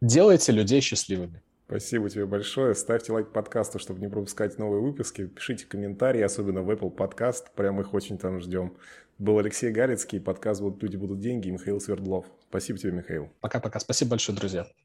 Делайте 0.00 0.52
людей 0.52 0.80
счастливыми. 0.80 1.42
Спасибо 1.66 2.08
тебе 2.08 2.26
большое. 2.26 2.74
Ставьте 2.74 3.12
лайк 3.12 3.32
подкасту, 3.32 3.78
чтобы 3.78 4.00
не 4.00 4.08
пропускать 4.08 4.56
новые 4.58 4.80
выпуски. 4.80 5.26
Пишите 5.26 5.66
комментарии, 5.66 6.20
особенно 6.20 6.62
в 6.62 6.70
Apple 6.70 6.94
Podcast. 6.94 7.46
Прям 7.56 7.80
их 7.80 7.92
очень 7.92 8.18
там 8.18 8.40
ждем. 8.40 8.76
Был 9.18 9.38
Алексей 9.38 9.72
Галицкий, 9.72 10.20
подкаст 10.20 10.60
«Будут 10.60 10.82
люди, 10.82 10.96
будут 10.96 11.20
деньги» 11.20 11.48
и 11.48 11.50
Михаил 11.50 11.80
Свердлов. 11.80 12.26
Спасибо 12.50 12.78
тебе, 12.78 12.92
Михаил. 12.92 13.30
Пока-пока. 13.40 13.80
Спасибо 13.80 14.10
большое, 14.10 14.38
друзья. 14.38 14.66